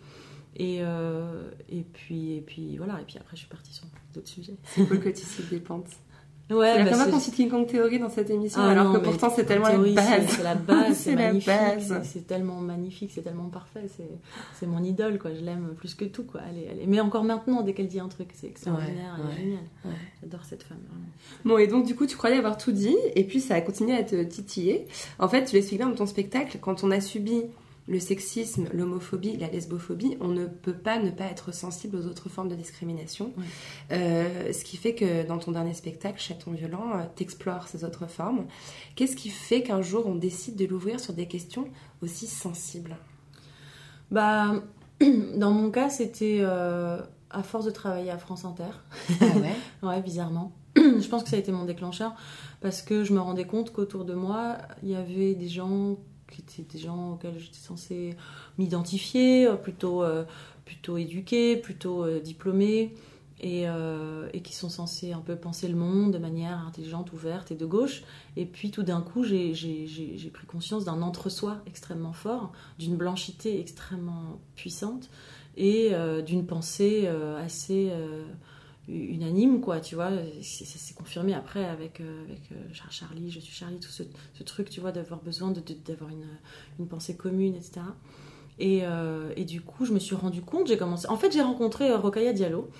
[0.57, 4.29] Et, euh, et puis et puis voilà et puis après je suis partie sur d'autres
[4.29, 4.57] sujets.
[4.65, 5.91] C'est Paul Cotici des pentes.
[6.51, 9.05] Ouais, bah, c'est- qu'on cite King Kong Theory dans cette émission, Ah alors non, que
[9.05, 10.27] pourtant c'est tellement théorie, la base.
[10.29, 11.53] C'est la base, C'est magnifique,
[12.05, 14.09] c'est- tellement magnifique, c'est tellement parfait, c'est
[14.59, 15.35] c'est mon idole, quoi.
[15.35, 16.41] Je l'aime plus que tout, quoi.
[16.51, 19.21] Elle est, elle est- Mais encore maintenant, dès qu'elle dit un truc, c'est extraordinaire, Ouais,
[19.21, 19.65] elle ouais, est géniale.
[19.85, 19.91] ouais.
[20.23, 20.79] J'adore cette femme.
[21.45, 23.95] Bon, et donc du coup, tu croyais avoir tout dit, et puis ça a continué
[23.97, 24.87] à te titiller.
[25.19, 27.43] En fait, tu l'expliques bien dans ton spectacle, quand on a subi
[27.89, 32.29] le sexisme, l'homophobie, la lesbophobie, on ne peut pas ne pas être sensible aux autres
[32.29, 33.33] formes de discrimination.
[33.93, 38.07] Euh, ce qui fait que dans ton dernier spectacle, Chaton violent, euh, t'explores ces autres
[38.07, 38.45] formes.
[38.95, 41.67] Qu'est-ce qui fait qu'un jour on décide de l'ouvrir sur des questions
[42.03, 42.97] aussi sensibles?
[44.11, 44.63] Bah,
[45.37, 48.65] dans mon cas, c'était euh, à force de travailler à France Inter.
[49.21, 49.55] Ah ouais?
[49.83, 50.53] Ouais, bizarrement.
[50.77, 52.15] je pense que ça a été mon déclencheur
[52.61, 55.97] parce que je me rendais compte qu'autour de moi, il y avait des gens
[56.31, 58.17] qui étaient des gens auxquels j'étais censée
[58.59, 60.25] m'identifier, euh, plutôt, euh,
[60.65, 62.95] plutôt éduqués, plutôt euh, diplômés,
[63.41, 63.67] et,
[64.33, 67.67] et qui sont censés un peu penser le monde de manière intelligente, ouverte et de
[67.67, 68.03] gauche.
[68.37, 69.53] Et puis tout d'un coup, j'ai
[70.33, 72.51] pris conscience d'un entre-soi extrêmement fort,
[72.81, 75.09] d'une blanchité extrêmement puissante
[75.57, 75.93] et
[76.27, 77.93] d'une pensée assez
[78.89, 80.11] unanime, quoi, tu vois.
[80.43, 84.03] Ça s'est confirmé après avec, euh, avec euh, Char- Charlie, je suis Charlie, tout ce,
[84.43, 85.53] truc, tu vois, d'avoir besoin
[85.87, 86.27] d'avoir une,
[86.79, 87.81] une pensée commune, etc.
[88.61, 91.07] Et, euh, et du coup, je me suis rendu compte, j'ai commencé.
[91.09, 92.71] En fait, j'ai rencontré Rokhaya Diallo.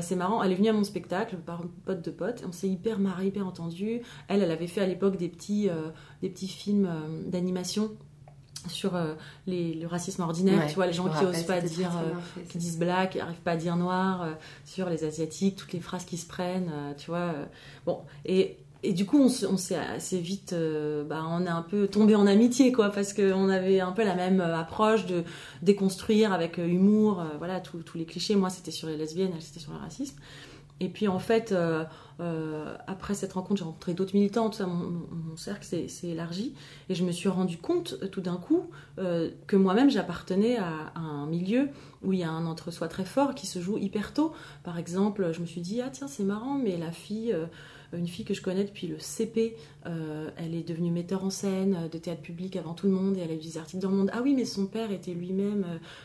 [0.00, 2.44] C'est marrant, elle est venue à mon spectacle par pote de pote.
[2.46, 4.02] On s'est hyper marré, hyper entendu.
[4.28, 5.68] Elle, elle avait fait à l'époque des petits,
[6.20, 6.88] des petits films
[7.26, 7.90] d'animation
[8.70, 9.14] sur euh,
[9.46, 10.60] les, le racisme ordinaire.
[10.60, 11.90] Ouais, tu vois, les gens qui rappelle, osent pas dire.
[11.96, 14.32] euh, fait, qui disent black, qui n'arrivent pas à dire noir, euh,
[14.64, 17.34] sur les asiatiques, toutes les phrases qui se prennent, tu vois.
[17.86, 20.54] bon, et, et du coup, on, se- on s'est assez vite,
[21.08, 24.14] bah, on est un peu tombé en amitié, quoi, parce qu'on avait un peu la
[24.16, 25.22] même approche de
[25.62, 28.34] déconstruire avec humour, voilà, tous tous les clichés.
[28.36, 30.16] Moi, c'était sur les lesbiennes, elle, c'était sur le racisme.
[30.80, 31.54] Et puis en fait,
[32.22, 36.54] euh, après cette rencontre, j'ai rencontré d'autres militants, tout ça, mon, mon- cercle s'est élargi,
[36.88, 40.92] et je me suis rendu compte euh, tout d'un coup euh, que moi-même j'appartenais à,
[40.94, 41.68] un milieu
[42.02, 44.32] où il y a un entre-soi très fort qui se joue hyper tôt.
[44.62, 47.34] Par exemple, je me suis dit, ah tiens, c'est marrant, mais la fille,
[47.92, 51.98] une fille que je connais depuis le CP, elle est devenue metteur en scène de
[51.98, 54.10] théâtre public avant tout le monde et elle a eu des articles dans le monde.
[54.12, 55.64] Ah oui, mais son père était lui-même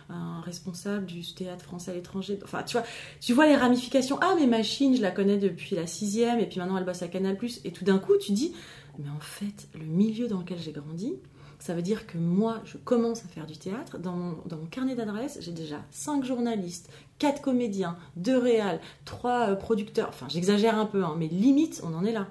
[0.10, 2.38] un responsable du théâtre français à l'étranger.
[2.44, 2.86] Enfin, tu vois,
[3.20, 4.20] tu vois les ramifications.
[4.22, 7.38] Ah, mais Machine, je la connais depuis la et puis maintenant elle bosse à Canal+.
[7.64, 8.54] Et tout d'un coup, tu dis,
[9.00, 11.14] mais en fait, le milieu dans lequel j'ai grandi,
[11.60, 13.98] ça veut dire que moi, je commence à faire du théâtre.
[13.98, 16.90] Dans mon, dans mon carnet d'adresses, j'ai déjà cinq journalistes,
[17.20, 20.10] quatre comédiens, deux réals, trois euh, producteurs.
[20.10, 22.28] Enfin, j'exagère un peu, hein, mais limite, on en est là.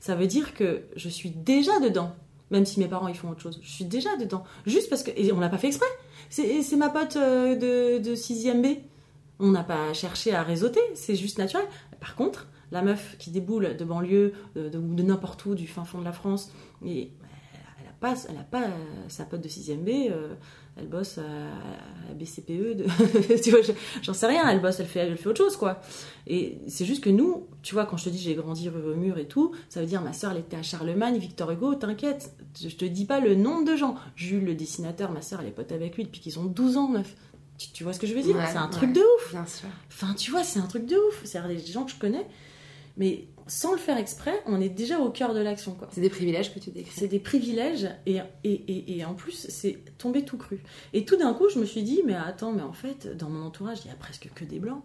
[0.00, 2.14] Ça veut dire que je suis déjà dedans,
[2.50, 3.58] même si mes parents ils font autre chose.
[3.62, 5.88] Je suis déjà dedans, juste parce que et on l'a pas fait exprès.
[6.30, 8.78] C'est ma pote euh, de, de 6e B.
[9.40, 11.66] On n'a pas cherché à réseauter, c'est juste naturel.
[12.00, 15.84] Par contre, la meuf qui déboule de banlieue, de, de, de n'importe où, du fin
[15.84, 16.52] fond de la France,
[16.84, 17.10] et
[17.80, 18.70] elle a pas, elle a pas euh,
[19.08, 20.34] sa pote de 6ème B, euh,
[20.76, 22.84] elle bosse à, à BCPE, de...
[23.42, 25.80] tu vois, je- j'en sais rien, elle bosse, elle fait, elle fait autre chose, quoi.
[26.28, 29.18] Et c'est juste que nous, tu vois, quand je te dis j'ai grandi rue Mur
[29.18, 32.68] et tout, ça veut dire ma soeur, elle était à Charlemagne, Victor Hugo, t'inquiète, je
[32.68, 33.96] te dis pas le nombre de gens.
[34.14, 36.88] Jules, le dessinateur, ma soeur, elle est pote avec lui depuis qu'ils ont 12 ans,
[36.88, 37.16] meuf.
[37.56, 38.36] Tu, tu vois ce que je veux dire?
[38.36, 39.32] Ouais, C'est un truc de ouf.
[39.32, 39.68] Bien sûr.
[39.88, 41.22] Enfin, tu vois, c'est un truc de ouf.
[41.24, 42.24] C'est des gens que je connais,
[42.98, 45.88] mais sans le faire exprès, on est déjà au cœur de l'action, quoi.
[45.90, 46.92] C'est des privilèges que tu décris.
[46.94, 50.62] C'est des privilèges et, et, et, et en plus, c'est tombé tout cru.
[50.92, 53.46] Et tout d'un coup, je me suis dit, mais attends, mais en fait, dans mon
[53.46, 54.82] entourage, il y a presque que des blancs.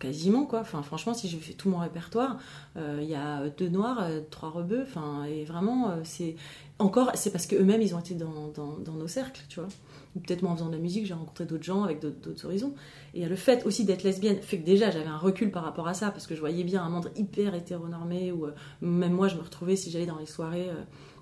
[0.00, 0.60] Quasiment, quoi.
[0.60, 2.38] Enfin, franchement, si je fais tout mon répertoire,
[2.78, 4.82] euh, il y a deux noirs, euh, trois rebeux.
[4.82, 6.36] Enfin, et vraiment, euh, c'est.
[6.78, 9.68] Encore, c'est parce qu'eux-mêmes, ils ont été dans, dans, dans nos cercles, tu vois.
[10.16, 12.46] Ou peut-être moi, en faisant de la musique, j'ai rencontré d'autres gens avec d'autres d'autres
[12.46, 12.74] horizons.
[13.14, 15.94] Et le fait aussi d'être lesbienne fait que déjà, j'avais un recul par rapport à
[15.94, 19.36] ça, parce que je voyais bien un monde hyper hétéronormé, où euh, même moi, je
[19.36, 20.68] me retrouvais, si j'allais dans les soirées.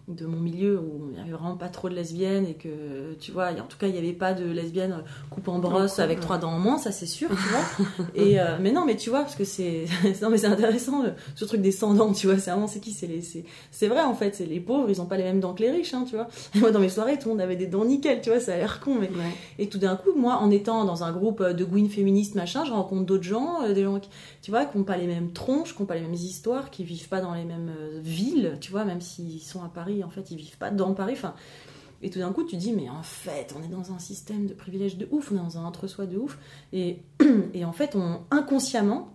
[0.08, 3.14] Euh, de mon milieu où il n'y avait vraiment pas trop de lesbiennes et que
[3.18, 6.18] tu vois en tout cas il n'y avait pas de lesbiennes coupe en brosse avec
[6.18, 6.22] ouais.
[6.22, 9.10] trois dents en moins ça c'est sûr tu vois et euh, mais non mais tu
[9.10, 9.86] vois parce que c'est
[10.22, 12.80] non mais c'est intéressant euh, ce truc des sans dents tu vois c'est vraiment c'est
[12.80, 13.22] qui c'est les
[13.70, 15.70] c'est vrai en fait c'est les pauvres ils ont pas les mêmes dents que les
[15.70, 17.84] riches hein, tu vois et moi dans mes soirées tout le monde avait des dents
[17.84, 19.32] nickel tu vois ça a l'air con mais Ouais.
[19.58, 22.72] et tout d'un coup, moi, en étant dans un groupe de gouines féministes, machin, je
[22.72, 24.08] rencontre d'autres gens, euh, des gens qui,
[24.42, 26.84] tu vois, qui n'ont pas les mêmes tronches, qui n'ont pas les mêmes histoires, qui
[26.84, 30.10] vivent pas dans les mêmes euh, villes, tu vois, même s'ils sont à Paris, en
[30.10, 31.14] fait, ils vivent pas dans Paris.
[31.14, 31.34] Enfin,
[32.02, 34.54] et tout d'un coup, tu dis, mais en fait, on est dans un système de
[34.54, 36.38] privilèges de ouf, on est dans un entre-soi de ouf.
[36.72, 37.02] Et,
[37.54, 39.12] et en fait, on, inconsciemment,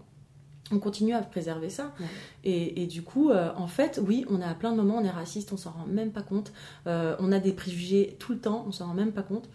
[0.71, 1.93] on continue à préserver ça.
[1.99, 2.05] Ouais.
[2.43, 5.03] Et, et du coup, euh, en fait, oui, on a à plein de moments, on
[5.03, 6.51] est raciste, on s'en rend même pas compte.
[6.87, 9.49] Euh, on a des préjugés tout le temps, on s'en rend même pas compte.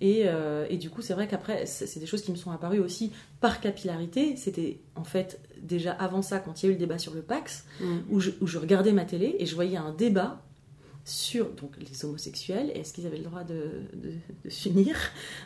[0.00, 2.78] Et, euh, et du coup, c'est vrai qu'après, c'est des choses qui me sont apparues
[2.78, 3.12] aussi
[3.42, 4.36] par capillarité.
[4.36, 7.20] C'était en fait déjà avant ça, quand il y a eu le débat sur le
[7.20, 7.66] Pax,
[8.08, 10.40] où je, où je regardais ma télé et je voyais un débat
[11.04, 13.54] sur donc, les homosexuels et est-ce qu'ils avaient le droit de,
[13.94, 14.12] de,
[14.44, 14.96] de s'unir.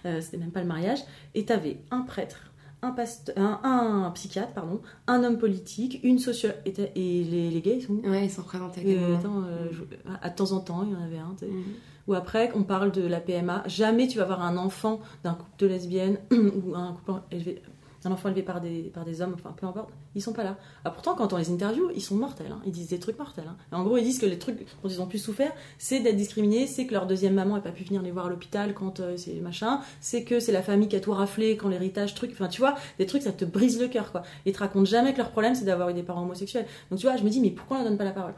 [0.05, 0.99] Euh, C'était même pas le mariage.
[1.35, 2.53] Et tu avais un prêtre,
[2.83, 6.59] un, pasteur, un, un psychiatre, pardon, un homme politique, une sociologue.
[6.67, 10.11] Et, les, les gays, ils sont Ouais, ils sont représentés à Euh, attends, euh, je-
[10.11, 11.35] à, à temps en temps, il y en avait un.
[11.39, 11.51] tu sais.
[11.51, 11.63] Mm.
[12.07, 13.63] Ou après, on parle de la PMA.
[13.67, 17.63] Jamais tu vas avoir un enfant d'un couple de lesbiennes ou un couple élevé,
[18.07, 19.91] un enfant élevé par des, par des hommes, enfin peu importe.
[20.15, 20.57] Ils sont pas là.
[20.85, 22.53] Ah, pourtant, quand on les interviewe, ils sont mortels.
[22.53, 22.61] hein.
[22.67, 23.47] Ils disent des trucs mortels.
[23.49, 23.57] hein.
[23.73, 26.67] En gros, ils disent que les trucs dont ils ont pu souffrir, c'est d'être discriminés,
[26.67, 29.17] c'est que leur deuxième maman n'a pas pu venir les voir à l'hôpital quand euh,
[29.17, 32.31] c'est machin, c'est que c'est la famille qui a tout raflé quand l'héritage, truc.
[32.33, 34.23] Enfin, tu vois, des trucs, ça te brise le cœur, quoi.
[34.47, 36.67] Ils te racontent jamais que leur problème, c'est d'avoir eu des parents homosexuels.
[36.91, 38.35] Donc, tu vois, je me dis, mais pourquoi on leur donne pas la parole?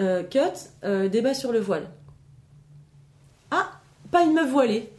[0.00, 0.40] Euh, Cut,
[0.84, 1.88] euh, débat sur le voile.
[3.50, 3.80] Ah,
[4.10, 4.90] pas une meuf voilée.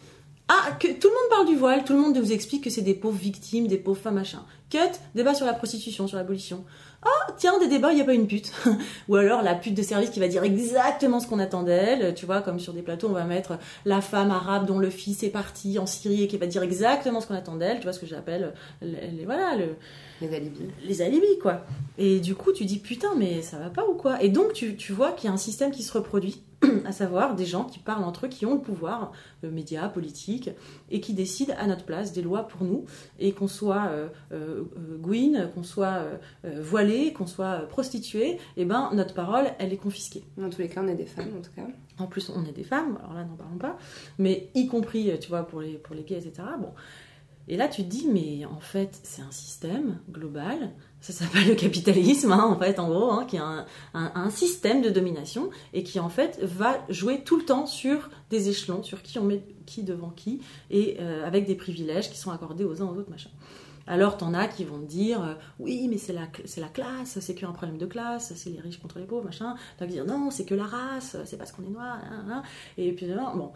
[0.48, 2.82] Ah, que tout le monde parle du voile, tout le monde vous explique que c'est
[2.82, 4.43] des pauvres victimes, des pauvres femmes, machin.
[4.70, 6.64] Cut, débat sur la prostitution, sur l'abolition.
[7.04, 8.52] Ah, tiens, des débats, il n'y a pas une pute.
[9.10, 12.14] Ou alors la pute de service qui va dire exactement ce qu'on attend d'elle.
[12.14, 15.24] Tu vois, comme sur des plateaux, on va mettre la femme arabe dont le fils
[15.24, 17.78] est parti en Syrie et qui va dire exactement ce qu'on attend d'elle.
[17.78, 18.54] Tu vois ce que j'appelle,
[19.24, 19.76] voilà, le,
[20.22, 20.68] Les alibis.
[20.84, 21.66] les alibis, quoi.
[21.97, 24.22] Et du coup, tu dis putain, mais ça va pas ou quoi?
[24.24, 26.41] Et donc, tu, tu vois qu'il y a un système qui se reproduit,
[26.86, 29.11] à savoir des gens qui parlent entre eux, qui ont le pouvoir,
[29.43, 30.49] euh, médias, politiques,
[30.89, 32.86] et qui décident à notre place des lois pour nous,
[33.20, 36.03] et qu'on soit euh, euh, euh, gouine, qu'on soit
[36.43, 40.24] voilé, qu'on soit euh, prostitué, et ben notre parole, elle est confisquée.
[40.38, 41.68] Dans tous les cas, on est des femmes, en tout cas.
[41.97, 43.78] En plus, on est des femmes, alors là, n'en parlons pas,
[44.20, 46.43] mais y compris, tu vois, pour les, pour les gays, etc.
[46.59, 46.72] Bon.
[47.48, 51.54] Et là, tu te dis, mais en fait, c'est un système global, ça s'appelle le
[51.56, 53.41] capitalisme, hein, en fait, en gros, hein, qui est
[53.93, 58.50] un, système de domination et qui, en fait, va jouer tout le temps sur des
[58.50, 60.41] échelons, sur qui on met qui devant qui,
[60.72, 63.30] et euh, avec des privilèges qui sont accordés aux uns aux autres, machin.
[63.88, 66.26] Alors, t'en as qui vont te dire, euh, oui, mais c'est la,
[66.68, 69.56] classe, c'est qu'un problème de classe, c'est les riches contre les pauvres, machin.
[69.78, 72.41] T'as qui dire, non, c'est que la race, c'est parce qu'on est noir, hein,
[72.80, 73.52] et puis, bon.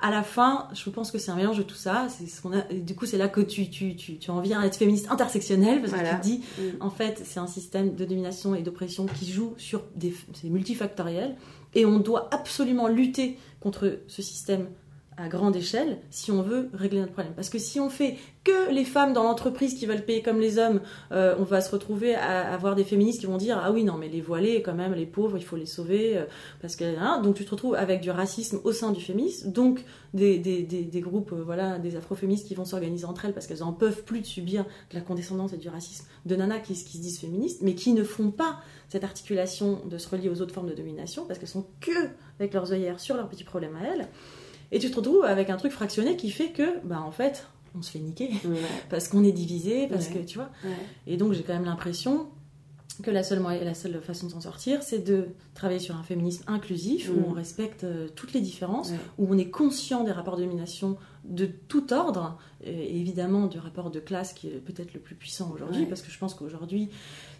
[0.00, 2.08] À la fin, je pense que c'est un mélange de tout ça.
[2.10, 2.68] C'est ce qu'on a.
[2.70, 5.10] et Du coup, c'est là que tu, tu, tu, tu en viens à être féministe
[5.10, 6.10] intersectionnelle parce Voilà.
[6.10, 6.62] que tu te dis, Mm.
[6.82, 10.14] en fait, c'est un système de domination et d'oppression qui joue sur des.
[10.34, 11.36] C'est multifactoriel.
[11.74, 14.66] Et on doit absolument lutter contre ce système
[15.16, 17.34] à grande échelle si on veut régler notre problème.
[17.34, 20.58] Parce que si on fait que les femmes dans l'entreprise qui veulent payer comme les
[20.58, 20.80] hommes,
[21.12, 23.96] euh, on va se retrouver à avoir des féministes qui vont dire ah oui non
[23.96, 26.24] mais les voilés quand même les pauvres il faut les sauver euh,
[26.60, 29.50] parce que hein, donc tu te retrouves avec du racisme au sein du féminisme.
[29.50, 33.34] Donc des, des, des, des groupes euh, voilà des afroféministes qui vont s'organiser entre elles
[33.34, 36.60] parce qu'elles en peuvent plus de subir de la condescendance et du racisme de nanas
[36.60, 40.28] qui, qui se disent féministes mais qui ne font pas cette articulation de se relier
[40.28, 42.08] aux autres formes de domination parce qu'elles sont que
[42.38, 44.08] avec leurs œillères sur leurs petits problèmes à elles
[44.72, 47.46] et tu te retrouves avec un truc fractionné qui fait que bah en fait
[47.76, 48.56] on se fait niquer Ouais.
[48.90, 50.14] parce qu'on est divisé parce Ouais.
[50.20, 50.50] que tu vois
[51.06, 52.26] et donc j'ai quand même l'impression
[53.02, 56.44] que la seule, la seule façon de s'en sortir, c'est de travailler sur un féminisme
[56.46, 57.12] inclusif, Mm.
[57.12, 60.96] où on respecte euh, toutes les différences, où on est conscient des rapports de domination
[61.24, 65.50] de tout ordre, et évidemment du rapport de classe qui est peut-être le plus puissant
[65.54, 65.86] aujourd'hui, Ouais.
[65.86, 66.90] parce que je pense qu'aujourd'hui,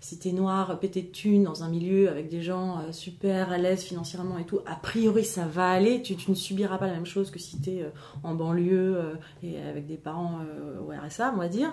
[0.01, 3.59] si t'es noir, pété de thunes, dans un milieu avec des gens euh, super à
[3.59, 6.95] l'aise financièrement et tout, a priori ça va aller, tu, tu ne subiras pas la
[6.95, 7.91] même chose que si t'es euh,
[8.23, 11.73] en banlieue euh, et avec des parents euh, au RSA, on va dire.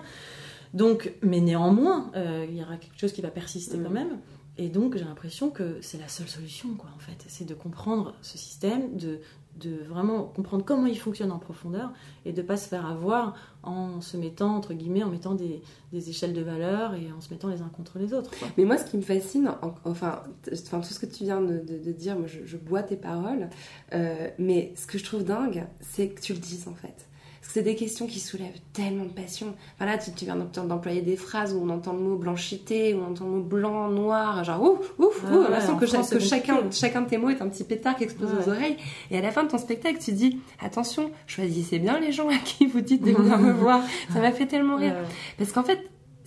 [0.74, 3.82] Donc, mais néanmoins, euh, il y aura quelque chose qui va persister Mm.
[3.84, 4.18] quand même.
[4.58, 7.24] Et donc, j'ai l'impression que c'est la seule solution, quoi, en fait.
[7.28, 9.20] C'est de comprendre ce système, de,
[9.60, 11.92] de vraiment comprendre comment il fonctionne en profondeur
[12.24, 16.10] et de pas se faire avoir en se mettant, entre guillemets, en mettant des, des
[16.10, 18.30] échelles de valeur et en se mettant les uns contre les autres.
[18.58, 21.58] Mais moi, ce qui me fascine, en- enfin, tout ce que tu viens de,
[21.92, 23.50] dire, moi, je, je bois tes paroles.
[23.92, 27.06] euh, mais ce que je trouve dingue, c'est que tu le dises en fait.
[27.52, 29.54] C'est des questions qui soulèvent tellement de passion.
[29.76, 32.94] Enfin là, tu, tu viens d'em- d'employer des phrases où on entend le mot blanchité,
[32.94, 35.48] où on entend le mot blanc, noir, genre ouf, ouf, Ah ouf.
[35.50, 38.48] l'impression que, que chacun, chacun de tes mots est un petit pétard qui explose aux
[38.48, 38.78] oreilles.
[39.10, 42.38] Et à la fin de ton spectacle, tu dis attention, choisissez bien les gens à
[42.38, 43.82] qui vous dites de venir me voir.
[44.14, 44.94] Ça m'a fait tellement rire.
[45.36, 45.78] Parce qu'en fait,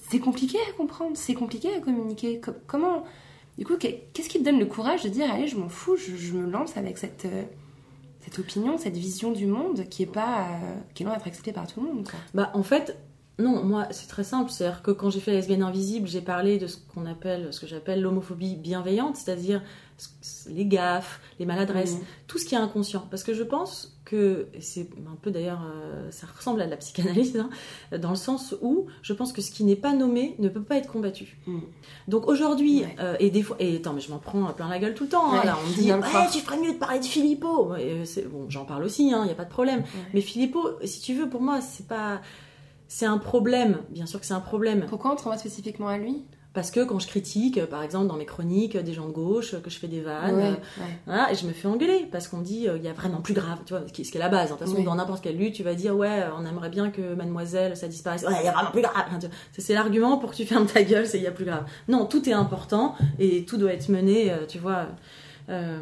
[0.10, 2.40] c'est compliqué à comprendre, c'est compliqué à communiquer.
[2.40, 3.04] Co- comment
[3.58, 5.96] Du coup, qu'est- qu'est-ce qui te donne le courage de dire allez, je m'en fous,
[5.98, 7.42] je, je me lance avec cette, euh,
[8.26, 11.54] cette opinion, cette vision du monde qui est pas euh, qui est loin d'être acceptée
[11.54, 12.20] par tout le monde quoi.
[12.34, 12.98] Bah, en fait,
[13.38, 14.50] non, moi, c'est très simple.
[14.50, 17.68] C'est-à-dire que quand j'ai fait Lesbienne Invisible, j'ai parlé de ce qu'on appelle, ce que
[17.68, 19.62] j'appelle l'homophobie bienveillante, c'est-à-dire
[20.50, 22.04] les gaffes, les maladresses, Mhm.
[22.28, 23.06] tout ce qui est inconscient.
[23.10, 26.78] Parce que je pense que, c'est un peu d'ailleurs, euh, ça ressemble à de la
[26.78, 27.50] psychanalyse, hein,
[27.98, 30.78] dans le sens où je pense que ce qui n'est pas nommé ne peut pas
[30.78, 31.38] être combattu.
[31.48, 31.62] Mhm.
[32.08, 32.96] Donc aujourd'hui, Ouais.
[33.00, 35.10] euh, et des fois, et attends, mais je m'en prends plein la gueule tout le
[35.10, 35.34] temps.
[35.34, 36.32] hein, là, on me dit, croire.
[36.32, 37.74] tu ferais mieux de parler de Philippot.
[37.74, 39.84] Euh, bon, j'en parle aussi, il n'y a pas de problème.
[40.14, 42.22] Mais Philippot, si tu veux, pour moi, c'est pas.
[42.88, 44.86] C'est un problème, bien sûr que c'est un problème.
[44.88, 46.24] Pourquoi on te renvoie spécifiquement à lui?
[46.56, 49.70] Parce que quand je critique, par exemple, dans mes chroniques, des gens de gauche, que
[49.70, 50.52] je fais des vannes, Ouais, euh,
[50.82, 50.90] ouais.
[51.06, 53.34] voilà, et je me fais engueuler parce qu'on dit euh, il y a vraiment plus
[53.34, 54.52] grave, tu vois, ce qui est la base.
[54.52, 54.56] hein.
[54.56, 56.90] De toute façon, dans n'importe quelle lutte, tu vas dire ouais, euh, on aimerait bien
[56.90, 58.24] que mademoiselle ça disparaisse.
[58.24, 58.96] Ouais, il y a vraiment plus grave.
[59.58, 61.66] C'est l'argument pour que tu fermes ta gueule, c'est il y a plus grave.
[61.90, 64.88] Non, tout est important et tout doit être mené, tu vois.
[65.50, 65.80] Euh,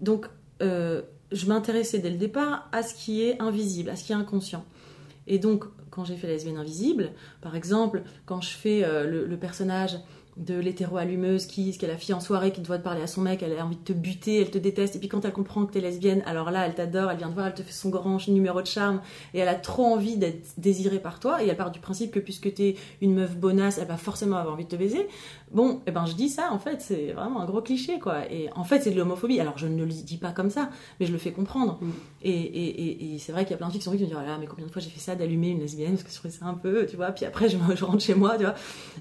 [0.00, 0.26] donc,
[0.62, 1.02] euh,
[1.32, 4.64] je m'intéressais dès le départ à ce qui est invisible, à ce qui est inconscient.
[5.26, 9.98] Et donc, quand j'ai fait Lesbienne Invisible, par exemple, quand je fais euh, le, personnage
[10.36, 13.20] de l'hétéro-allumeuse qui, qui est la fille en soirée qui doit te parler à son
[13.20, 15.64] mec, elle a envie de te buter, elle te déteste, et puis quand elle comprend
[15.64, 17.90] que t'es lesbienne, alors là, elle t'adore, elle vient te voir, elle te fait son
[17.90, 19.00] grand numéro de charme,
[19.32, 22.18] et elle a trop envie d'être désirée par toi, et elle part du principe que
[22.18, 25.06] puisque t'es une meuf bonasse, elle va forcément avoir envie de te baiser.
[25.54, 28.30] Bon, et ben je dis ça, en fait, c'est vraiment un gros cliché, quoi.
[28.30, 29.38] Et en fait, c'est de l'homophobie.
[29.38, 31.78] Alors, je ne le dis pas comme ça, mais je le fais comprendre.
[31.80, 31.90] Mm.
[32.22, 32.66] Et, et,
[33.12, 34.16] et, et c'est vrai qu'il y a plein de filles qui sont qui me disent,
[34.20, 36.16] oh là, mais combien de fois j'ai fait ça d'allumer une lesbienne, parce que je
[36.16, 38.54] trouvais ça un peu, tu vois, puis après, je, je rentre chez moi, tu vois.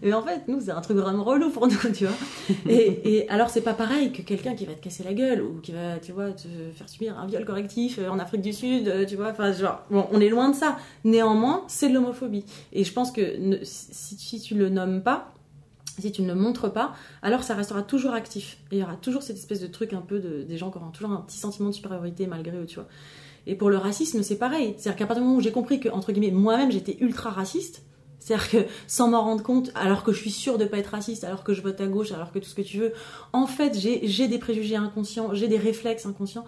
[0.03, 2.15] Et en fait, nous, c'est un truc vraiment relou pour nous, tu vois.
[2.69, 5.59] Et, et alors, c'est pas pareil que quelqu'un qui va te casser la gueule, ou
[5.59, 8.87] qui va, tu vois, te faire subir un viol correctif euh, en Afrique du Sud,
[8.87, 10.77] euh, tu vois, enfin, genre, bon, on est loin de ça.
[11.03, 12.45] Néanmoins, c'est de l'homophobie.
[12.73, 15.33] Et je pense que ne- si, si tu le nommes pas,
[16.01, 18.57] si tu ne le montres pas, alors ça restera toujours actif.
[18.71, 20.77] Et il y aura toujours cette espèce de truc un peu de, des gens qui
[20.77, 22.87] auront toujours un petit sentiment de supériorité malgré eux, tu vois.
[23.45, 24.75] Et pour le racisme, c'est pareil.
[24.77, 27.83] C'est-à-dire qu'à partir du moment où j'ai compris que, entre guillemets, moi-même j'étais ultra raciste,
[28.19, 31.25] c'est-à-dire que sans m'en rendre compte, alors que je suis sûre de pas être raciste,
[31.25, 32.93] alors que je vote à gauche, alors que tout ce que tu veux,
[33.33, 36.45] en fait j'ai j'ai des préjugés inconscients, j'ai des réflexes inconscients.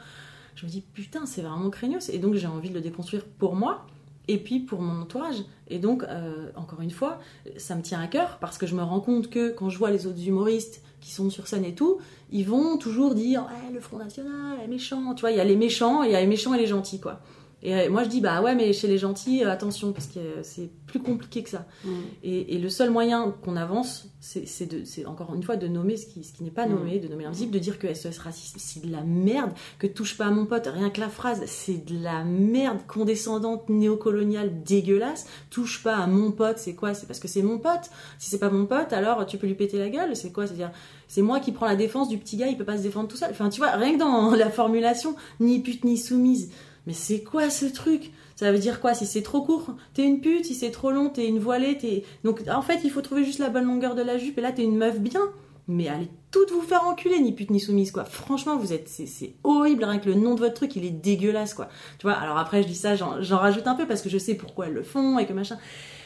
[0.55, 2.09] Je me dis putain, c'est vraiment craignos.
[2.09, 3.85] Et donc j'ai envie de le déconstruire pour moi
[4.27, 5.43] et puis pour mon entourage.
[5.67, 7.19] Et donc, euh, encore une fois,
[7.57, 9.91] ça me tient à cœur parce que je me rends compte que quand je vois
[9.91, 11.99] les autres humoristes qui sont sur scène et tout,
[12.31, 15.13] ils vont toujours dire le Front National est méchant.
[15.13, 16.99] Tu vois, il y a les méchants il y a les méchants et les gentils,
[16.99, 17.19] quoi.
[17.65, 20.19] Et euh, moi je dis bah ouais, mais chez les gentils, euh, attention parce que
[20.19, 21.65] euh, c'est plus compliqué que ça.
[21.83, 21.89] Mm.
[22.23, 26.23] Et, et le seul moyen qu'on avance, c'est encore une fois de nommer ce qui,
[26.23, 26.69] ce qui n'est pas Mm.
[26.69, 30.15] nommé, de nommer l'invisible, de dire que SOS Racisme, c'est de la merde, que touche
[30.15, 35.25] pas à mon pote, rien que la phrase, c'est de la merde condescendante, néocoloniale, dégueulasse,
[35.49, 36.93] touche pas à mon pote, c'est quoi?
[36.93, 37.89] C'est parce que c'est mon pote.
[38.19, 40.45] Si c'est pas mon pote, alors tu peux lui péter la gueule, c'est quoi?
[40.45, 40.71] C'est-à-dire,
[41.07, 43.17] c'est moi qui prends la défense du petit gars, il peut pas se défendre tout
[43.17, 43.31] seul.
[43.31, 46.51] Enfin, tu vois, rien que dans la formulation, ni pute ni soumise.
[46.87, 48.11] Mais c'est quoi ce truc?
[48.35, 48.93] Ça veut dire quoi?
[48.93, 50.45] Si c'est trop court, t'es une pute.
[50.45, 51.77] Si c'est trop long, t'es une voilée.
[51.77, 52.03] T'es...
[52.23, 54.37] Donc en fait, il faut trouver juste la bonne longueur de la jupe.
[54.37, 55.21] Et là, t'es une meuf bien.
[55.67, 58.03] Mais allez toutes vous faire enculer, ni pute ni soumise, quoi.
[58.03, 59.83] Franchement, vous êtes, c'est, horrible.
[59.83, 61.69] Rien que le nom de votre truc, il est dégueulasse, quoi.
[61.97, 62.13] Tu vois?
[62.13, 64.73] Alors après, je dis ça, j'en rajoute un peu parce que je sais pourquoi elles
[64.73, 65.57] le font et que machin.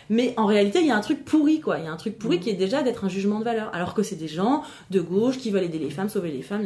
[0.10, 1.78] Mais en réalité, il y a un truc pourri, quoi.
[1.80, 3.70] Il y a un truc pourri qui est déjà d'être un jugement de valeur.
[3.74, 6.66] Alors que c'est des gens de gauche qui veulent aider les femmes, sauver les femmes.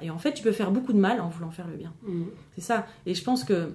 [0.00, 1.92] Et en fait, tu peux faire beaucoup de mal en voulant faire le bien.
[2.02, 2.24] Mm.
[2.54, 2.86] C'est ça.
[3.06, 3.72] Et je pense que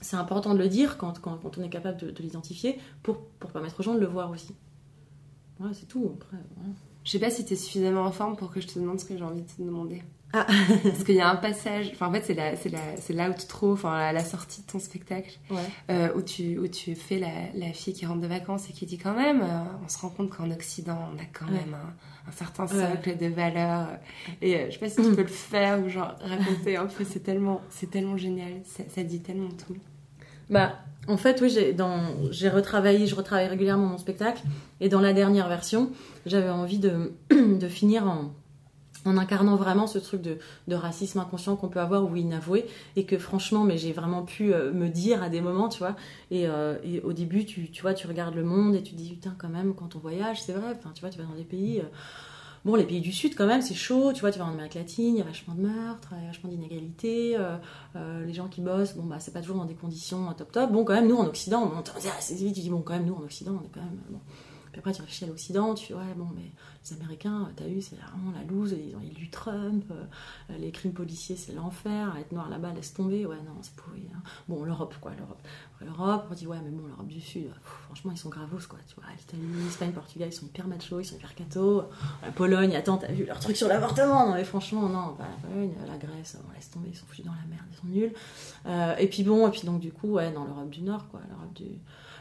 [0.00, 3.20] c'est important de le dire quand, quand, quand on est capable de, de l'identifier pour,
[3.38, 4.54] pour permettre aux gens de le voir aussi.
[5.58, 6.12] Ouais, c'est tout.
[6.14, 6.70] Après, voilà.
[7.04, 9.16] Je sais pas si t'es suffisamment en forme pour que je te demande ce que
[9.16, 10.02] j'ai envie de te demander.
[10.32, 10.46] Ah.
[10.84, 13.72] Parce qu'il y a un passage, enfin en fait c'est la, c'est la, c'est l'outro,
[13.72, 15.56] enfin la, la sortie de ton spectacle, Ouais.
[15.90, 18.86] euh, où tu, où tu fais la, la fille qui rentre de vacances et qui
[18.86, 21.58] dit quand même, euh, on se rend compte qu'en Occident on a quand Ouais.
[21.58, 22.90] même un, un certain Ouais.
[22.92, 23.88] socle de valeurs.
[24.40, 27.04] Et euh, je sais pas si tu peux le faire ou genre raconter un peu,
[27.04, 29.76] c'est tellement, c'est tellement génial, ça, ça dit tellement tout.
[30.48, 30.74] Bah,
[31.08, 32.00] en fait, oui, j'ai dans
[32.30, 34.42] j'ai retravaillé, je retravaille régulièrement mon spectacle,
[34.80, 35.90] et dans la dernière version,
[36.26, 38.32] j'avais envie de, de finir en,
[39.04, 40.38] en incarnant vraiment ce truc de,
[40.74, 44.72] racisme inconscient qu'on peut avoir ou inavoué, et que franchement, mais j'ai vraiment pu euh,
[44.72, 45.96] me dire à des moments, tu vois,
[46.30, 48.96] et, euh, et au début, tu, tu vois, tu regardes le monde et tu te
[48.96, 51.36] dis, putain, quand même, quand on voyage, c'est vrai, enfin, tu vois, tu vas dans
[51.36, 51.80] des pays...
[51.80, 51.88] euh,
[52.66, 54.12] Bon, les pays du Sud, quand même, c'est chaud.
[54.12, 56.24] Tu vois, tu vas en Amérique latine, il y a vachement de meurtres, il y
[56.24, 57.38] a vachement d'inégalités.
[57.94, 60.70] les gens qui bossent, bon, bah, c'est pas toujours dans des conditions top top.
[60.70, 63.06] Bon, quand même, nous, en Occident, on dire assez vite, tu dis, bon, quand même,
[63.06, 63.98] nous, en Occident, on est quand même.
[64.72, 66.52] Puis après, tu réfléchis à l'Occident, tu fais, ouais, bon, mais
[66.88, 70.04] les Américains, euh, t'as vu, c'est vraiment la loose, ils ont élu Trump, euh,
[70.58, 74.02] les crimes policiers, c'est l'enfer, être noir là-bas, laisse tomber, ouais, non, c'est pourri.
[74.14, 74.20] hein.
[74.48, 75.40] Bon, l'Europe, quoi, l'Europe.
[75.80, 77.50] L'Europe, on dit, ouais, mais bon, l'Europe du Sud,
[77.86, 81.04] franchement, ils sont gravos, quoi, tu vois, l'Italie, l'Espagne, Portugal, ils sont hyper machos, ils
[81.04, 81.84] sont hyper cathos.
[82.22, 85.72] La Pologne, attends, t'as vu leur truc sur l'avortement Non, mais franchement, non, la Pologne,
[85.88, 88.12] la Grèce, on laisse tomber, ils sont foutus dans la merde, ils sont nuls.
[88.66, 91.20] Euh, et puis bon, et puis donc du coup, ouais, dans l'Europe du Nord, quoi,
[91.28, 91.64] l'Europe du.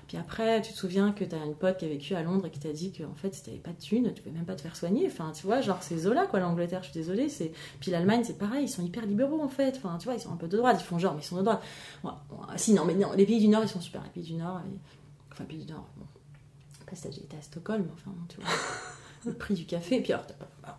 [0.09, 2.49] Puis après, tu te souviens que t'as une pote qui a vécu à Londres et
[2.49, 4.61] qui t'a dit qu'en fait, si t'avais pas de thunes, tu pouvais même pas te
[4.61, 5.05] faire soigner.
[5.05, 7.29] Enfin, tu vois, genre, c'est Zola, quoi, l'Angleterre, je suis désolée.
[7.29, 7.51] C'est...
[7.79, 9.75] Puis l'Allemagne, c'est pareil, ils sont hyper libéraux, en fait.
[9.77, 11.37] Enfin, tu vois, ils sont un peu de droite, ils font genre, mais ils sont
[11.37, 11.61] de droite.
[12.03, 12.11] Bon,
[12.57, 14.01] si, non, mais non, les pays du Nord, ils sont super.
[14.03, 14.79] Les pays du Nord, et-
[15.31, 16.05] enfin, pays du Nord, bon.
[16.81, 18.49] Après, déjà été à Stockholm, enfin, tu vois.
[19.25, 19.97] le prix du café.
[19.97, 20.25] Et puis alors,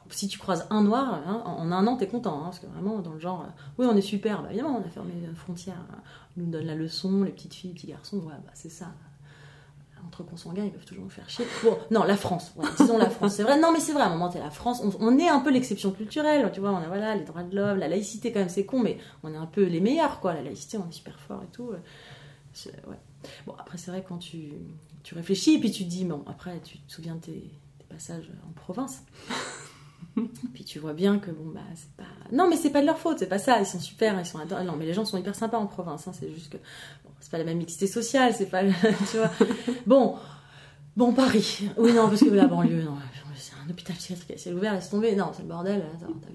[0.08, 2.40] si tu croises un noir, hein, en un an, t'es content.
[2.40, 4.42] hein, parce que vraiment, dans le genre, euh, oui, on est super.
[4.42, 5.84] Bah, évidemment, on a fermé les frontières.
[5.92, 5.96] euh,
[6.36, 8.16] On nous donne la leçon, les petites filles, les petits garçons.
[8.18, 8.86] Ouais, bah, c'est ça.
[10.06, 11.46] Entre consanguins, ils peuvent toujours nous faire chier.
[11.62, 12.52] Bon, non, la France.
[12.56, 13.34] ouais, disons la France.
[13.34, 13.58] C'est vrai.
[13.60, 14.02] Non, mais c'est vrai.
[14.02, 14.80] À un moment, t'es la France.
[14.82, 16.50] On, on est un peu l'exception culturelle.
[16.52, 18.80] Tu vois, on a voilà, les droits de l'homme, la laïcité, quand même, c'est con,
[18.80, 20.34] mais on est un peu les meilleurs, quoi.
[20.34, 21.70] La laïcité, on est super fort et tout.
[21.70, 22.96] euh, ouais.
[23.46, 24.52] Bon, après, c'est vrai, quand tu,
[25.02, 27.32] tu réfléchis, puis tu te dis, bon, après, tu te souviens de tes,
[27.78, 29.02] tes passages en province.
[30.54, 32.04] puis tu vois bien que, bon, bah, c'est pas.
[32.32, 34.38] Non, mais c'est pas de leur faute, c'est pas ça, ils sont super, ils sont
[34.38, 34.66] adorables.
[34.66, 36.58] Non, mais les gens sont hyper sympas en province, hein, c'est juste que.
[37.30, 38.64] C'est pas la même mixité sociale, c'est pas.
[39.12, 39.30] tu vois.
[39.86, 40.16] Bon.
[40.96, 41.60] Bon, Paris.
[41.76, 42.96] Oui, non, parce que la banlieue, non,
[43.36, 45.14] c'est un hôpital psychiatrique ciel ouvert, laisse tomber.
[45.14, 45.84] Non, c'est le bordel,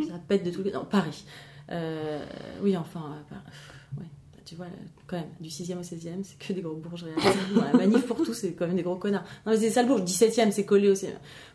[0.07, 0.71] ça pète de tous les.
[0.71, 1.25] Non, Paris.
[1.69, 2.25] Euh,
[2.61, 4.05] oui, enfin, euh, ouais,
[4.45, 4.67] tu vois,
[5.05, 7.09] quand même, du 6e au 16e, c'est que des gros bourgeois.
[7.53, 9.25] Bon, la manif pour tous, c'est quand même des gros connards.
[9.45, 11.07] Non, mais c'est ça le bourge, 17e, c'est collé aussi.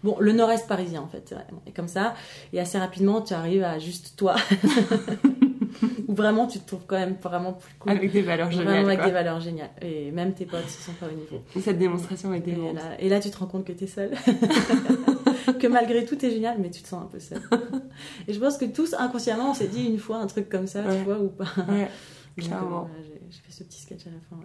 [0.04, 1.36] Bon, le nord-est parisien, en fait, c'est
[1.66, 2.14] Et comme ça,
[2.52, 4.36] et assez rapidement, tu arrives à juste toi.
[6.08, 7.92] Où vraiment, tu te trouves quand même vraiment plus cool.
[7.92, 8.84] Avec des valeurs Vraiment géniales.
[8.84, 9.06] avec quoi.
[9.06, 9.70] des valeurs géniales.
[9.82, 11.42] Et même tes potes, ils sont pas au niveau.
[11.60, 12.74] Cette démonstration est Et démente.
[12.74, 14.10] là, et là, tu te rends compte que t'es seule.
[15.58, 17.42] que malgré tout, t'es génial, mais tu te sens un peu seule.
[18.28, 20.82] et je pense que tous, inconsciemment, on s'est dit une fois un truc comme ça,
[20.82, 20.98] Ouais.
[20.98, 21.44] tu vois, ou pas.
[21.68, 21.88] Ouais,
[22.36, 22.84] clairement.
[22.84, 24.36] euh, voilà, j'ai- fait ce petit sketch à la fin.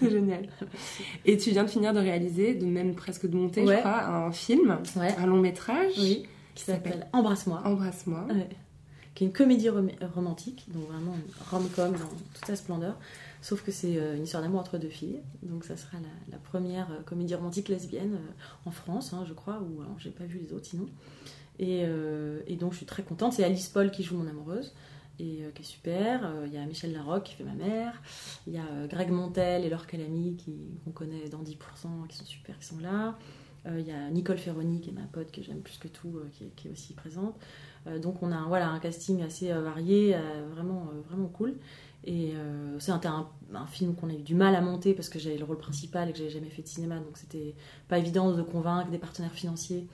[0.00, 0.46] c'est génial.
[1.24, 4.32] Et tu viens de finir de réaliser, de même presque de monter, je crois, un
[4.32, 5.92] film, un long métrage.
[5.98, 6.24] Oui,
[6.54, 7.62] qui s'appelle s'appelle Embrasse-moi.
[7.64, 8.26] Embrasse-moi.
[9.14, 11.16] Qui est une comédie rom- romantique, donc vraiment
[11.50, 12.98] rom-com dans toute sa splendeur.
[13.44, 15.20] Sauf que c'est euh, une histoire d'amour entre deux filles.
[15.42, 15.98] Donc ça sera
[16.30, 20.08] la, première euh, comédie romantique lesbienne euh, en France, hein, je crois, ou alors j'ai
[20.08, 20.86] pas vu les autres sinon.
[21.58, 21.86] Et,
[22.58, 23.34] donc je suis très contente.
[23.34, 24.74] C'est Alice Paul qui joue mon amoureuse.
[25.20, 26.28] Et qui est super.
[26.46, 28.02] Il y a Michel Larocque qui fait ma mère.
[28.48, 30.36] Il y a Greg Montel et Laure Calamy
[30.84, 33.16] qu'on connaît dans 10%, qui sont super, qui sont là.
[33.66, 36.46] Il y a Nicole Ferroni qui est ma pote que j'aime plus que tout, qui,
[36.56, 37.36] qui est aussi présente.
[37.86, 40.18] Euh, donc on a voilà, un casting assez euh, varié, euh,
[40.54, 41.54] vraiment, vraiment cool.
[42.06, 42.34] Et
[42.80, 43.26] c'est un,
[43.66, 46.12] film qu'on a eu du mal à monter parce que j'avais le rôle principal et
[46.12, 47.54] que j'avais jamais fait de cinéma, donc c'était
[47.88, 49.88] pas évident de convaincre des partenaires financiers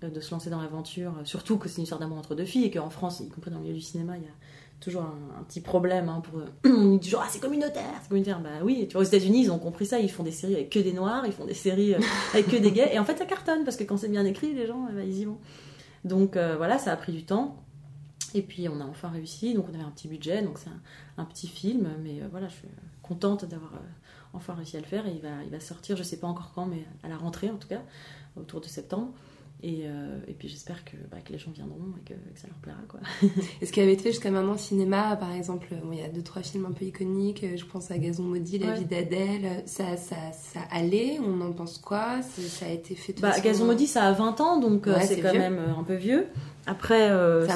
[0.00, 1.12] de se lancer dans l'aventure.
[1.24, 3.56] Surtout que c'est une histoire d'amour entre deux filles et qu'en France, y compris dans
[3.56, 4.34] le milieu du cinéma, il y a
[4.78, 6.22] toujours un, petit problème hein,
[6.64, 9.50] on dit toujours ah c'est communautaire c'est communautaire bah oui tu vois aux États-Unis ils
[9.50, 11.94] ont compris ça ils font des séries avec que des noirs ils font des séries
[12.34, 14.52] avec que des gays et en fait ça cartonne parce que quand c'est bien écrit
[14.52, 15.38] les gens ben, ils y vont
[16.06, 17.62] donc euh, voilà ça a pris du temps.
[18.34, 19.54] Et puis on a enfin réussi.
[19.54, 20.42] Donc on avait un petit budget.
[20.42, 20.70] Donc c'est
[21.18, 21.88] un, petit film.
[22.02, 22.68] Mais euh, voilà je suis
[23.02, 23.78] contente d'avoir euh,
[24.32, 25.06] enfin réussi à le faire.
[25.06, 27.50] Et il va, il va sortir je sais pas encore quand mais à la rentrée
[27.50, 27.82] en tout cas
[28.36, 29.12] autour de septembre
[29.62, 32.46] et, euh, et puis j'espère que, bah, que les gens viendront et que, que ça
[32.48, 33.00] leur plaira quoi.
[33.60, 36.02] Et ce qui avait été fait jusqu'à maintenant au cinéma, par exemple, bon, il y
[36.02, 37.42] a deux trois films un peu iconiques.
[37.44, 38.78] euh, Je pense à Gazon maudit, La Ouais.
[38.80, 39.62] vie d'Adèle.
[39.66, 41.18] Ça, ça, ça allait.
[41.20, 42.20] On en pense quoi?
[42.22, 43.14] Ça a été fait.
[43.14, 45.40] de Bah, Gazon maudit, ça a 20 ans, donc euh, Ouais, c'est quand vieux.
[45.40, 46.26] même un peu vieux.
[46.68, 47.46] Après, euh,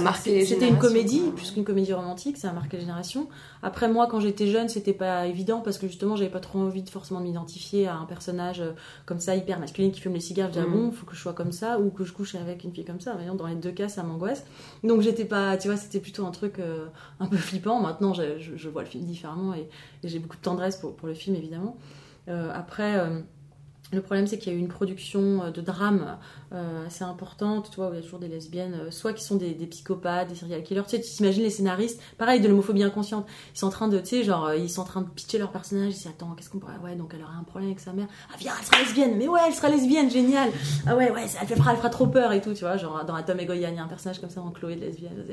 [0.46, 1.34] c'était une comédie quoi.
[1.34, 3.28] plus qu'une comédie romantique, ça a marqué les générations.
[3.62, 6.82] Après, moi, quand j'étais jeune, c'était pas évident parce que justement, j'avais pas trop envie
[6.82, 8.70] de forcément m'identifier à un personnage euh,
[9.06, 10.46] comme ça, hyper masculin qui fume les cigares.
[10.48, 10.80] Je disais, ah Mhm.
[10.86, 13.00] bon, faut que je sois comme ça ou que je couche avec une fille comme
[13.00, 13.14] ça.
[13.14, 14.44] Voyons, dans les deux cas, ça m'angoisse.
[14.84, 16.86] Donc, j'étais pas, tu vois, c'était plutôt un truc euh,
[17.18, 17.80] un peu flippant.
[17.80, 19.68] Maintenant, je, je- je vois le film différemment et,
[20.04, 21.76] et j'ai beaucoup de tendresse pour, pour le film, évidemment.
[22.54, 22.94] Après.
[23.92, 26.16] le problème, c'est qu'il y a eu une production de drame
[26.52, 29.22] euh, assez importante, tu vois, où il y a toujours des lesbiennes, euh, soit qui
[29.22, 30.82] sont des, des psychopathes, des serial killers.
[30.88, 33.26] Tu sais, t'imagines les scénaristes, pareil, de l'homophobie inconsciente.
[33.54, 35.38] Ils sont en train de, tu sais, genre, euh, ils sont en train de pitcher
[35.38, 35.90] leur personnage.
[35.90, 36.78] Ils se disent, attends, qu'est-ce qu'on pourrait.
[36.82, 38.08] Ouais, donc elle aurait un problème avec sa mère.
[38.32, 39.16] Ah, viens, elle sera lesbienne.
[39.16, 40.50] Mais ouais, elle sera lesbienne, génial.
[40.86, 42.76] Ah ouais, ouais, elle, fera, elle fera trop peur et tout, tu vois.
[42.76, 44.80] Genre, dans Atom et Goyan, il y a un personnage comme ça en Chloé de
[44.80, 45.24] lesbienne.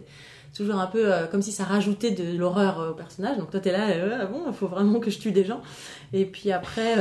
[0.51, 3.37] C'est toujours un peu euh, comme si ça rajoutait de l'horreur euh, au personnage.
[3.37, 5.61] Donc toi, t'es là, euh, ah bon, il faut vraiment que je tue des gens.
[6.13, 6.95] Et puis après,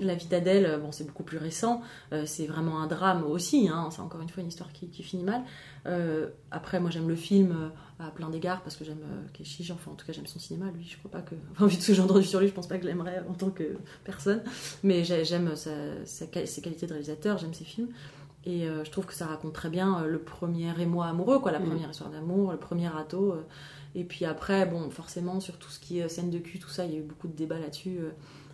[0.00, 1.82] la vie d'Adèle, bon, c'est beaucoup plus récent.
[2.26, 3.61] C'est vraiment un drame aussi.
[3.68, 3.88] Hein.
[3.90, 5.42] C'est encore une fois une histoire qui, qui finit mal.
[5.86, 9.70] Euh, après, moi, j'aime le film euh, à plein d'égards parce que j'aime euh, Keshi.
[9.72, 10.70] Enfin, en tout cas, j'aime son cinéma.
[10.70, 11.34] Lui, je crois pas que.
[11.52, 13.22] Enfin, vu tout ce que j'ai entendu sur lui, je pense pas que je l'aimerais
[13.28, 14.42] en tant que personne.
[14.82, 15.70] Mais j'ai- j'aime sa,
[16.04, 17.88] sa quali- ses qualités de réalisateur, j'aime ses films.
[18.44, 21.60] Et euh, je trouve que ça raconte très bien le premier émoi amoureux, quoi, la
[21.60, 21.66] Mm.
[21.66, 23.32] première histoire d'amour, le premier râteau.
[23.32, 23.42] euh.
[23.94, 26.86] et puis après, bon, forcément, sur tout ce qui est scène de cul, tout ça,
[26.86, 27.98] il y a eu beaucoup de débats là-dessus.
[28.00, 28.10] euh,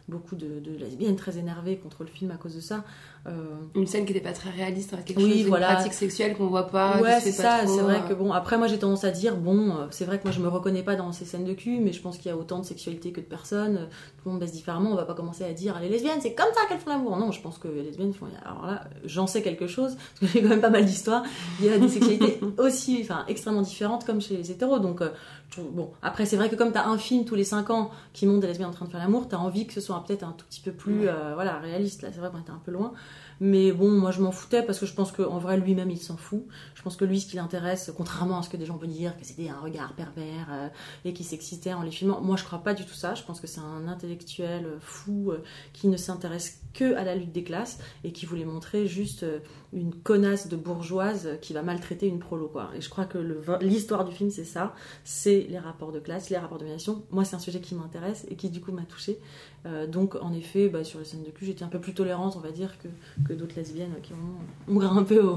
[0.09, 2.85] beaucoup de, de lesbiennes très énervées contre le film à cause de ça.
[3.27, 3.31] Euh,
[3.75, 5.75] Une scène qui n'était pas très réaliste, hein, quelque Oui, chose, une voilà.
[5.75, 7.01] pratique sexuelle qu'on voit pas.
[7.03, 7.61] ouais, c'est ça.
[7.67, 8.09] C'est vrai euh.
[8.09, 10.41] que bon, après, moi j'ai tendance à dire, bon, euh, c'est vrai que moi je
[10.41, 12.59] me reconnais pas dans ces scènes de cul, mais je pense qu'il y a autant
[12.61, 13.89] de sexualité que de personnes.
[14.17, 14.93] Tout le monde baisse différemment.
[14.93, 17.17] On va pas commencer à dire, ah, les lesbiennes, c'est comme ça qu'elles font l'amour.
[17.17, 18.27] Non, je pense que les lesbiennes font.
[18.45, 21.23] Alors là, j'en sais quelque chose, parce que j'ai quand même pas mal d'histoires.
[21.61, 24.79] Il y a des sexualités aussi, enfin, extrêmement différentes, comme chez les hétéros.
[24.79, 25.11] Donc, euh,
[25.57, 28.41] bon, après, c'est vrai que comme t'as un film tous les 5 ans qui montre
[28.41, 30.47] des lesbiennes en train de faire l'amour, t'as envie que ce soit peut-être un tout
[30.47, 31.09] petit peu plus, Ouais.
[31.09, 32.03] euh, voilà, réaliste.
[32.03, 32.93] Là, c'est vrai qu'on était un peu loin.
[33.41, 36.17] Mais bon, moi je m'en foutais parce que je pense qu'en vrai lui-même il s'en
[36.17, 36.45] fout.
[36.75, 39.17] Je pense que lui, ce qui l'intéresse, contrairement à ce que des gens peuvent dire,
[39.17, 40.69] que c'était un regard pervers euh,
[41.05, 43.15] et qui s'excitait en les filmant, moi je crois pas du tout ça.
[43.15, 45.39] Je pense que c'est un intellectuel euh, fou euh,
[45.73, 49.39] qui ne s'intéresse que à la lutte des classes et qui voulait montrer juste euh,
[49.73, 52.71] une connasse de bourgeoise qui va maltraiter une prolo, quoi.
[52.77, 53.19] Et je crois que
[53.63, 57.03] l'histoire du film, c'est ça c'est les rapports de classe, les rapports de domination.
[57.11, 59.19] Moi, c'est un sujet qui m'intéresse et qui du coup m'a touchée.
[59.67, 62.35] Euh, donc, en effet, bah, sur les scènes de cul, j'étais un peu plus tolérante,
[62.37, 62.89] on va dire, que,
[63.27, 65.33] que d'autres lesbiennes qui ont, ont grimpé au,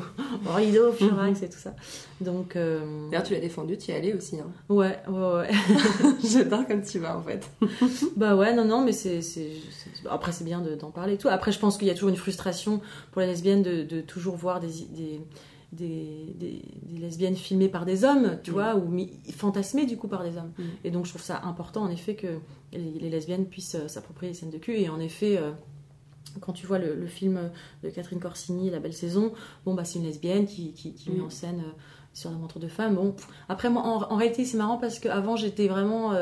[0.45, 1.75] au rideau, au furax et tout ça.
[2.21, 4.39] Donc, euh, D'ailleurs, tu l'as défendu, tu y allais aussi.
[4.39, 4.51] Hein.
[4.69, 5.49] ouais, ouais, ouais.
[6.23, 7.49] J'adore comme tu vas en fait.
[8.15, 9.19] Bah ouais, non, non, mais c'est.
[10.09, 11.29] Après, c'est bien de- d'en parler et tout.
[11.29, 14.35] Après, je pense qu'il y a toujours une frustration pour les lesbiennes de, de toujours
[14.35, 15.21] voir des, des,
[15.71, 18.53] des, des- des lesbiennes filmées par des hommes, tu Mm.
[18.53, 18.91] vois, ou
[19.31, 20.51] fantasmées du coup par des hommes.
[20.57, 20.63] Mm.
[20.83, 22.27] Et donc, je trouve ça important, en effet, que
[22.73, 24.75] les, les lesbiennes puissent euh, s'approprier les scènes de cul.
[24.79, 25.37] Et en effet.
[25.37, 25.51] euh,
[26.39, 27.49] quand tu vois le, le film
[27.83, 29.33] de Catherine Corsini, La Belle Saison,
[29.65, 31.25] bon bah c'est une lesbienne qui, qui, qui met Mm.
[31.25, 31.71] en scène euh,
[32.13, 32.95] sur l'aventure de femme.
[32.95, 33.15] Bon,
[33.49, 36.13] après moi en, en réalité c'est marrant parce qu'avant j'étais vraiment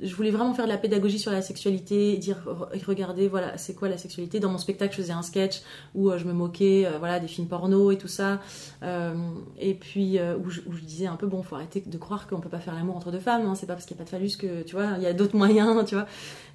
[0.00, 3.74] je voulais vraiment faire de la pédagogie sur la sexualité, dire re- regardez voilà c'est
[3.74, 4.38] quoi la sexualité.
[4.38, 5.62] Dans mon spectacle je faisais un sketch
[5.94, 8.40] où euh, je me moquais euh, voilà des films porno et tout ça,
[8.82, 9.14] Euh,
[9.58, 12.60] et puis où, je, disais un peu bon faut arrêter de croire qu'on peut pas
[12.60, 14.36] faire l'amour entre deux femmes, hein, c'est pas parce qu'il n'y a pas de phallus
[14.38, 16.06] que tu vois il y a d'autres moyens tu vois.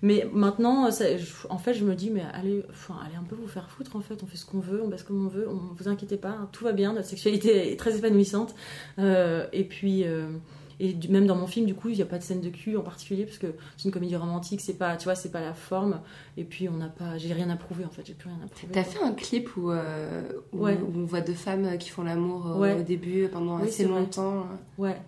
[0.01, 2.63] Mais maintenant en fait je me dis mais allez
[3.05, 4.23] allez un peu vous faire foutre en fait.
[4.23, 6.49] On fait ce qu'on veut on baisse comme on veut on vous inquiétez pas hein,
[6.53, 8.55] tout va bien notre sexualité est très épanouissante.
[8.99, 10.05] Et puis
[10.79, 12.49] et du- même dans mon film, du coup, il n'y a pas de scène de
[12.49, 13.47] cul en particulier parce que
[13.77, 15.99] c'est une comédie romantique, c'est pas, tu vois, c'est pas la forme.
[16.37, 18.47] Et puis on n'a pas, j'ai rien à prouver en fait, j'ai plus rien à
[18.47, 18.73] prouver.
[18.73, 20.77] T'as fait un clip où, euh, où, Ouais.
[20.81, 22.79] où on voit deux femmes qui font l'amour euh, Ouais.
[22.79, 23.99] au début pendant Oui, assez vrai.
[24.01, 24.47] longtemps.
[24.77, 25.01] Ouais.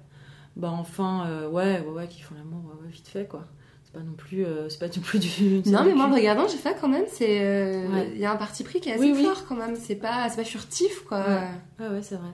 [0.55, 3.43] Bah enfin, euh, ouais, ouais, ouais, qui font l'amour vite fait quoi.
[3.83, 5.61] C'est pas non plus, euh, c'est pas non plus du.
[5.69, 7.41] Non, mais moi en regardant, j'ai fait quand même, c'est.
[7.43, 9.23] euh, Il y a un parti pris qui est assez Oui, oui.
[9.25, 9.75] fort quand même.
[9.75, 11.19] C'est pas, c'est pas furtif quoi.
[11.79, 12.29] Ouais, ouais, c'est vrai.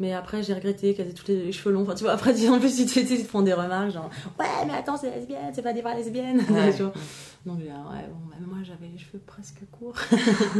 [0.00, 1.82] Mais après, j'ai regretté qu'elle ait tous les, cheveux longs.
[1.82, 4.66] Enfin, tu vois, après, en plus, tu, tu, tu te prends des remarques, genre, ouais,
[4.66, 6.40] mais attends, c'est lesbienne, c'est pas des vraies lesbiennes.
[6.50, 6.72] Ouais.
[7.46, 9.96] Donc, ah ouais, bon, même moi, j'avais les cheveux presque courts.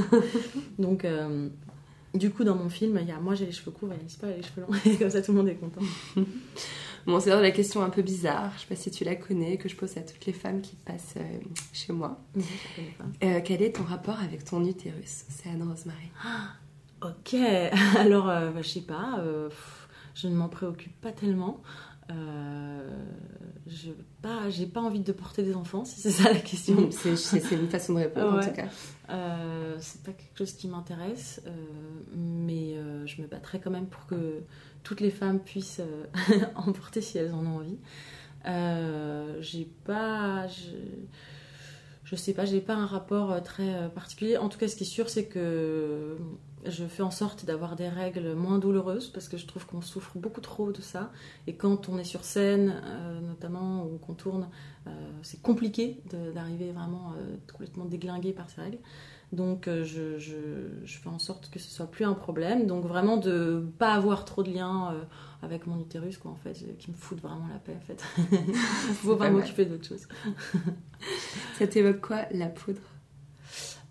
[0.79, 1.49] Donc, euh,
[2.15, 4.17] du coup, dans mon film, il y a moi, j'ai les cheveux courts et Alice
[4.17, 4.79] pas, les cheveux longs.
[4.85, 5.81] Et comme ça, tout le monde est content.
[7.07, 8.53] Bon, c'est la question un peu bizarre.
[8.57, 10.77] Je sais pas si tu la connais, que je pose à toutes les femmes qui
[10.77, 11.39] passent euh,
[11.73, 12.21] chez moi.
[12.35, 13.27] Non, je connais pas.
[13.27, 16.11] Euh, quel est ton rapport avec ton utérus C'est Anne Rosemary.
[17.05, 17.35] Ok,
[17.99, 21.61] alors euh, bah, je sais pas, euh, pff, je ne m'en préoccupe pas tellement.
[22.11, 22.91] Euh,
[23.67, 23.91] je
[24.21, 26.91] pas, j'ai pas envie de porter des enfants, si c'est ça la question.
[26.91, 28.67] C'est c'est- une façon de répondre en tout cas.
[29.11, 31.51] Euh, c'est pas quelque chose qui m'intéresse, euh,
[32.15, 32.77] mais
[33.07, 34.43] je me battrai quand même pour que
[34.83, 35.81] toutes les femmes puissent
[36.57, 37.79] en porter si elles en ont envie.
[39.41, 40.71] J'ai pas, je,
[42.15, 44.37] je sais pas, j'ai pas un rapport euh, très euh, particulier.
[44.37, 46.17] En tout cas, ce qui est sûr, c'est que
[46.67, 50.19] je fais en sorte d'avoir des règles moins douloureuses parce que je trouve qu'on souffre
[50.19, 51.11] beaucoup trop de ça.
[51.47, 54.49] Et quand on est sur scène, euh, notamment, ou qu'on tourne,
[54.87, 54.91] euh,
[55.23, 56.01] c'est compliqué
[56.35, 58.79] d'arriver vraiment euh, complètement déglingué par ces règles.
[59.35, 62.67] Donc euh, je, je- je fais en sorte que ce soit plus un problème.
[62.67, 65.03] Donc vraiment de pas avoir trop de liens euh,
[65.43, 68.01] avec mon utérus, quoi, en fait, euh, qui me foutent vraiment la paix, en fait.
[69.03, 70.07] Faut pas pas m'occuper d'autre chose.
[71.59, 72.81] Ça t'évoque quoi, la poudre?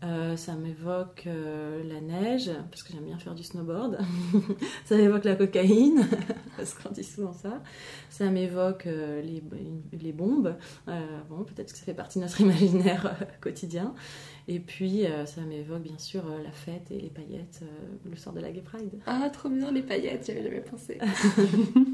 [0.04, 4.00] Euh, ça m'évoque la neige, parce que j'aime bien faire du snowboard.
[4.86, 6.06] ça m'évoque la cocaïne,
[6.58, 7.62] parce qu'on dit souvent ça.
[8.10, 9.42] Ça m'évoque les,
[9.94, 10.58] les bombes.
[11.30, 13.94] Bon, peut-être que ça fait partie de notre imaginaire quotidien.
[14.48, 18.18] Et puis, euh, ça m'évoque bien sûr euh, la fête et les paillettes euh, le
[18.18, 19.00] soir de la Gay Pride.
[19.06, 20.98] Ah, trop bien les paillettes, j'avais jamais pensé.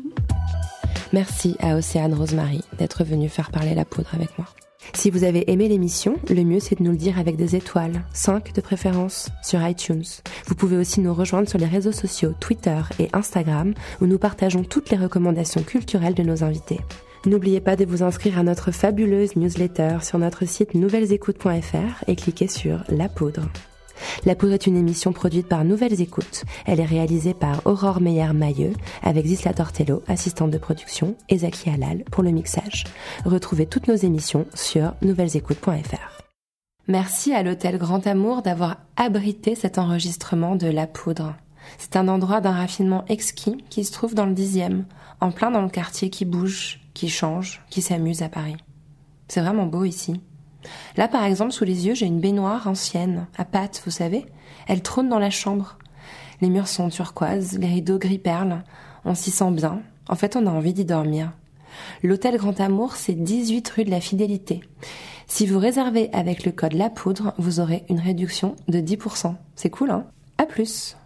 [1.14, 4.48] Merci à Océane Rosemary d'être venue faire parler la poudre avec moi.
[4.94, 8.04] Si vous avez aimé l'émission, le mieux c'est de nous le dire avec des étoiles,
[8.14, 10.06] 5 de préférence, sur iTunes.
[10.48, 14.64] Vous pouvez aussi nous rejoindre sur les réseaux sociaux Twitter et Instagram où nous partageons
[14.64, 16.80] toutes les recommandations culturelles de nos invités.
[17.26, 22.48] N'oubliez pas de vous inscrire à notre fabuleuse newsletter sur notre site nouvellesécoutes.fr et cliquez
[22.48, 23.50] sur La Poudre.
[24.26, 26.46] La Poudre est une émission produite par Nouvelles Écoutes.
[26.66, 28.72] Elle est réalisée par Aurore Meyer-Mailleux
[29.04, 32.86] avec Zisla Tortello, assistante de production, et Zaki Halal pour le mixage.
[33.26, 36.24] Retrouvez toutes nos émissions sur nouvellesécoutes.fr.
[36.88, 41.36] Merci à l'hôtel Grand Amour d'avoir abrité cet enregistrement de La Poudre.
[41.78, 44.86] C'est un endroit d'un raffinement exquis qui se trouve dans le dixième,
[45.20, 48.58] en plein dans le quartier qui bouge, qui change, qui s'amuse à Paris.
[49.30, 50.20] C'est vraiment beau ici.
[50.98, 54.26] Là, par exemple, sous les yeux, j'ai une baignoire ancienne, à pattes, vous savez.
[54.68, 55.78] Elle trône dans la chambre.
[56.42, 58.66] Les murs sont turquoises, les rideaux gris perle.
[59.06, 59.82] On s'y sent bien.
[60.10, 61.32] En fait, on a envie d'y dormir.
[62.04, 64.60] L'hôtel Grand Amour, c'est 18 rue de la Fidélité.
[65.26, 69.36] Si vous réservez avec le code La Poudre, vous aurez une réduction de 10%.
[69.56, 70.06] C'est cool, hein?
[70.38, 70.98] À plus